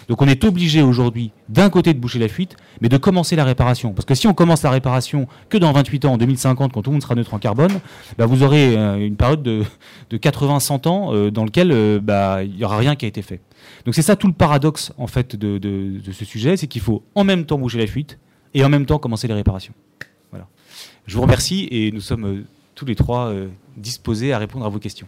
Donc 0.08 0.22
on 0.22 0.28
est 0.28 0.44
obligé 0.44 0.82
aujourd'hui, 0.82 1.32
d'un 1.50 1.70
côté, 1.70 1.94
de 1.94 2.00
boucher 2.00 2.20
la 2.20 2.28
fuite, 2.28 2.56
mais 2.82 2.90
de 2.90 2.98
commencer 2.98 3.36
la 3.36 3.44
réparation. 3.44 3.94
Parce 3.94 4.06
que 4.06 4.16
si 4.16 4.28
on 4.28 4.34
commence 4.34 4.64
la 4.64 4.70
réparation 4.70 5.28
que 5.50 5.58
dans 5.58 5.72
28 5.72 6.06
ans, 6.06 6.14
en 6.14 6.18
2050, 6.18 6.72
quand 6.74 6.82
tout 6.82 6.90
le 6.90 6.96
monde 6.96 7.02
sera 7.02 7.16
neutre 7.16 7.34
en 7.34 7.40
carbone, 7.40 7.80
bah, 8.18 8.26
vous 8.26 8.44
aurez 8.44 8.78
euh, 8.78 9.06
une 9.06 9.16
période 9.16 9.44
de, 9.44 9.64
80-100 10.12 10.88
ans 10.88 11.14
euh, 11.14 11.32
dans 11.32 11.46
lequel 11.46 11.72
euh, 11.72 12.00
bah, 12.02 12.44
il 12.44 12.56
n'y 12.56 12.64
aura 12.64 12.78
rien 12.78 12.96
qui 12.96 13.06
a 13.06 13.08
été 13.08 13.22
fait. 13.22 13.42
Donc 13.86 13.96
c'est 13.96 14.02
ça 14.02 14.16
tout 14.16 14.28
le 14.28 14.34
paradoxe 14.34 14.92
en 14.98 15.08
fait 15.08 15.36
de, 15.36 16.00
ce 16.12 16.26
sujet, 16.26 16.58
c'est 16.58 16.68
qu'il 16.68 16.82
faut 16.82 17.04
en 17.16 17.24
même 17.24 17.46
temps 17.46 17.58
boucher 17.58 17.80
la 17.80 17.88
fuite 17.88 18.20
et 18.54 18.64
en 18.64 18.70
même 18.70 18.86
temps 18.86 19.00
commencer 19.00 19.28
les 19.28 19.34
réparations. 19.34 19.74
Je 21.06 21.18
vous 21.18 21.22
remercie 21.22 21.68
et 21.70 21.92
nous 21.92 22.00
sommes 22.00 22.46
tous 22.76 22.86
les 22.86 22.96
trois 22.96 23.34
disposés 23.76 24.32
à 24.32 24.38
répondre 24.38 24.66
à 24.66 24.70
vos 24.70 24.80
questions. 24.80 25.06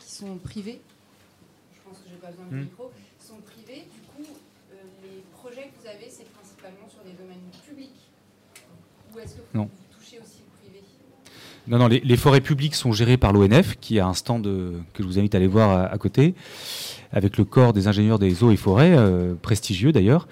Sont 0.00 0.38
privés. 0.38 0.80
Je 1.74 1.80
pense 1.88 1.98
que 1.98 2.08
j'ai 2.08 2.16
pas 2.16 2.28
besoin 2.28 2.46
de 2.50 2.56
hmm. 2.56 2.60
micro. 2.60 2.90
Sont 3.18 3.40
privés. 3.44 3.82
Du 3.92 4.00
coup, 4.12 4.30
euh, 4.72 4.76
les 5.02 5.22
projets 5.32 5.68
que 5.68 5.82
vous 5.82 5.88
avez, 5.88 6.08
c'est 6.08 6.30
principalement 6.32 6.88
sur 6.88 7.02
des 7.04 7.12
domaines 7.12 7.50
publics. 7.66 7.90
Ou 9.14 9.18
est-ce 9.18 9.34
que 9.34 9.40
vous, 9.52 9.68
touchez 9.90 10.18
aussi 10.18 10.42
le 10.44 10.68
privé? 10.68 10.84
Non, 11.66 11.78
non, 11.78 11.88
les, 11.88 12.16
forêts 12.16 12.40
publiques 12.40 12.74
sont 12.74 12.92
gérées 12.92 13.16
par 13.16 13.32
l'ONF, 13.32 13.76
qui 13.80 13.98
a 13.98 14.06
un 14.06 14.14
stand 14.14 14.46
euh, 14.46 14.78
que 14.92 15.02
je 15.02 15.08
vous 15.08 15.18
invite 15.18 15.34
à 15.34 15.38
aller 15.38 15.46
voir 15.46 15.90
à, 15.90 15.98
côté, 15.98 16.34
avec 17.12 17.38
le 17.38 17.44
corps 17.44 17.72
des 17.72 17.88
ingénieurs 17.88 18.18
des 18.18 18.42
eaux 18.44 18.50
et 18.50 18.56
forêts, 18.56 18.94
euh, 18.94 19.34
prestigieux 19.34 19.92
d'ailleurs. 19.92 20.28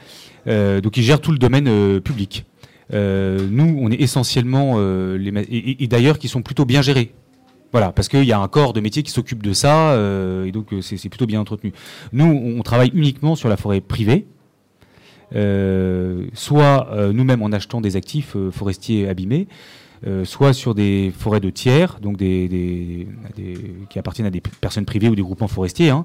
donc 0.46 0.96
ils 0.96 1.02
gèrent 1.02 1.20
tout 1.20 1.32
le 1.32 1.38
domaine 1.38 2.00
public. 2.00 2.44
nous, 2.90 3.78
on 3.80 3.90
est 3.90 4.00
essentiellement 4.00 4.78
les 4.78 5.32
et 5.48 5.86
d'ailleurs 5.86 6.18
qui 6.18 6.28
sont 6.28 6.42
plutôt 6.42 6.66
bien 6.66 6.82
gérés. 6.82 7.14
Voilà, 7.72 7.90
parce 7.90 8.08
qu'il 8.08 8.24
y 8.24 8.32
a 8.32 8.38
un 8.38 8.48
corps 8.48 8.74
de 8.74 8.80
métier 8.80 9.02
qui 9.02 9.10
s'occupe 9.10 9.42
de 9.42 9.54
ça, 9.54 9.92
euh, 9.92 10.44
et 10.44 10.52
donc 10.52 10.72
euh, 10.74 10.82
c'est 10.82 11.08
plutôt 11.08 11.26
bien 11.26 11.40
entretenu. 11.40 11.72
Nous, 12.12 12.26
on 12.26 12.62
travaille 12.62 12.90
uniquement 12.92 13.34
sur 13.34 13.48
la 13.48 13.56
forêt 13.56 13.80
privée, 13.80 14.26
euh, 15.34 16.26
soit 16.34 16.94
nous-mêmes 17.14 17.42
en 17.42 17.50
achetant 17.50 17.80
des 17.80 17.96
actifs 17.96 18.36
forestiers 18.50 19.08
abîmés, 19.08 19.48
soit 20.24 20.52
sur 20.52 20.74
des 20.74 21.12
forêts 21.16 21.40
de 21.40 21.48
tiers, 21.48 21.98
donc 22.02 22.18
des, 22.18 23.06
qui 23.88 23.98
appartiennent 23.98 24.26
à 24.26 24.30
des 24.30 24.42
personnes 24.42 24.84
privées 24.84 25.08
ou 25.08 25.14
des 25.14 25.22
groupements 25.22 25.48
forestiers, 25.48 25.90
hein, 25.90 26.04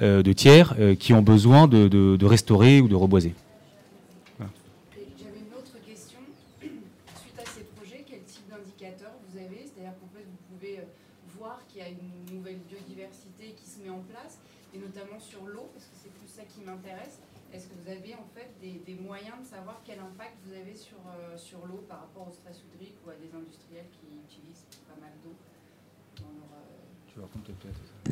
de 0.00 0.32
tiers, 0.32 0.74
qui 0.98 1.14
ont 1.14 1.22
besoin 1.22 1.66
de 1.66 2.24
restaurer 2.26 2.82
ou 2.82 2.88
de 2.88 2.94
reboiser. 2.94 3.32
l'eau 21.66 21.84
par 21.88 22.00
rapport 22.00 22.28
au 22.28 22.32
stress 22.32 22.62
hydrique 22.62 22.96
ou 23.04 23.10
à 23.10 23.14
des 23.14 23.32
industriels 23.34 23.86
qui 23.92 24.06
utilisent 24.24 24.66
pas 24.88 25.00
mal 25.00 25.12
d'eau 25.24 25.34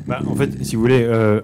bah, 0.07 0.19
En 0.27 0.35
fait, 0.35 0.63
si 0.63 0.75
vous 0.75 0.81
voulez, 0.81 1.03
euh, 1.03 1.41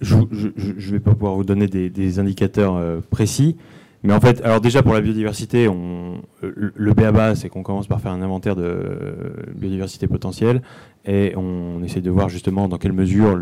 je 0.00 0.16
ne 0.16 0.90
vais 0.92 1.00
pas 1.00 1.12
pouvoir 1.12 1.34
vous 1.34 1.44
donner 1.44 1.66
des, 1.66 2.18
indicateurs 2.18 2.76
euh, 2.76 3.00
précis. 3.10 3.56
Mais 4.02 4.12
en 4.12 4.20
fait, 4.20 4.40
alors 4.44 4.60
déjà 4.60 4.82
pour 4.82 4.92
la 4.94 5.00
biodiversité, 5.00 5.68
on, 5.68 6.22
le 6.42 6.92
BABA, 6.92 7.34
c'est 7.34 7.48
qu'on 7.48 7.62
commence 7.62 7.88
par 7.88 8.00
faire 8.00 8.12
un 8.12 8.22
inventaire 8.22 8.54
de 8.54 8.76
biodiversité 9.56 10.06
potentielle 10.06 10.62
et 11.06 11.34
on 11.36 11.82
essaie 11.82 12.02
de 12.02 12.10
voir 12.10 12.28
justement 12.28 12.68
dans 12.68 12.78
quelle 12.78 12.92
mesure 12.92 13.40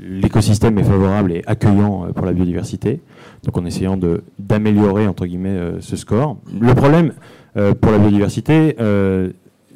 l'écosystème 0.00 0.78
est 0.78 0.84
favorable 0.84 1.32
et 1.32 1.42
accueillant 1.46 2.06
euh, 2.06 2.12
pour 2.12 2.26
la 2.26 2.32
biodiversité. 2.32 3.00
Donc 3.44 3.56
en 3.56 3.64
essayant 3.64 3.98
d'améliorer 4.38 5.06
entre 5.06 5.26
guillemets 5.26 5.74
ce 5.80 5.94
score. 5.96 6.38
Le 6.60 6.74
problème, 6.74 7.12
euh, 7.56 7.74
pour 7.74 7.90
la 7.90 7.98
biodiversité, 7.98 8.76
euh, 8.80 9.30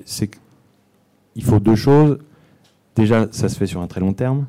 c'est 0.04 0.28
qu'il 0.28 1.44
faut 1.44 1.60
deux 1.60 1.74
choses. 1.74 2.18
Déjà, 2.96 3.26
ça 3.30 3.48
se 3.48 3.56
fait 3.56 3.66
sur 3.66 3.80
un 3.80 3.86
très 3.86 4.00
long 4.00 4.12
terme. 4.12 4.46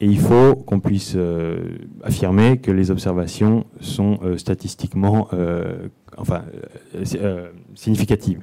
Et 0.00 0.06
il 0.06 0.18
faut 0.18 0.54
qu'on 0.54 0.78
puisse 0.78 1.14
euh, 1.16 1.78
affirmer 2.04 2.58
que 2.58 2.70
les 2.70 2.90
observations 2.90 3.64
sont 3.80 4.20
statistiquement 4.36 5.28
enfin, 6.16 6.42
significatives. 7.74 8.40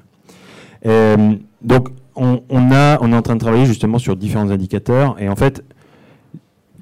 donc, 0.84 1.90
on, 2.18 2.44
on 2.50 2.72
est 2.72 3.16
en 3.16 3.22
train 3.22 3.36
de 3.36 3.40
travailler 3.40 3.66
justement 3.66 4.00
sur 4.00 4.16
différents 4.16 4.50
indicateurs. 4.50 5.16
Et 5.20 5.30
en 5.30 5.36
fait, 5.36 5.64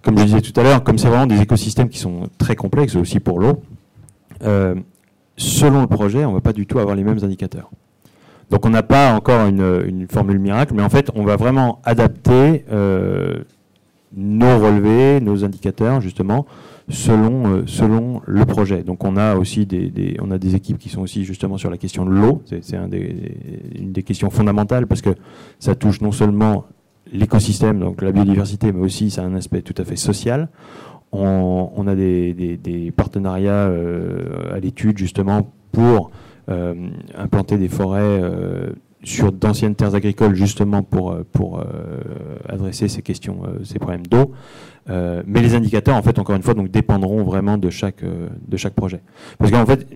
comme 0.02 0.18
je 0.18 0.24
disais 0.24 0.42
tout 0.42 0.60
à 0.60 0.64
l'heure, 0.64 0.84
comme 0.84 0.98
c'est 0.98 1.08
vraiment 1.08 1.28
des 1.28 1.42
écosystèmes 1.42 1.90
qui 1.90 2.00
sont 2.00 2.30
très 2.38 2.56
complexes 2.56 2.96
aussi 2.96 3.20
pour 3.20 3.40
l'eau, 3.40 3.62
selon 5.38 5.82
le 5.82 5.88
projet, 5.88 6.26
on 6.26 6.30
ne 6.30 6.36
va 6.36 6.42
pas 6.42 6.54
du 6.54 6.66
tout 6.66 6.80
avoir 6.80 6.96
les 6.96 7.04
mêmes 7.04 7.24
indicateurs. 7.24 7.70
Donc 8.54 8.66
on 8.68 8.70
n'a 8.70 8.84
pas 8.84 9.14
encore 9.16 9.48
une, 9.48 10.06
formule 10.10 10.38
miracle, 10.38 10.76
mais 10.76 10.84
en 10.84 10.90
fait, 10.90 11.10
on 11.16 11.24
va 11.24 11.38
vraiment 11.38 11.82
adapter 11.84 12.64
nos 14.16 14.60
relevés, 14.60 15.20
nos 15.22 15.44
indicateurs, 15.44 16.02
justement, 16.02 16.46
selon, 16.90 17.48
euh, 17.48 17.64
selon 17.66 18.22
le 18.26 18.46
projet. 18.46 18.84
Donc 18.84 19.04
on 19.04 19.18
a 19.18 19.36
aussi 19.36 19.66
des, 19.66 20.18
on 20.22 20.32
a 20.32 20.38
des 20.38 20.56
équipes 20.56 20.78
qui 20.78 20.90
sont 20.90 21.02
aussi 21.02 21.24
justement 21.24 21.58
sur 21.58 21.70
la 21.70 21.78
question 21.78 22.06
de 22.06 22.12
l'eau. 22.12 22.42
C'est 22.62 22.78
un 22.78 22.90
une 22.92 23.92
des 23.92 24.04
questions 24.04 24.30
fondamentales 24.30 24.88
parce 24.88 25.02
que 25.02 25.12
ça 25.60 25.76
touche 25.76 26.02
non 26.02 26.12
seulement 26.12 26.66
l'écosystème, 27.12 27.80
donc 27.80 28.02
la 28.02 28.12
biodiversité, 28.12 28.72
mais 28.72 28.82
aussi 28.82 29.12
ça 29.12 29.24
a 29.24 29.26
un 29.26 29.36
aspect 29.36 29.62
tout 29.62 29.76
à 29.78 29.86
fait 29.86 29.96
social. 29.96 30.50
On, 31.16 31.86
a 31.88 31.94
des, 31.94 32.94
partenariats 32.96 33.52
euh, 33.52 34.56
à 34.56 34.60
l'étude 34.60 34.98
justement 34.98 35.52
pour 35.72 36.08
euh, 36.08 36.10
implanter 36.48 37.58
des 37.58 37.70
forêts 37.70 38.22
sur 39.04 39.32
d'anciennes 39.32 39.76
terres 39.76 39.96
agricoles 39.96 40.36
justement 40.36 40.82
pour, 40.82 41.12
euh, 41.12 41.26
pour 41.32 41.60
euh, 41.60 41.64
adresser 42.48 42.88
ces 42.88 43.02
questions, 43.02 43.42
euh, 43.46 43.64
ces 43.64 43.80
problèmes 43.80 44.08
d'eau. 44.08 44.32
mais 44.88 45.42
les 45.42 45.56
indicateurs, 45.56 45.96
en 45.96 46.02
fait, 46.02 46.20
encore 46.20 46.36
une 46.36 46.42
fois, 46.42 46.54
donc, 46.54 46.70
dépendront 46.70 47.24
vraiment 47.24 47.58
de 47.58 47.70
chaque, 47.70 48.04
de 48.04 48.58
chaque 48.58 48.74
projet. 48.74 49.02
Parce 49.38 49.52
qu'en 49.52 49.66
fait, 49.66 49.88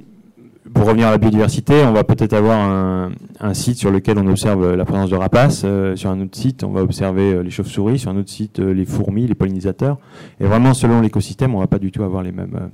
pour 0.74 0.86
revenir 0.86 1.08
à 1.08 1.12
la 1.12 1.18
biodiversité, 1.18 1.84
on 1.86 1.94
va 1.94 2.04
peut-être 2.04 2.34
avoir 2.34 2.60
un, 2.60 3.54
site 3.54 3.78
sur 3.78 3.92
lequel 3.92 4.18
on 4.18 4.28
observe 4.28 4.76
la 4.76 4.86
présence 4.86 5.10
de 5.10 5.16
rapaces. 5.16 5.66
sur 5.96 6.10
un 6.10 6.22
autre 6.22 6.38
site, 6.38 6.64
on 6.64 6.72
va 6.72 6.82
observer 6.82 7.44
les 7.44 7.50
chauves-souris. 7.50 8.00
Sur 8.00 8.12
un 8.12 8.18
autre 8.18 8.30
site, 8.30 8.60
les 8.60 8.86
fourmis, 8.86 9.28
les 9.28 9.36
pollinisateurs. 9.36 9.98
Et 10.40 10.46
vraiment, 10.46 10.74
selon 10.74 11.02
l'écosystème, 11.02 11.56
on 11.56 11.60
va 11.60 11.68
pas 11.68 11.80
du 11.80 11.92
tout 11.92 12.04
avoir 12.04 12.24
les 12.24 12.32
mêmes. 12.32 12.70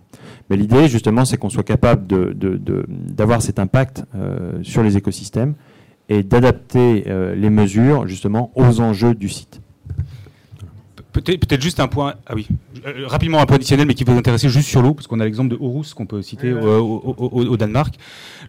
Mais 0.49 0.57
l'idée, 0.57 0.87
justement, 0.87 1.25
c'est 1.25 1.37
qu'on 1.37 1.49
soit 1.49 1.63
capable 1.63 2.07
d'avoir 2.35 3.41
cet 3.41 3.59
impact 3.59 4.03
sur 4.61 4.83
les 4.83 4.97
écosystèmes 4.97 5.55
et 6.09 6.23
d'adapter 6.23 7.05
euh, 7.07 7.35
les 7.35 7.49
mesures 7.49 8.07
justement 8.07 8.51
aux 8.55 8.81
enjeux 8.81 9.15
du 9.15 9.29
site. 9.29 9.61
Peut-être 11.13 11.61
juste 11.61 11.79
un 11.79 11.87
point, 11.87 12.15
ah 12.25 12.33
oui, 12.33 12.47
euh, 12.87 13.05
rapidement 13.05 13.39
un 13.39 13.45
point 13.45 13.57
additionnel, 13.57 13.85
mais 13.85 13.93
qui 13.93 14.03
peut 14.03 14.11
vous 14.11 14.17
intéresser 14.17 14.49
juste 14.49 14.67
sur 14.67 14.81
l'eau, 14.81 14.95
parce 14.95 15.05
qu'on 15.05 15.19
a 15.19 15.25
l'exemple 15.25 15.55
de 15.55 15.63
Aarhus 15.63 15.93
qu'on 15.95 16.07
peut 16.07 16.23
citer 16.23 16.51
au, 16.51 17.57
Danemark. 17.57 17.95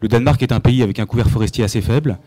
Le 0.01 0.09
Danemark 0.09 0.43
est 0.43 0.51
un 0.51 0.61
pays 0.61 0.83
avec 0.83 0.99
un 0.99 1.07
couvert 1.07 1.29
forestier 1.29 1.63
assez 1.63 1.83
faible. 1.83 2.19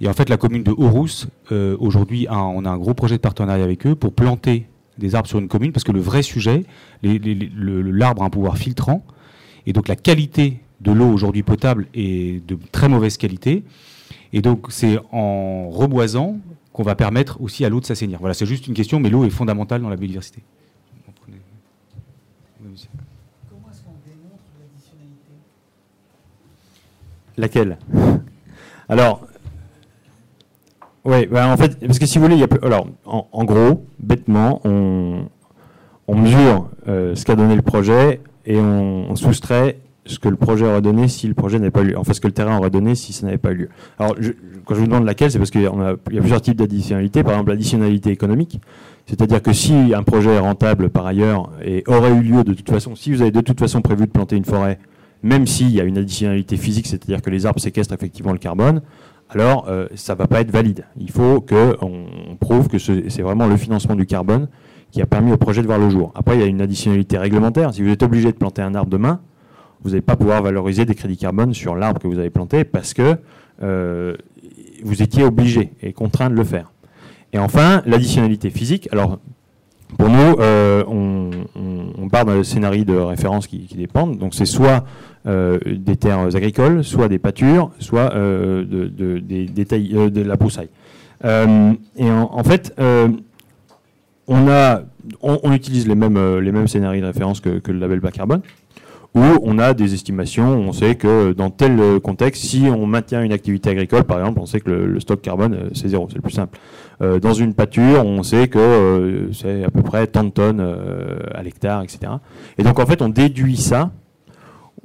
Et 0.00 0.08
en 0.08 0.12
fait, 0.12 0.28
la 0.28 0.36
commune 0.36 0.64
de 0.64 0.72
Aarhus, 0.72 1.26
euh, 1.52 1.76
aujourd'hui, 1.78 2.26
on 2.28 2.64
a 2.64 2.70
un 2.70 2.76
gros 2.76 2.94
projet 2.94 3.16
de 3.16 3.20
partenariat 3.20 3.62
avec 3.62 3.86
eux 3.86 3.94
pour 3.94 4.12
planter 4.12 4.66
des 4.98 5.14
arbres 5.14 5.28
sur 5.28 5.38
une 5.38 5.48
commune, 5.48 5.70
parce 5.70 5.84
que 5.84 5.92
le 5.92 6.00
vrai 6.00 6.22
sujet, 6.22 6.64
l'arbre 7.02 8.22
a 8.22 8.26
un 8.26 8.30
pouvoir 8.30 8.58
filtrant, 8.58 9.04
et 9.66 9.72
donc 9.72 9.86
la 9.86 9.96
qualité 9.96 10.60
de 10.80 10.90
l'eau 10.90 11.08
aujourd'hui 11.08 11.42
potable 11.42 11.86
est 11.94 12.44
de 12.46 12.58
très 12.72 12.88
mauvaise 12.88 13.16
qualité. 13.16 13.62
Et 14.32 14.42
donc, 14.42 14.66
c'est 14.70 14.98
en 15.12 15.70
reboisant 15.70 16.38
qu'on 16.74 16.82
va 16.82 16.96
permettre 16.96 17.40
aussi 17.40 17.64
à 17.64 17.68
l'eau 17.68 17.80
de 17.80 17.86
s'assainir. 17.86 18.18
Voilà, 18.18 18.34
c'est 18.34 18.46
juste 18.46 18.66
une 18.66 18.74
question, 18.74 18.98
mais 18.98 19.08
l'eau 19.08 19.24
est 19.24 19.30
fondamentale 19.30 19.80
dans 19.80 19.88
la 19.88 19.96
biodiversité. 19.96 20.42
Comment 22.58 22.70
est-ce 22.74 23.82
qu'on 23.82 23.92
démontre 24.04 24.42
l'additionnalité? 24.58 25.34
Laquelle? 27.36 27.78
Alors, 28.88 29.24
oui, 31.04 31.26
bah, 31.26 31.48
en 31.48 31.56
fait, 31.56 31.78
parce 31.78 32.00
que 32.00 32.06
si 32.06 32.18
vous 32.18 32.24
voulez, 32.24 32.36
il 32.36 32.40
y 32.40 32.44
a, 32.44 32.48
alors, 32.62 32.88
en, 33.04 33.44
gros, 33.44 33.86
bêtement, 34.00 34.60
on, 34.64 35.28
mesure 36.08 36.70
euh, 36.88 37.14
ce 37.14 37.24
qu'a 37.24 37.36
donné 37.36 37.54
le 37.54 37.62
projet 37.62 38.20
et 38.46 38.58
on 38.58 39.14
soustrait 39.14 39.78
ce 40.06 40.18
que 40.18 40.28
le 40.28 40.36
projet 40.36 40.66
aurait 40.66 40.82
donné 40.82 41.08
si 41.08 41.26
le 41.26 41.34
projet 41.34 41.58
n'avait 41.58 41.70
pas 41.70 41.82
eu 41.82 41.88
lieu. 41.88 41.98
Enfin, 41.98 42.12
ce 42.12 42.20
que 42.20 42.26
le 42.26 42.32
terrain 42.32 42.58
aurait 42.58 42.70
donné 42.70 42.94
si 42.94 43.12
ça 43.12 43.26
n'avait 43.26 43.38
pas 43.38 43.52
eu 43.52 43.56
lieu. 43.56 43.68
Alors, 43.98 44.14
quand 44.64 44.74
je 44.74 44.80
vous 44.80 44.86
demande 44.86 45.04
laquelle, 45.04 45.30
c'est 45.30 45.38
parce 45.38 45.50
qu'il 45.50 45.62
y, 45.62 45.66
a 45.66 45.96
plusieurs 45.96 46.42
types 46.42 46.56
d'additionnalité. 46.56 47.22
Par 47.22 47.32
exemple, 47.32 47.50
l'additionnalité 47.50 48.10
économique. 48.10 48.60
C'est-à-dire 49.06 49.42
que 49.42 49.52
si 49.52 49.94
un 49.94 50.02
projet 50.02 50.30
est 50.30 50.38
rentable 50.38 50.88
par 50.90 51.06
ailleurs 51.06 51.50
et 51.62 51.84
aurait 51.86 52.12
eu 52.12 52.22
lieu 52.22 52.44
de 52.44 52.54
toute 52.54 52.70
façon, 52.70 52.94
si 52.94 53.12
vous 53.12 53.22
avez 53.22 53.30
de 53.30 53.40
toute 53.40 53.60
façon 53.60 53.82
prévu 53.82 54.06
de 54.06 54.10
planter 54.10 54.36
une 54.36 54.44
forêt, 54.44 54.78
même 55.22 55.46
s'il 55.46 55.70
y 55.70 55.80
a 55.80 55.84
une 55.84 55.98
additionnalité 55.98 56.56
physique, 56.56 56.86
c'est-à-dire 56.86 57.22
que 57.22 57.30
les 57.30 57.46
arbres 57.46 57.60
séquestrent 57.60 57.94
effectivement 57.94 58.32
le 58.32 58.38
carbone, 58.38 58.82
alors 59.30 59.66
euh, 59.68 59.86
ça 59.94 60.14
ne 60.14 60.18
va 60.18 60.26
pas 60.26 60.40
être 60.40 60.50
valide. 60.50 60.84
Il 60.98 61.10
faut 61.10 61.40
qu'on 61.40 62.06
prouve 62.40 62.68
que 62.68 62.78
c'est 62.78 63.22
vraiment 63.22 63.46
le 63.46 63.56
financement 63.56 63.94
du 63.94 64.06
carbone 64.06 64.48
qui 64.90 65.02
a 65.02 65.06
permis 65.06 65.32
au 65.32 65.36
projet 65.36 65.60
de 65.60 65.66
voir 65.66 65.78
le 65.78 65.90
jour. 65.90 66.12
Après, 66.14 66.36
il 66.36 66.40
y 66.40 66.44
a 66.44 66.46
une 66.46 66.60
additionnalité 66.60 67.18
réglementaire. 67.18 67.74
Si 67.74 67.82
vous 67.82 67.88
êtes 67.88 68.02
obligé 68.02 68.30
de 68.30 68.36
planter 68.36 68.62
un 68.62 68.74
arbre 68.74 68.90
demain, 68.90 69.20
vous 69.84 69.90
n'allez 69.90 70.02
pas 70.02 70.16
pouvoir 70.16 70.42
valoriser 70.42 70.86
des 70.86 70.94
crédits 70.94 71.18
carbone 71.18 71.52
sur 71.52 71.76
l'arbre 71.76 72.00
que 72.00 72.08
vous 72.08 72.18
avez 72.18 72.30
planté 72.30 72.64
parce 72.64 72.94
que 72.94 73.16
euh, 73.62 74.14
vous 74.82 75.02
étiez 75.02 75.22
obligé 75.24 75.72
et 75.82 75.92
contraint 75.92 76.30
de 76.30 76.34
le 76.34 76.44
faire. 76.44 76.72
Et 77.32 77.38
enfin, 77.38 77.82
l'additionnalité 77.86 78.50
physique. 78.50 78.88
Alors, 78.92 79.18
pour 79.98 80.08
nous, 80.08 80.38
euh, 80.40 80.82
on, 80.86 82.08
part 82.08 82.24
d'un 82.24 82.44
scénario 82.44 82.84
de 82.84 82.94
référence 82.94 83.46
qui, 83.46 83.66
dépendent. 83.76 84.18
Donc, 84.18 84.34
c'est 84.34 84.44
soit 84.44 84.84
euh, 85.26 85.58
des 85.66 85.96
terres 85.96 86.36
agricoles, 86.36 86.84
soit 86.84 87.08
des 87.08 87.18
pâtures, 87.18 87.72
soit 87.80 88.10
de, 88.14 88.62
la 90.22 90.36
broussaille. 90.36 90.68
et 91.24 92.10
en, 92.10 92.44
fait, 92.44 92.72
on, 94.28 94.48
a, 94.48 94.82
on, 95.20 95.52
utilise 95.52 95.88
les 95.88 95.96
mêmes, 95.96 96.68
scénarios 96.68 97.00
de 97.00 97.06
référence 97.06 97.40
que 97.40 97.60
le 97.66 97.78
label 97.78 97.98
bas 97.98 98.12
carbone 98.12 98.42
où 99.14 99.22
on 99.42 99.58
a 99.58 99.74
des 99.74 99.94
estimations, 99.94 100.48
on 100.48 100.72
sait 100.72 100.96
que 100.96 101.32
dans 101.32 101.50
tel 101.50 102.00
contexte, 102.00 102.44
si 102.44 102.64
on 102.68 102.86
maintient 102.86 103.22
une 103.22 103.32
activité 103.32 103.70
agricole, 103.70 104.02
par 104.02 104.18
exemple, 104.18 104.40
on 104.40 104.46
sait 104.46 104.60
que 104.60 104.70
le, 104.70 105.00
stock 105.00 105.20
carbone, 105.20 105.54
euh, 105.54 105.70
c'est 105.72 105.88
zéro, 105.88 106.08
c'est 106.08 106.16
le 106.16 106.22
plus 106.22 106.32
simple. 106.32 106.58
Euh, 107.00 107.20
dans 107.20 107.32
une 107.32 107.54
pâture, 107.54 108.04
on 108.04 108.24
sait 108.24 108.48
que 108.48 108.58
euh, 108.58 109.32
c'est 109.32 109.64
à 109.64 109.70
peu 109.70 109.82
près 109.82 110.08
tant 110.08 110.24
de 110.24 110.30
tonnes 110.30 110.60
à 111.32 111.42
l'hectare, 111.42 111.82
etc. 111.82 112.14
Et 112.58 112.64
donc, 112.64 112.80
en 112.80 112.86
fait, 112.86 113.02
on 113.02 113.08
déduit 113.08 113.56
ça, 113.56 113.92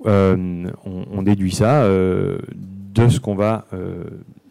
on, 0.06 1.22
déduit 1.24 1.54
ça 1.54 1.88
de 1.88 3.10
ce 3.10 3.20
qu'on 3.20 3.36
va, 3.36 3.66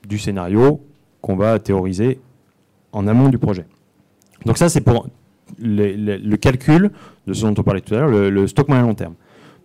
du 0.09 0.19
scénario 0.19 0.81
qu'on 1.21 1.37
va 1.37 1.59
théoriser 1.59 2.21
en 2.93 3.07
amont 3.07 3.29
du 3.29 3.39
projet. 3.39 3.65
Donc 4.45 4.59
ça, 4.59 4.69
c'est 4.69 4.81
pour 4.81 5.09
le, 5.59 6.37
calcul 6.37 6.91
de 7.27 7.33
ce 7.33 7.47
dont 7.47 7.55
on 7.57 7.63
parlait 7.63 7.81
tout 7.81 7.95
à 7.95 7.99
l'heure, 7.99 8.31
le 8.31 8.47
stock 8.49 8.69
moyen 8.69 8.83
long 8.83 8.95
terme. 8.95 9.15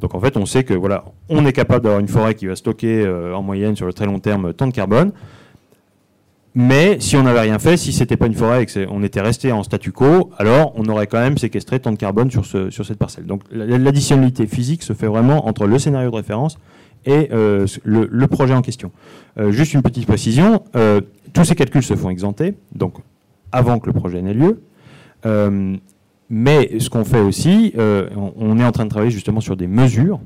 Donc 0.04 0.16
en 0.16 0.20
fait, 0.20 0.36
on 0.36 0.46
sait 0.46 0.66
que 0.66 0.74
voilà, 0.74 1.06
on 1.30 1.46
est 1.46 1.54
capable 1.54 1.86
d'avoir 1.86 2.02
une 2.02 2.10
forêt 2.10 2.36
qui 2.36 2.46
va 2.46 2.58
stocker 2.58 3.06
euh, 3.06 3.34
en 3.34 3.42
moyenne 3.42 3.78
sur 3.78 3.86
le 3.86 3.94
très 3.94 4.06
long 4.06 4.20
terme 4.20 4.54
tant 4.54 4.68
de 4.68 4.74
carbone. 4.74 5.14
Mais 6.56 7.00
si 7.00 7.16
on 7.16 7.24
n'avait 7.24 7.40
rien 7.40 7.58
fait, 7.58 7.78
si 7.78 7.94
c'était 7.94 8.18
pas 8.18 8.28
une 8.28 8.34
forêt 8.34 8.64
et 8.64 8.66
qu'on 8.66 9.02
était 9.02 9.22
resté 9.22 9.54
en 9.54 9.64
statu 9.64 9.94
quo, 9.94 10.30
alors 10.38 10.74
on 10.76 10.84
aurait 10.88 11.08
quand 11.08 11.22
même 11.22 11.38
séquestré 11.38 11.80
tant 11.80 11.94
de 11.94 11.96
carbone 11.96 12.30
sur, 12.30 12.46
ce, 12.46 12.70
sur 12.70 12.86
cette 12.86 12.98
parcelle. 12.98 13.26
Donc 13.26 13.44
l'additionnalité 13.50 14.46
physique 14.46 14.84
se 14.84 14.92
fait 14.92 15.08
vraiment 15.08 15.48
entre 15.48 15.68
le 15.68 15.80
scénario 15.80 16.12
de 16.12 16.16
référence 16.18 16.60
et 17.06 17.30
euh, 17.32 17.66
le, 17.86 18.28
projet 18.28 18.54
en 18.54 18.62
question. 18.62 18.92
Euh, 19.40 19.52
juste 19.52 19.74
une 19.74 19.84
petite 19.84 20.06
précision, 20.06 20.64
tous 21.32 21.46
ces 21.46 21.56
calculs 21.56 21.82
se 21.82 21.96
font 21.96 22.10
exempter, 22.10 22.56
donc 22.76 22.96
avant 23.54 23.80
que 23.80 23.88
le 23.88 23.94
projet 23.94 24.22
n'ait 24.22 24.34
lieu. 24.34 24.62
Mais 26.30 26.80
ce 26.80 26.90
qu'on 26.90 27.04
fait 27.04 27.20
aussi, 27.20 27.74
euh, 27.78 28.10
on, 28.16 28.58
est 28.60 28.64
en 28.64 28.72
train 28.72 28.86
de 28.86 28.90
travailler 28.90 29.12
justement 29.12 29.42
sur 29.42 29.56
des 29.56 29.68
mesures, 29.68 30.20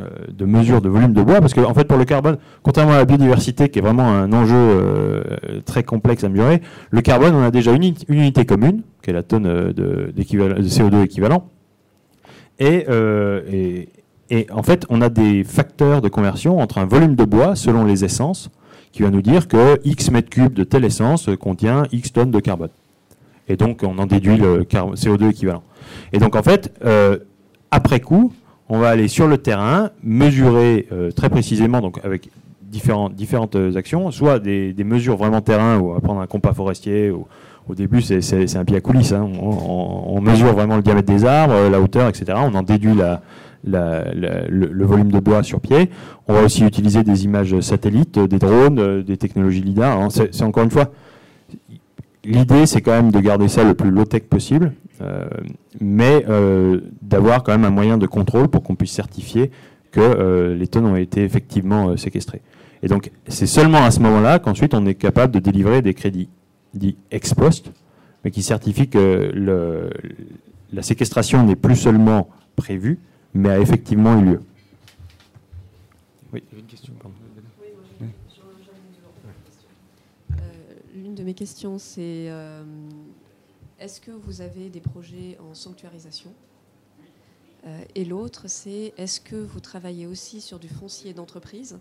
euh, 0.00 0.08
de 0.32 0.44
mesures 0.46 0.80
de 0.80 0.88
volume 0.88 1.12
de 1.12 1.22
bois, 1.22 1.40
parce 1.40 1.52
qu'en 1.52 1.70
en 1.70 1.74
fait 1.74 1.84
pour 1.84 1.98
le 1.98 2.04
carbone, 2.04 2.38
contrairement 2.62 2.94
à 2.94 2.98
la 2.98 3.04
biodiversité 3.04 3.68
qui 3.68 3.78
est 3.78 3.82
vraiment 3.82 4.08
un 4.08 4.32
enjeu 4.32 4.54
euh, 4.56 5.22
très 5.64 5.82
complexe 5.82 6.24
à 6.24 6.28
améliorer, 6.28 6.62
le 6.90 7.00
carbone 7.02 7.34
on 7.34 7.42
a 7.42 7.50
déjà 7.50 7.72
une, 7.72 7.94
unité 8.08 8.46
commune, 8.46 8.82
qui 9.02 9.10
est 9.10 9.12
la 9.12 9.22
tonne 9.22 9.44
de, 9.44 10.12
CO2 10.16 11.04
équivalent, 11.04 11.48
et, 12.58 12.86
en 14.50 14.62
fait 14.62 14.86
on 14.88 15.02
a 15.02 15.10
des 15.10 15.44
facteurs 15.44 16.00
de 16.00 16.08
conversion 16.08 16.58
entre 16.58 16.78
un 16.78 16.86
volume 16.86 17.14
de 17.14 17.24
bois 17.24 17.54
selon 17.54 17.84
les 17.84 18.04
essences, 18.04 18.50
qui 18.92 19.02
va 19.02 19.10
nous 19.10 19.22
dire 19.22 19.48
que 19.48 19.78
X 19.84 20.10
mètres 20.10 20.30
cubes 20.30 20.54
de 20.54 20.64
telle 20.64 20.84
essence 20.84 21.28
contient 21.38 21.82
X 21.92 22.12
tonnes 22.12 22.30
de 22.30 22.40
carbone 22.40 22.70
et 23.48 23.56
donc 23.56 23.82
on 23.82 23.98
en 23.98 24.06
déduit 24.06 24.36
le 24.36 24.62
CO2 24.62 25.30
équivalent. 25.30 25.62
Et 26.12 26.18
donc 26.18 26.36
en 26.36 26.42
fait, 26.42 26.72
euh, 26.84 27.18
après 27.70 28.00
coup, 28.00 28.32
on 28.68 28.78
va 28.78 28.88
aller 28.88 29.08
sur 29.08 29.26
le 29.26 29.38
terrain, 29.38 29.90
mesurer 30.02 30.86
euh, 30.92 31.10
très 31.10 31.28
précisément, 31.28 31.80
donc 31.80 31.98
avec 32.04 32.30
différentes, 32.62 33.14
différentes 33.14 33.56
actions, 33.76 34.10
soit 34.10 34.38
des, 34.38 34.74
mesures 34.84 35.16
vraiment 35.16 35.40
terrain, 35.40 35.78
ou 35.78 35.92
va 35.92 36.00
prendre 36.00 36.20
un 36.20 36.26
compas 36.26 36.54
forestier, 36.54 37.10
au 37.10 37.74
début 37.74 38.02
c'est 38.02 38.56
un 38.56 38.64
pied 38.64 38.76
à 38.76 38.80
coulisses, 38.80 39.12
hein. 39.12 39.28
on, 39.40 40.20
mesure 40.20 40.52
vraiment 40.52 40.76
le 40.76 40.82
diamètre 40.82 41.12
des 41.12 41.24
arbres, 41.24 41.68
la 41.70 41.80
hauteur, 41.80 42.08
etc. 42.08 42.36
On 42.36 42.54
en 42.54 42.62
déduit 42.62 42.94
le, 43.64 44.84
volume 44.84 45.12
de 45.12 45.20
bois 45.20 45.42
sur 45.42 45.60
pied. 45.60 45.90
On 46.26 46.34
va 46.34 46.42
aussi 46.42 46.64
utiliser 46.64 47.04
des 47.04 47.24
images 47.24 47.60
satellites, 47.60 48.18
des 48.18 48.38
drones, 48.38 49.02
des 49.02 49.16
technologies 49.16 49.62
LIDAR. 49.62 50.08
C'est 50.10 50.42
encore 50.42 50.64
une 50.64 50.70
fois, 50.70 50.90
l'idée, 52.24 52.66
c'est 52.66 52.80
quand 52.80 52.92
même 52.92 53.10
de 53.10 53.20
garder 53.20 53.48
ça 53.48 53.64
le 53.64 53.74
plus 53.74 53.90
low-tech 53.90 54.24
possible. 54.24 54.72
mais 55.80 56.24
d'avoir 57.02 57.42
quand 57.42 57.52
même 57.52 57.64
un 57.64 57.70
moyen 57.70 57.98
de 57.98 58.06
contrôle 58.06 58.48
pour 58.48 58.62
qu'on 58.62 58.74
puisse 58.74 58.92
certifier 58.92 59.50
que 59.90 60.54
les 60.58 60.66
tonnes 60.66 60.86
ont 60.86 60.96
été 60.96 61.22
effectivement 61.24 61.96
séquestrées. 61.96 62.42
Et 62.82 62.88
donc, 62.88 63.10
c'est 63.28 63.46
seulement 63.46 63.82
à 63.84 63.90
ce 63.90 64.00
moment-là 64.00 64.38
qu'ensuite 64.38 64.74
on 64.74 64.84
est 64.84 64.94
capable 64.94 65.32
de 65.32 65.38
délivrer 65.38 65.80
des 65.80 65.94
crédits 65.94 66.28
dits 66.74 66.96
ex 67.10 67.32
post, 67.32 67.72
mais 68.24 68.30
qui 68.30 68.42
certifient 68.42 68.88
que 68.88 69.32
la 70.72 70.82
séquestration 70.82 71.44
n'est 71.44 71.56
plus 71.56 71.76
seulement 71.76 72.28
prévue, 72.56 72.98
mais 73.32 73.48
a 73.48 73.58
effectivement 73.58 74.20
eu 74.20 74.24
lieu. 74.24 74.40
Euh, 80.32 80.38
l'une 81.14 81.22
de 81.22 81.22
mes 81.24 81.34
questions, 81.34 81.78
c'est 81.78 82.26
euh, 82.28 82.64
est-ce 83.78 84.00
que 84.00 84.10
vous 84.10 84.40
avez 84.40 84.68
des 84.68 84.80
projets 84.80 85.38
en 85.48 85.54
sanctuarisation? 85.54 86.32
Euh, 87.66 87.80
Et 87.94 88.04
l'autre, 88.04 88.44
c'est 88.48 88.92
est-ce 88.96 89.20
que 89.20 89.36
vous 89.36 89.60
travaillez 89.60 90.06
aussi 90.06 90.40
sur 90.40 90.58
du 90.58 90.68
foncier 90.68 91.12
d'entreprise 91.12 91.78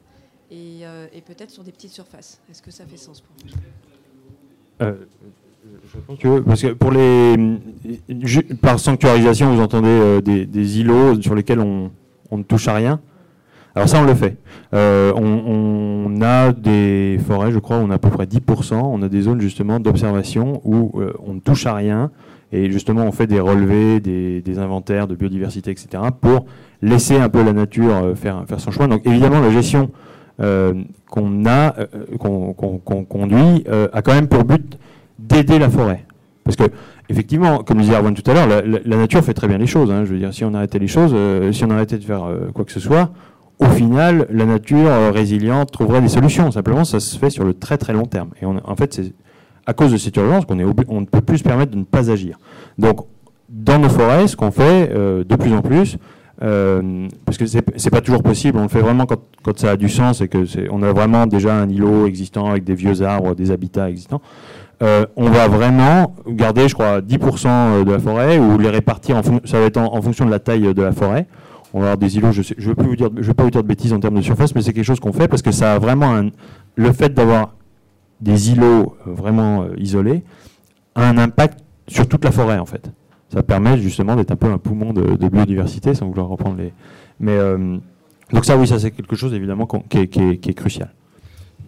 et, 0.52 0.82
et 1.14 1.22
peut-être 1.22 1.50
sur 1.50 1.64
des 1.64 1.72
petites 1.72 1.92
surfaces? 1.92 2.42
Est-ce 2.52 2.62
que 2.62 2.70
ça 2.70 2.86
fait 2.86 2.98
sens 2.98 3.22
pour 3.22 3.36
vous? 3.42 3.50
Je 6.20 6.40
parce 6.42 6.62
que 6.62 6.74
pour 6.74 6.92
les, 6.92 7.36
par 8.62 8.80
sanctuarisation, 8.80 9.56
vous 9.56 9.62
entendez 9.62 9.88
euh, 9.88 10.22
des, 10.22 10.80
îlots 10.80 11.22
sur 11.22 11.36
lesquels 11.36 11.60
on, 11.60 11.90
ne 12.32 12.44
touche 12.44 12.68
à 12.68 12.74
rien. 12.76 13.00
Alors 13.76 13.90
ça, 13.90 14.00
on 14.02 14.06
le 14.06 14.14
fait. 14.14 14.38
Euh, 14.74 15.12
on, 15.16 16.22
a 16.22 16.52
des 16.52 17.20
forêts, 17.26 17.52
je 17.52 17.60
crois, 17.60 17.78
on 17.78 17.90
a 17.90 17.96
à 17.96 17.98
peu 17.98 18.10
près 18.10 18.26
10%. 18.26 18.76
On 18.76 19.02
a 19.02 19.10
des 19.10 19.22
zones 19.22 19.42
justement 19.42 19.80
d'observation 19.80 20.62
où 20.64 21.00
euh, 21.00 21.14
on 21.26 21.34
ne 21.34 21.40
touche 21.40 21.66
à 21.66 21.74
rien. 21.74 22.12
Et 22.52 22.72
justement, 22.72 23.02
on 23.02 23.12
fait 23.12 23.26
des 23.26 23.40
relevés, 23.40 24.00
des, 24.00 24.60
inventaires 24.60 25.08
de 25.08 25.16
biodiversité, 25.16 25.72
etc. 25.72 26.04
pour 26.22 26.46
laisser 26.84 27.18
un 27.18 27.30
peu 27.30 27.44
la 27.44 27.52
nature 27.52 28.14
faire, 28.16 28.44
faire 28.48 28.60
son 28.60 28.70
choix. 28.70 28.86
Donc 28.86 29.08
évidemment, 29.08 29.40
la 29.40 29.50
gestion 29.50 29.90
qu'on 30.38 31.46
a, 31.48 31.76
qu'on 32.20 33.06
conduit, 33.10 33.66
a 33.92 34.02
quand 34.04 34.14
même 34.14 34.28
pour 34.28 34.44
but 34.44 34.78
d'aider 35.18 35.58
la 35.58 35.70
forêt. 35.70 36.06
Parce 36.44 36.58
que, 36.58 36.64
effectivement, 37.10 37.60
comme 37.60 37.80
disait 37.80 37.96
Arwan 37.96 38.14
tout 38.14 38.30
à 38.30 38.34
l'heure, 38.34 38.48
la, 38.48 38.98
nature 38.98 39.24
fait 39.24 39.34
très 39.34 39.48
bien 39.48 39.58
les 39.58 39.68
choses. 39.68 39.92
Hein. 39.92 40.04
Je 40.06 40.14
veux 40.14 40.20
dire, 40.20 40.34
si 40.34 40.44
on 40.44 40.54
arrêtait 40.54 40.80
les 40.80 40.88
choses, 40.88 41.12
euh, 41.14 41.52
si 41.52 41.64
on 41.64 41.70
arrêtait 41.70 41.98
de 41.98 42.04
faire 42.04 42.24
euh, 42.24 42.52
quoi 42.54 42.66
que 42.66 42.72
ce 42.72 42.80
soit, 42.80 43.12
au 43.60 43.66
final, 43.66 44.28
la 44.30 44.46
nature 44.46 44.88
euh, 44.88 45.12
résiliente 45.12 45.72
trouverait 45.72 46.02
des 46.02 46.08
solutions. 46.08 46.52
Simplement, 46.52 46.84
ça 46.84 47.00
se 47.00 47.18
fait 47.18 47.30
sur 47.30 47.44
le 47.44 47.54
très 47.54 47.78
très 47.78 47.94
long 47.94 48.06
terme. 48.06 48.30
Et 48.42 48.46
en 48.46 48.76
fait, 48.76 48.94
c'est 48.94 49.14
à 49.66 49.74
cause 49.74 49.92
de 49.92 49.98
cette 49.98 50.16
urgence 50.18 50.46
qu'on 50.46 50.60
on 50.88 51.02
ne 51.02 51.06
peut 51.06 51.22
plus 51.22 51.40
se 51.40 51.44
permettre 51.44 51.72
de 51.72 51.78
ne 51.78 51.84
pas 51.84 52.12
agir. 52.12 52.38
Donc, 52.78 53.06
dans 53.50 53.80
nos 53.80 53.90
forêts, 53.90 54.28
ce 54.28 54.36
qu'on 54.36 54.52
fait 54.52 54.90
de 54.90 55.36
plus 55.36 55.54
en 55.54 55.62
plus, 55.62 55.98
parce 56.40 57.38
que 57.38 57.46
c'est 57.46 57.90
pas 57.90 58.02
toujours 58.02 58.24
possible, 58.24 58.58
on 58.58 58.64
le 58.64 58.68
fait 58.68 58.82
vraiment 58.82 59.06
quand, 59.06 59.58
ça 59.58 59.72
a 59.72 59.78
du 59.78 59.88
sens 59.88 60.20
et 60.20 60.28
que 60.28 60.44
on 60.70 60.84
a 60.84 60.92
vraiment 60.92 61.28
déjà 61.28 61.56
un 61.56 61.70
îlot 61.70 62.08
existant 62.08 62.50
avec 62.50 62.66
des 62.66 62.76
vieux 62.76 63.04
arbres, 63.04 63.36
des 63.36 63.52
habitats 63.52 63.90
existants. 63.90 64.22
Euh, 64.84 65.06
on 65.16 65.30
va 65.30 65.48
vraiment 65.48 66.14
garder, 66.28 66.68
je 66.68 66.74
crois, 66.74 67.00
10% 67.00 67.48
euh, 67.48 67.84
de 67.86 67.92
la 67.92 68.00
forêt 68.00 68.38
ou 68.38 68.58
les 68.58 68.70
répartir, 68.70 69.22
ça 69.46 69.60
va 69.60 69.66
être 69.66 69.78
en, 69.78 70.02
fonction 70.02 70.26
de 70.26 70.32
la 70.32 70.40
taille 70.40 70.74
de 70.74 70.82
la 70.82 70.92
forêt. 70.92 71.28
On 71.74 71.80
va 71.80 71.86
avoir 71.86 71.98
des 71.98 72.18
îlots, 72.18 72.32
je 72.32 72.42
ne 72.42 72.62
je 72.62 72.72
pas 72.72 72.84
vous 73.44 73.50
dire 73.50 73.64
de 73.64 73.68
bêtises 73.68 73.94
en 73.94 74.00
termes 74.00 74.16
de 74.16 74.22
surface, 74.22 74.54
mais 74.54 74.62
c'est 74.62 74.74
quelque 74.74 74.86
chose 74.86 75.00
qu'on 75.00 75.14
fait 75.14 75.28
parce 75.28 75.42
que 75.42 75.52
ça 75.52 75.74
a 75.74 75.80
vraiment 75.80 76.22
le 76.76 76.92
fait 76.92 77.14
d'avoir 77.14 77.56
des 78.22 78.52
îlots 78.52 78.96
euh, 79.08 79.14
vraiment 79.14 79.66
isolés 79.78 80.24
a 80.96 81.10
un 81.10 81.18
impact 81.18 81.60
sur 81.88 82.08
toute 82.08 82.24
la 82.24 82.32
forêt 82.32 82.60
en 82.60 82.66
fait. 82.66 82.92
Ça 83.30 83.42
permet 83.42 83.80
justement 83.80 84.16
d'être 84.16 84.32
un 84.32 84.36
peu 84.36 84.48
un 84.48 84.60
poumon 84.60 84.94
de, 84.94 85.28
biodiversité, 85.28 85.96
sans 85.96 86.08
vouloir 86.08 86.28
reprendre 86.28 86.58
les. 86.58 86.72
Mais 87.20 87.40
donc 88.34 88.46
ça, 88.46 88.58
oui, 88.58 88.68
ça 88.68 88.80
c'est 88.80 88.92
quelque 88.92 89.16
chose 89.16 89.34
évidemment 89.34 89.68
qui 89.90 90.00
est, 90.00 90.54
crucial. 90.54 90.92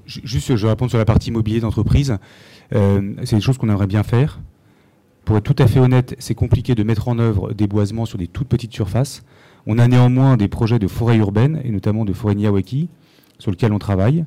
Juste, 0.06 0.56
je 0.56 0.68
réponds 0.68 0.88
sur 0.88 0.98
la 0.98 1.06
partie 1.06 1.30
immobilier 1.30 1.60
d'entreprise. 1.60 2.18
Euh, 2.74 3.14
c'est 3.24 3.36
des 3.36 3.42
choses 3.42 3.58
qu'on 3.58 3.70
aimerait 3.70 3.88
bien 3.88 4.04
faire. 4.04 4.40
Pour 5.26 5.38
être 5.38 5.44
tout 5.44 5.64
à 5.64 5.68
fait 5.68 5.80
honnête, 5.80 6.16
c'est 6.20 6.36
compliqué 6.36 6.76
de 6.76 6.84
mettre 6.84 7.08
en 7.08 7.18
œuvre 7.18 7.54
des 7.54 7.68
boisements 7.68 8.06
sur 8.06 8.18
des 8.18 8.28
toutes 8.28 8.48
petites 8.48 8.74
surfaces. 8.74 9.24
On 9.68 9.78
a 9.80 9.88
néanmoins 9.88 10.38
des 10.38 10.48
projets 10.48 10.80
de 10.80 10.88
forêt 10.88 11.18
urbaine, 11.18 11.62
et 11.64 11.72
notamment 11.72 12.06
de 12.06 12.14
forêt 12.14 12.36
Niawaki, 12.36 12.90
sur 13.40 13.52
lesquels 13.52 13.74
on 13.74 13.80
travaille, 13.80 14.26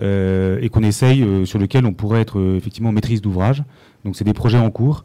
euh, 0.00 0.58
et 0.60 0.68
qu'on 0.68 0.82
essaye, 0.82 1.22
euh, 1.22 1.44
sur 1.44 1.58
lesquels 1.58 1.86
on 1.86 1.92
pourrait 1.92 2.20
être 2.20 2.40
effectivement 2.56 2.92
maîtrise 2.92 3.20
d'ouvrage. 3.20 3.62
Donc 4.04 4.16
c'est 4.16 4.24
des 4.24 4.34
projets 4.34 4.58
en 4.58 4.70
cours. 4.70 5.04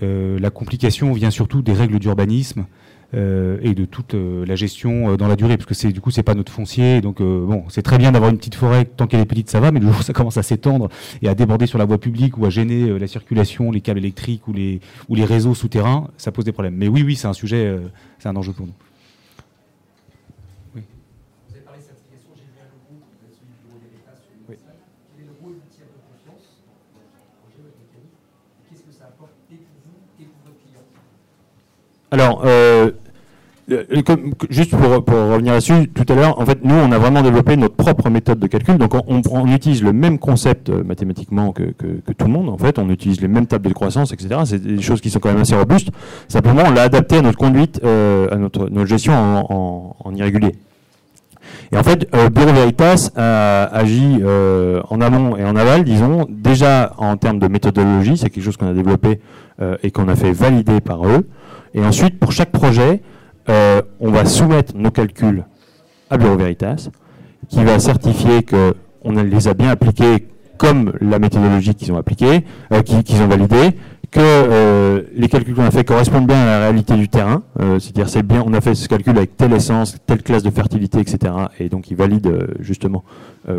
la 0.00 0.50
complication 0.50 1.12
vient 1.12 1.30
surtout 1.30 1.62
des 1.62 1.72
règles 1.72 1.98
d'urbanisme, 1.98 2.66
euh, 3.14 3.58
et 3.62 3.74
de 3.74 3.84
toute 3.84 4.14
euh, 4.14 4.44
la 4.44 4.56
gestion 4.56 5.12
euh, 5.12 5.16
dans 5.16 5.28
la 5.28 5.36
durée, 5.36 5.56
parce 5.56 5.80
que 5.80 5.86
du 5.88 6.00
coup 6.00 6.10
c'est 6.10 6.24
pas 6.24 6.34
notre 6.34 6.50
foncier, 6.50 7.00
donc 7.00 7.22
bon 7.22 7.64
c'est 7.68 7.82
très 7.82 7.98
bien 7.98 8.10
d'avoir 8.10 8.32
une 8.32 8.36
petite 8.36 8.56
forêt 8.56 8.84
tant 8.84 9.06
qu'elle 9.06 9.20
est 9.20 9.26
petite 9.26 9.48
ça 9.48 9.60
va, 9.60 9.70
mais 9.70 9.78
le 9.78 9.86
jour 9.92 10.02
ça 10.02 10.12
commence 10.12 10.36
à 10.38 10.42
s'étendre 10.42 10.88
et 11.22 11.28
à 11.28 11.34
déborder 11.34 11.66
sur 11.66 11.78
la 11.78 11.84
voie 11.84 11.98
publique 11.98 12.36
ou 12.36 12.46
à 12.46 12.50
gêner 12.50 12.98
la 12.98 13.06
circulation, 13.06 13.70
les 13.70 13.80
câbles 13.80 14.00
électriques 14.00 14.48
ou 14.48 14.52
les 14.52 14.80
ou 15.08 15.14
les 15.14 15.24
réseaux 15.24 15.54
souterrains, 15.54 16.08
ça 16.16 16.32
pose 16.32 16.44
des 16.44 16.52
problèmes. 16.52 16.74
Mais 16.74 16.88
oui 16.88 17.04
oui 17.04 17.14
c'est 17.14 17.28
un 17.28 17.32
sujet, 17.32 17.76
c'est 18.18 18.28
un 18.28 18.36
enjeu 18.36 18.52
pour 18.52 18.66
nous. 18.66 18.74
Alors, 32.16 32.40
euh, 32.46 32.92
juste 34.48 34.70
pour, 34.70 34.80
revenir 34.80 35.52
là-dessus, 35.52 35.90
tout 35.94 36.10
à 36.10 36.16
l'heure, 36.16 36.40
en 36.40 36.46
fait, 36.46 36.60
nous, 36.64 36.74
on 36.74 36.90
a 36.92 36.98
vraiment 36.98 37.20
développé 37.20 37.58
notre 37.58 37.74
propre 37.74 38.08
méthode 38.08 38.38
de 38.38 38.46
calcul. 38.46 38.78
Donc, 38.78 38.92
on, 39.06 39.46
utilise 39.52 39.82
le 39.82 39.92
même 39.92 40.18
concept 40.18 40.70
euh, 40.70 40.82
mathématiquement 40.82 41.52
que, 41.52 41.74
tout 41.74 42.24
le 42.24 42.32
monde. 42.32 42.48
En 42.48 42.56
fait, 42.56 42.78
on 42.78 42.88
utilise 42.88 43.20
les 43.20 43.28
mêmes 43.28 43.46
tables 43.46 43.68
de 43.68 43.74
croissance, 43.74 44.14
etc. 44.14 44.40
C'est 44.46 44.62
des 44.62 44.80
choses 44.80 45.02
qui 45.02 45.10
sont 45.10 45.18
quand 45.18 45.28
même 45.28 45.42
assez 45.42 45.54
robustes. 45.54 45.90
Simplement, 46.26 46.62
on 46.66 46.70
l'a 46.70 46.84
adapté 46.84 47.18
à 47.18 47.22
notre 47.22 47.36
conduite, 47.36 47.82
euh, 47.84 48.28
à 48.30 48.36
notre, 48.36 48.86
gestion 48.86 49.12
en, 49.12 50.14
irrégulier. 50.14 50.52
Et 51.70 51.76
en 51.76 51.82
fait, 51.82 52.08
Bureau 52.32 52.54
Veritas 52.54 53.10
a 53.14 53.64
agi 53.64 54.22
en 54.24 55.00
amont 55.02 55.36
et 55.36 55.44
en 55.44 55.54
aval, 55.54 55.84
disons, 55.84 56.24
déjà 56.30 56.94
en 56.96 57.18
termes 57.18 57.40
de 57.40 57.48
méthodologie, 57.48 58.16
c'est 58.16 58.30
quelque 58.30 58.44
chose 58.44 58.56
qu'on 58.56 58.68
a 58.68 58.72
développé 58.72 59.20
et 59.82 59.90
qu'on 59.90 60.08
a 60.08 60.16
fait 60.16 60.32
valider 60.32 60.80
par 60.80 61.06
eux. 61.06 61.26
Et 61.76 61.84
ensuite, 61.84 62.18
pour 62.18 62.32
chaque 62.32 62.50
projet, 62.50 63.02
euh, 63.50 63.82
on 64.00 64.10
va 64.10 64.24
soumettre 64.24 64.72
nos 64.74 64.90
calculs 64.90 65.44
à 66.08 66.16
Bureau 66.16 66.36
Veritas, 66.36 66.88
qui 67.48 67.62
va 67.62 67.78
certifier 67.78 68.42
qu'on 68.42 69.12
les 69.12 69.46
a 69.46 69.54
bien 69.54 69.68
appliqués 69.68 70.26
comme 70.56 70.94
la 71.02 71.18
méthodologie 71.18 71.74
qu'ils 71.74 71.92
ont 71.92 71.98
appliquée, 71.98 72.44
euh, 72.72 72.80
qu'ils 72.80 73.20
ont 73.20 73.28
validée, 73.28 73.72
que 74.10 74.20
euh, 74.22 75.02
les 75.14 75.28
calculs 75.28 75.54
qu'on 75.54 75.64
a 75.64 75.70
fait 75.70 75.84
correspondent 75.84 76.26
bien 76.26 76.40
à 76.40 76.46
la 76.46 76.58
réalité 76.60 76.94
du 76.94 77.08
terrain, 77.08 77.42
c'est-à-dire 77.58 78.08
c'est 78.08 78.22
bien, 78.22 78.42
on 78.46 78.54
a 78.54 78.62
fait 78.62 78.74
ce 78.74 78.88
calcul 78.88 79.14
avec 79.14 79.36
telle 79.36 79.52
essence, 79.52 79.98
telle 80.06 80.22
classe 80.22 80.42
de 80.42 80.50
fertilité, 80.50 81.00
etc. 81.00 81.34
Et 81.60 81.68
donc 81.68 81.90
ils 81.90 81.96
valident 81.96 82.46
justement 82.60 83.04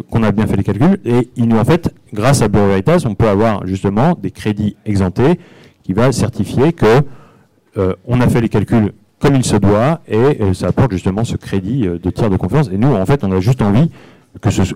qu'on 0.10 0.24
a 0.24 0.32
bien 0.32 0.48
fait 0.48 0.56
les 0.56 0.64
calculs. 0.64 1.00
Et 1.06 1.30
ils 1.36 1.48
nous 1.48 1.58
en 1.58 1.66
fait, 1.66 1.94
grâce 2.14 2.42
à 2.42 2.48
Bureau 2.48 2.68
Veritas, 2.68 3.04
on 3.06 3.14
peut 3.14 3.28
avoir 3.28 3.68
justement 3.68 4.18
des 4.20 4.32
crédits 4.32 4.76
exemptés 4.86 5.40
qui 5.84 5.94
va 5.94 6.12
certifier 6.12 6.74
que 6.74 7.04
on 8.08 8.22
a 8.22 8.28
fait 8.28 8.42
les 8.42 8.50
calculs 8.50 8.92
comme 9.20 9.36
il 9.36 9.46
se 9.46 9.56
doit 9.56 10.02
et 10.08 10.18
euh, 10.18 10.54
ça 10.54 10.68
apporte 10.68 10.92
justement 10.92 11.24
ce 11.24 11.36
crédit 11.36 11.88
euh, 11.88 11.98
de 11.98 12.10
tiers 12.10 12.30
de 12.30 12.38
confiance. 12.38 12.70
Et 12.72 12.78
nous, 12.78 12.94
en 12.94 13.06
fait, 13.06 13.24
on 13.24 13.32
a 13.32 13.40
juste 13.40 13.62
envie 13.62 13.90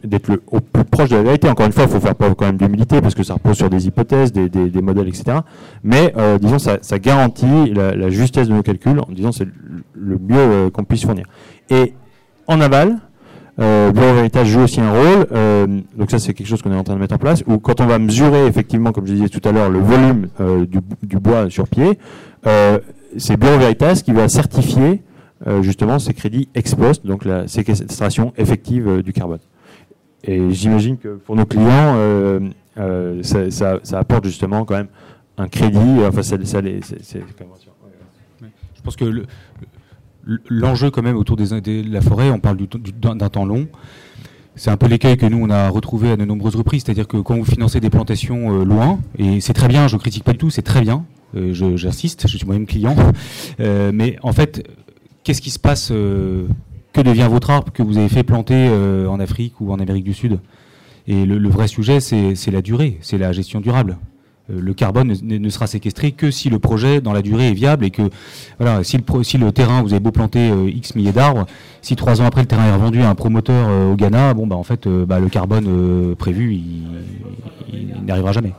d'être 0.04 0.40
au 0.48 0.60
plus 0.60 0.84
proche 0.86 1.10
de 1.10 1.16
la 1.18 1.22
vérité. 1.22 1.48
Encore 1.48 1.68
une 1.68 1.72
fois, 1.72 1.84
il 1.84 1.90
faut 1.90 2.00
faire 2.00 2.16
preuve 2.16 2.34
quand 2.34 2.46
même 2.46 2.58
d'humilité 2.58 3.00
parce 3.00 3.14
que 3.14 3.22
ça 3.22 3.36
repose 3.36 3.58
sur 3.58 3.70
des 3.70 3.86
hypothèses, 3.86 4.34
des, 4.34 4.82
modèles, 4.82 5.08
etc. 5.08 5.38
Mais 5.84 6.12
disons, 6.42 6.58
ça, 6.58 6.80
garantit 6.98 7.72
la, 7.72 8.10
justesse 8.10 8.48
de 8.48 8.56
nos 8.56 8.64
calculs 8.64 9.00
en 9.00 9.12
disant 9.12 9.32
c'est 9.32 9.48
le 9.94 10.18
mieux 10.18 10.72
qu'on 10.72 10.84
puisse 10.84 11.06
fournir. 11.06 11.28
Et 11.70 11.94
en 12.48 12.60
aval, 12.60 12.98
euh, 13.60 13.92
Bureau 13.92 14.16
Veritas 14.16 14.46
joue 14.46 14.62
aussi 14.62 14.82
un 14.82 14.94
rôle. 14.94 15.28
donc 15.96 16.10
ça, 16.10 16.18
c'est 16.18 16.34
quelque 16.34 16.48
chose 16.48 16.64
qu'on 16.64 16.72
est 16.72 16.78
en 16.78 16.84
train 16.84 16.96
de 16.96 17.00
mettre 17.00 17.14
en 17.14 17.20
place. 17.20 17.44
Où 17.46 17.60
quand 17.60 17.82
on 17.82 17.86
va 17.86 18.00
mesurer 18.00 18.48
effectivement, 18.48 18.92
comme 18.92 19.06
je 19.06 19.14
disais 19.14 19.30
tout 19.30 19.48
à 19.48 19.52
l'heure, 19.52 19.70
le 19.70 19.78
volume 19.78 20.28
du, 21.04 21.20
bois 21.20 21.52
sur 21.52 21.68
pied, 21.68 21.86
euh, 21.90 21.94
c'est 23.18 23.38
Bureau 23.38 23.58
Veritas 23.58 24.02
qui 24.04 24.12
va 24.12 24.28
certifier 24.30 25.02
euh, 25.48 25.64
justement 25.64 25.98
ces 25.98 26.14
crédits 26.14 26.50
ex 26.54 26.76
post, 26.76 27.04
donc 27.06 27.26
la 27.26 27.48
séquestration 27.48 28.32
effective 28.38 28.88
euh, 28.88 29.02
du 29.02 29.12
carbone. 29.12 29.40
Et 30.24 30.52
j'imagine 30.52 30.98
que 30.98 31.16
pour 31.16 31.36
nos 31.36 31.48
clients, 31.48 31.96
ça, 33.24 33.80
apporte 33.94 34.26
justement 34.26 34.66
quand 34.66 34.76
même 34.76 34.90
un 35.40 35.48
crédit. 35.48 36.06
Enfin, 36.08 36.22
ça, 36.22 36.38
Je 36.38 37.22
pense 38.84 38.96
que 38.96 39.26
l'enjeu 40.48 40.92
quand 40.92 41.02
même 41.02 41.18
autour 41.18 41.38
des, 41.38 41.60
de 41.60 41.92
la 41.92 42.02
forêt, 42.02 42.30
on 42.30 42.40
parle 42.40 42.58
d'un 42.58 43.30
temps 43.30 43.46
long. 43.46 43.68
C'est 44.56 44.70
un 44.70 44.78
peu 44.78 44.86
l'écueil 44.86 45.18
que 45.18 45.26
nous 45.26 45.40
on 45.42 45.50
a 45.50 45.70
retrouvé 45.70 46.12
à 46.12 46.18
de 46.18 46.26
nombreuses 46.26 46.56
reprises, 46.56 46.84
c'est-à-dire 46.86 47.08
que 47.08 47.18
quand 47.18 47.38
vous 47.38 47.46
financez 47.46 47.80
des 47.80 47.90
plantations 47.90 48.64
loin, 48.64 49.00
et 49.18 49.42
c'est 49.42 49.54
très 49.54 49.70
bien, 49.70 49.88
je 49.88 49.98
critique 49.98 50.24
pas 50.24 50.34
du 50.34 50.38
tout, 50.38 50.52
c'est 50.52 50.62
très 50.62 50.82
bien, 50.82 51.04
J'insiste, 51.34 52.28
je, 52.28 52.38
suis 52.38 52.46
moi-même 52.46 52.66
client. 52.66 52.96
mais 53.60 54.18
en 54.22 54.34
fait, 54.34 54.68
qu'est-ce 55.24 55.42
qui 55.42 55.52
se 55.52 55.60
passe 55.60 55.90
Que 55.90 57.02
devient 57.02 57.28
votre 57.30 57.50
arbre 57.50 57.72
que 57.72 57.84
vous 57.84 57.98
avez 57.98 58.10
fait 58.10 58.24
planter 58.24 58.70
en 59.08 59.20
Afrique 59.20 59.60
ou 59.62 59.72
en 59.72 59.80
Amérique 59.80 60.04
du 60.04 60.14
Sud? 60.14 60.40
Et 61.08 61.26
le, 61.26 61.50
vrai 61.50 61.68
sujet, 61.68 62.00
c'est 62.00 62.52
la 62.52 62.62
durée, 62.62 62.98
c'est 63.02 63.18
la 63.18 63.32
gestion 63.32 63.62
durable 63.62 63.98
le 64.50 64.74
carbone 64.74 65.16
ne, 65.22 65.50
sera 65.50 65.68
séquestré 65.68 66.12
que 66.12 66.32
si 66.32 66.50
le 66.50 66.60
projet 66.60 67.02
dans 67.02 67.14
la 67.14 67.22
durée 67.22 67.50
est 67.50 67.54
viable 67.54 67.86
et 67.86 67.92
que 67.92 68.04
voilà, 68.60 68.84
si 68.84 68.98
le, 68.98 69.52
terrain, 69.52 69.82
vous 69.82 69.94
avez 69.94 70.00
beau 70.00 70.12
planter 70.12 70.52
X 70.68 70.96
milliers 70.96 71.12
d'arbres, 71.12 71.46
si 71.82 71.96
trois 71.96 72.22
ans 72.22 72.26
après 72.26 72.42
le 72.42 72.48
terrain 72.48 72.66
est 72.66 72.74
revendu 72.74 73.02
à 73.02 73.10
un 73.10 73.16
promoteur 73.16 73.92
au 73.92 73.96
Ghana, 73.96 74.34
bon 74.34 74.48
bah 74.48 74.56
en 74.56 74.64
fait 74.64 74.88
bah, 74.88 75.20
le 75.20 75.30
carbone 75.30 76.16
prévu 76.16 76.60
il 77.72 78.06
n'arrivera 78.06 78.32
jamais. 78.32 78.54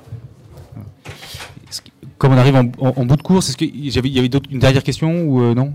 Comme 2.23 2.35
on 2.35 2.39
arrive 2.39 2.55
en, 2.55 3.05
bout 3.05 3.17
de 3.17 3.23
course, 3.23 3.49
est-ce 3.49 3.65
y 3.65 3.99
avait 3.99 4.31
une 4.49 4.61
dernière 4.61 4.85
question 4.85 5.25
ou 5.25 5.43
euh, 5.43 5.55
non 5.55 5.75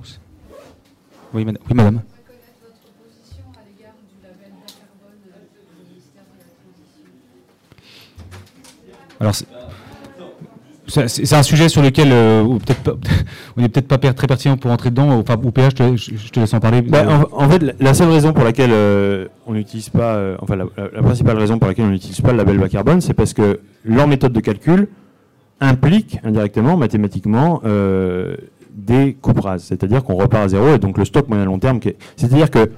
oui, 1.33 1.43
madame. 1.43 2.01
Alors, 9.19 9.33
c'est 10.87 11.33
un 11.33 11.43
sujet 11.43 11.67
sur 11.67 11.81
lequel 11.81 12.13
euh, 12.13 12.43
on 12.43 12.53
n'est 13.61 13.67
peut-être 13.67 13.89
pas 13.89 13.97
très 14.13 14.27
pertinent 14.27 14.55
pour 14.55 14.71
entrer 14.71 14.89
dedans. 14.89 15.19
Enfin, 15.19 15.35
ou 15.43 15.51
PH, 15.51 15.73
je 15.97 16.29
te, 16.29 16.39
laisse 16.39 16.53
en 16.53 16.61
parler. 16.61 16.81
Bah, 16.81 17.27
en, 17.33 17.49
fait, 17.49 17.75
la 17.81 17.93
seule 17.93 18.09
raison 18.09 18.31
pour 18.31 18.45
laquelle 18.45 18.71
euh, 18.71 19.27
on 19.47 19.53
n'utilise 19.53 19.89
pas, 19.89 20.37
enfin, 20.39 20.55
la, 20.55 21.01
principale 21.01 21.37
raison 21.37 21.59
pour 21.59 21.67
laquelle 21.67 21.87
on 21.87 21.91
n'utilise 21.91 22.21
pas 22.21 22.31
le 22.31 22.37
label 22.37 22.57
bas 22.57 22.69
carbone, 22.69 23.01
c'est 23.01 23.13
parce 23.13 23.33
que 23.33 23.59
leur 23.83 24.07
méthode 24.07 24.31
de 24.31 24.39
calcul 24.39 24.87
implique 25.59 26.19
indirectement, 26.23 26.77
mathématiquement, 26.77 27.61
des 28.77 29.17
coupes 29.19 29.39
rases. 29.39 29.63
C'est-à-dire 29.63 30.03
qu'on 30.03 30.15
repart 30.15 30.45
à 30.45 30.47
zéro 30.47 30.75
et 30.75 30.79
donc 30.79 30.97
le 30.97 31.05
stock 31.05 31.27
moyen 31.27 31.45
long 31.45 31.59
terme. 31.59 31.79
C'est-à-dire 32.15 32.49
que 32.49 32.71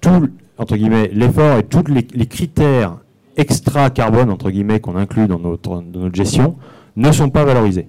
tout, 0.00 0.28
entre 0.58 0.76
guillemets, 0.76 1.10
l'effort 1.12 1.58
et 1.58 1.62
tous 1.64 1.84
les, 1.88 2.26
critères 2.26 2.98
extra 3.36 3.90
carbone, 3.90 4.30
entre 4.30 4.50
guillemets, 4.50 4.80
qu'on 4.80 4.96
inclut 4.96 5.26
dans 5.26 5.38
notre, 5.38 5.82
dans 5.82 6.00
notre 6.00 6.14
gestion, 6.14 6.56
ne 6.96 7.10
sont 7.10 7.30
pas 7.30 7.44
valorisés. 7.44 7.88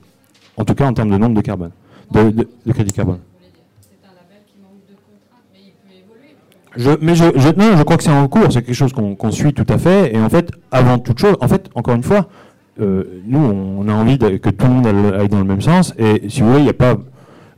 En 0.56 0.66
tout 0.66 0.74
cas 0.74 0.88
en 0.88 0.94
termes 0.94 1.12
de 1.12 1.18
nombre 1.18 1.36
de 1.36 1.42
carbone, 1.42 1.72
de, 2.12 2.48
crédit 2.72 2.94
carbone. 2.94 3.20
Je, 6.76 6.92
mais 7.02 7.16
je, 7.16 7.26
je, 7.36 7.50
non, 7.50 7.76
je 7.76 7.82
crois 7.82 7.98
que 7.98 8.04
c'est 8.04 8.12
en 8.12 8.28
cours, 8.28 8.52
c'est 8.52 8.62
quelque 8.62 8.76
chose 8.76 8.94
qu'on 8.94 9.32
suit 9.32 9.54
tout 9.54 9.66
à 9.68 9.80
fait. 9.80 10.16
Et 10.16 10.20
en 10.20 10.30
fait, 10.30 10.52
avant 10.72 11.00
toute 11.00 11.18
chose, 11.20 11.36
en 11.42 11.48
fait, 11.48 11.70
encore 11.74 11.96
une 11.96 12.04
fois, 12.04 12.18
euh, 12.18 12.22
nous, 12.80 13.40
on 13.40 13.88
a 13.88 13.94
envie 13.94 14.18
que 14.18 14.50
tout 14.50 14.66
le 14.68 14.74
monde 14.74 14.88
aille 14.88 15.30
dans 15.30 15.40
le 15.40 15.46
même 15.46 15.62
sens. 15.62 15.94
Et 15.98 16.30
si 16.30 16.42
vous 16.42 16.50
voulez, 16.50 16.62
il 16.62 16.66
n'y 16.66 16.70
a 16.70 16.74
pas 16.74 16.98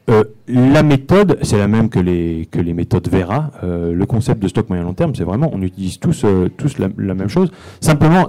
euh, 0.10 0.24
la 0.48 0.82
méthode, 0.82 1.38
c'est 1.44 1.58
la 1.58 1.68
même 1.68 1.90
que 1.90 2.00
les, 2.00 2.48
que 2.50 2.60
les 2.60 2.74
méthodes 2.74 3.08
Vera. 3.08 3.52
Euh, 3.64 3.94
le 3.94 4.06
concept 4.08 4.42
de 4.42 4.48
stock 4.48 4.68
moyen 4.70 4.84
long 4.84 4.94
terme, 4.94 5.14
c'est 5.14 5.24
vraiment, 5.24 5.52
on 5.54 5.62
utilise 5.62 6.00
tous, 6.00 6.24
euh, 6.26 6.50
la, 6.98 7.14
même 7.14 7.30
chose. 7.30 7.52
Simplement, 7.80 8.26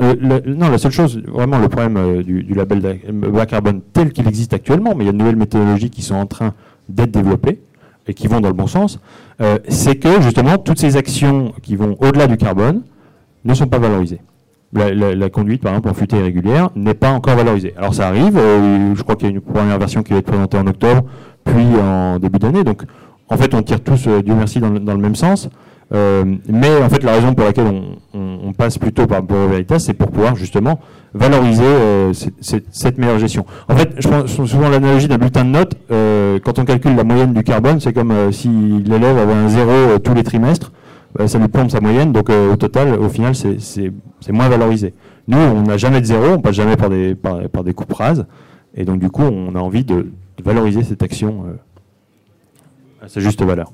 non, 0.47 0.69
la 0.69 0.79
seule 0.79 0.93
chose, 0.93 1.23
vraiment 1.27 1.59
le 1.59 1.69
problème 1.69 2.23
du, 2.23 2.43
label 2.55 3.01
bas 3.13 3.47
carbone 3.47 3.81
tel 3.95 4.13
qu'il 4.13 4.29
existe 4.29 4.53
actuellement, 4.53 4.95
mais 4.95 5.05
il 5.05 5.07
y 5.07 5.11
a 5.11 5.13
de 5.13 5.17
nouvelles 5.17 5.37
méthodologies 5.37 5.91
qui 5.91 6.03
sont 6.03 6.17
en 6.17 6.27
train 6.27 6.53
d'être 6.89 7.13
développées 7.13 7.61
et 8.07 8.13
qui 8.13 8.27
vont 8.27 8.41
dans 8.41 8.49
le 8.49 8.55
bon 8.55 8.67
sens, 8.67 9.01
c'est 9.69 9.97
que 9.97 10.21
justement, 10.21 10.59
toutes 10.59 10.79
ces 10.79 10.97
actions 10.97 11.53
qui 11.63 11.77
vont 11.77 11.97
au-delà 12.01 12.27
du 12.27 12.37
carbone 12.37 12.83
ne 13.45 13.55
sont 13.55 13.69
pas 13.69 13.79
valorisées. 13.79 14.21
La, 14.73 15.31
conduite, 15.31 15.63
par 15.63 15.73
exemple, 15.73 15.89
en 15.89 15.95
futée 15.95 16.17
irrégulière, 16.17 16.71
n'est 16.77 16.95
pas 16.95 17.11
encore 17.11 17.35
valorisée. 17.35 17.75
Alors 17.77 17.93
ça 17.93 18.07
arrive, 18.07 18.37
je 18.37 19.03
crois 19.03 19.17
qu'il 19.17 19.29
y 19.29 19.33
a 19.33 19.35
une 19.35 19.41
première 19.41 19.79
version 19.79 20.03
qui 20.03 20.13
va 20.13 20.21
être 20.21 20.27
présentée 20.27 20.59
en 20.59 20.67
octobre, 20.67 21.03
puis 21.45 21.67
en 21.83 22.19
début 22.19 22.39
d'année. 22.39 22.63
Donc, 22.63 22.83
en 23.31 23.37
fait, 23.37 23.55
on 23.55 23.63
tire 23.63 23.81
tous, 23.81 24.07
euh, 24.09 24.23
Dieu 24.23 24.35
merci, 24.35 24.59
dans 24.59 24.71
le, 24.71 25.01
même 25.01 25.15
sens. 25.15 25.49
Euh, 25.95 26.25
mais 26.49 26.83
en 26.83 26.89
fait, 26.89 27.03
la 27.05 27.13
raison 27.13 27.33
pour 27.33 27.47
laquelle 27.47 27.67
on, 28.13 28.53
passe 28.59 28.79
plutôt 28.79 29.07
par 29.07 29.23
Bureau 29.23 29.47
Veritas, 29.47 29.79
c'est 29.79 29.95
pour 29.95 30.11
pouvoir 30.11 30.35
justement 30.35 30.81
valoriser 31.15 31.63
euh, 31.65 32.13
cette, 32.13 32.99
meilleure 32.99 33.19
gestion. 33.19 33.47
En 33.69 33.77
fait, 33.77 33.95
je 33.97 34.07
prends 34.07 34.27
souvent 34.27 34.69
l'analogie 34.69 35.09
d'un 35.09 35.17
bulletin 35.17 35.45
de 35.45 35.51
notes. 35.51 35.75
quand 36.45 36.59
on 36.59 36.65
calcule 36.65 36.97
la 36.97 37.05
moyenne 37.05 37.33
du 37.33 37.43
carbone, 37.45 37.81
c'est 37.81 37.93
comme 37.93 38.13
si 38.33 38.49
l'élève 38.49 39.17
avait 39.17 39.33
un 39.33 39.49
zéro 39.49 39.99
tous 40.03 40.13
les 40.13 40.25
trimestres. 40.25 40.73
Bah, 41.15 41.27
ça 41.27 41.39
lui 41.39 41.49
plombe 41.49 41.71
sa 41.71 41.81
moyenne, 41.81 42.13
donc 42.13 42.31
au 42.31 42.57
total, 42.57 42.95
au 42.99 43.09
final, 43.09 43.35
c'est 43.35 44.33
moins 44.33 44.49
valorisé. 44.49 44.95
Nous, 45.27 45.39
on 45.39 45.63
n'a 45.63 45.77
jamais 45.77 46.01
de 46.01 46.07
zéro, 46.07 46.35
on 46.35 46.41
passe 46.41 46.55
jamais 46.55 46.77
par 46.77 46.91
des, 46.91 47.15
par, 47.15 47.65
des 47.65 47.73
coupes 47.73 47.93
rases, 47.93 48.27
et 48.75 48.85
donc 48.85 49.01
du 49.01 49.11
coup, 49.11 49.23
on 49.23 49.55
a 49.55 49.59
envie 49.59 49.85
de, 49.85 50.07
valoriser 50.43 50.83
cette 50.83 51.03
action 51.03 51.45
euh, 51.45 53.05
à 53.05 53.09
sa 53.09 53.21
juste 53.21 53.43
valeur. 53.43 53.71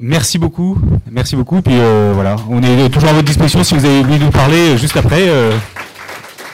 Merci 0.00 0.38
beaucoup, 0.38 0.78
merci 1.10 1.36
beaucoup. 1.36 1.60
Puis 1.60 1.74
euh, 1.76 2.12
voilà, 2.14 2.36
on 2.48 2.62
est 2.62 2.88
toujours 2.88 3.10
à 3.10 3.12
votre 3.12 3.26
disposition 3.26 3.62
si 3.62 3.74
vous 3.74 3.84
avez 3.84 4.02
voulu 4.02 4.18
nous 4.18 4.30
parler 4.30 4.70
euh, 4.70 4.76
juste 4.78 4.96
après. 4.96 5.28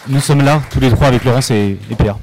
nous 0.08 0.18
sommes 0.18 0.42
là 0.42 0.60
tous 0.70 0.80
les 0.80 0.90
trois 0.90 1.06
avec 1.06 1.24
Laurence 1.24 1.52
et 1.52 1.78
Pierre. 1.96 2.18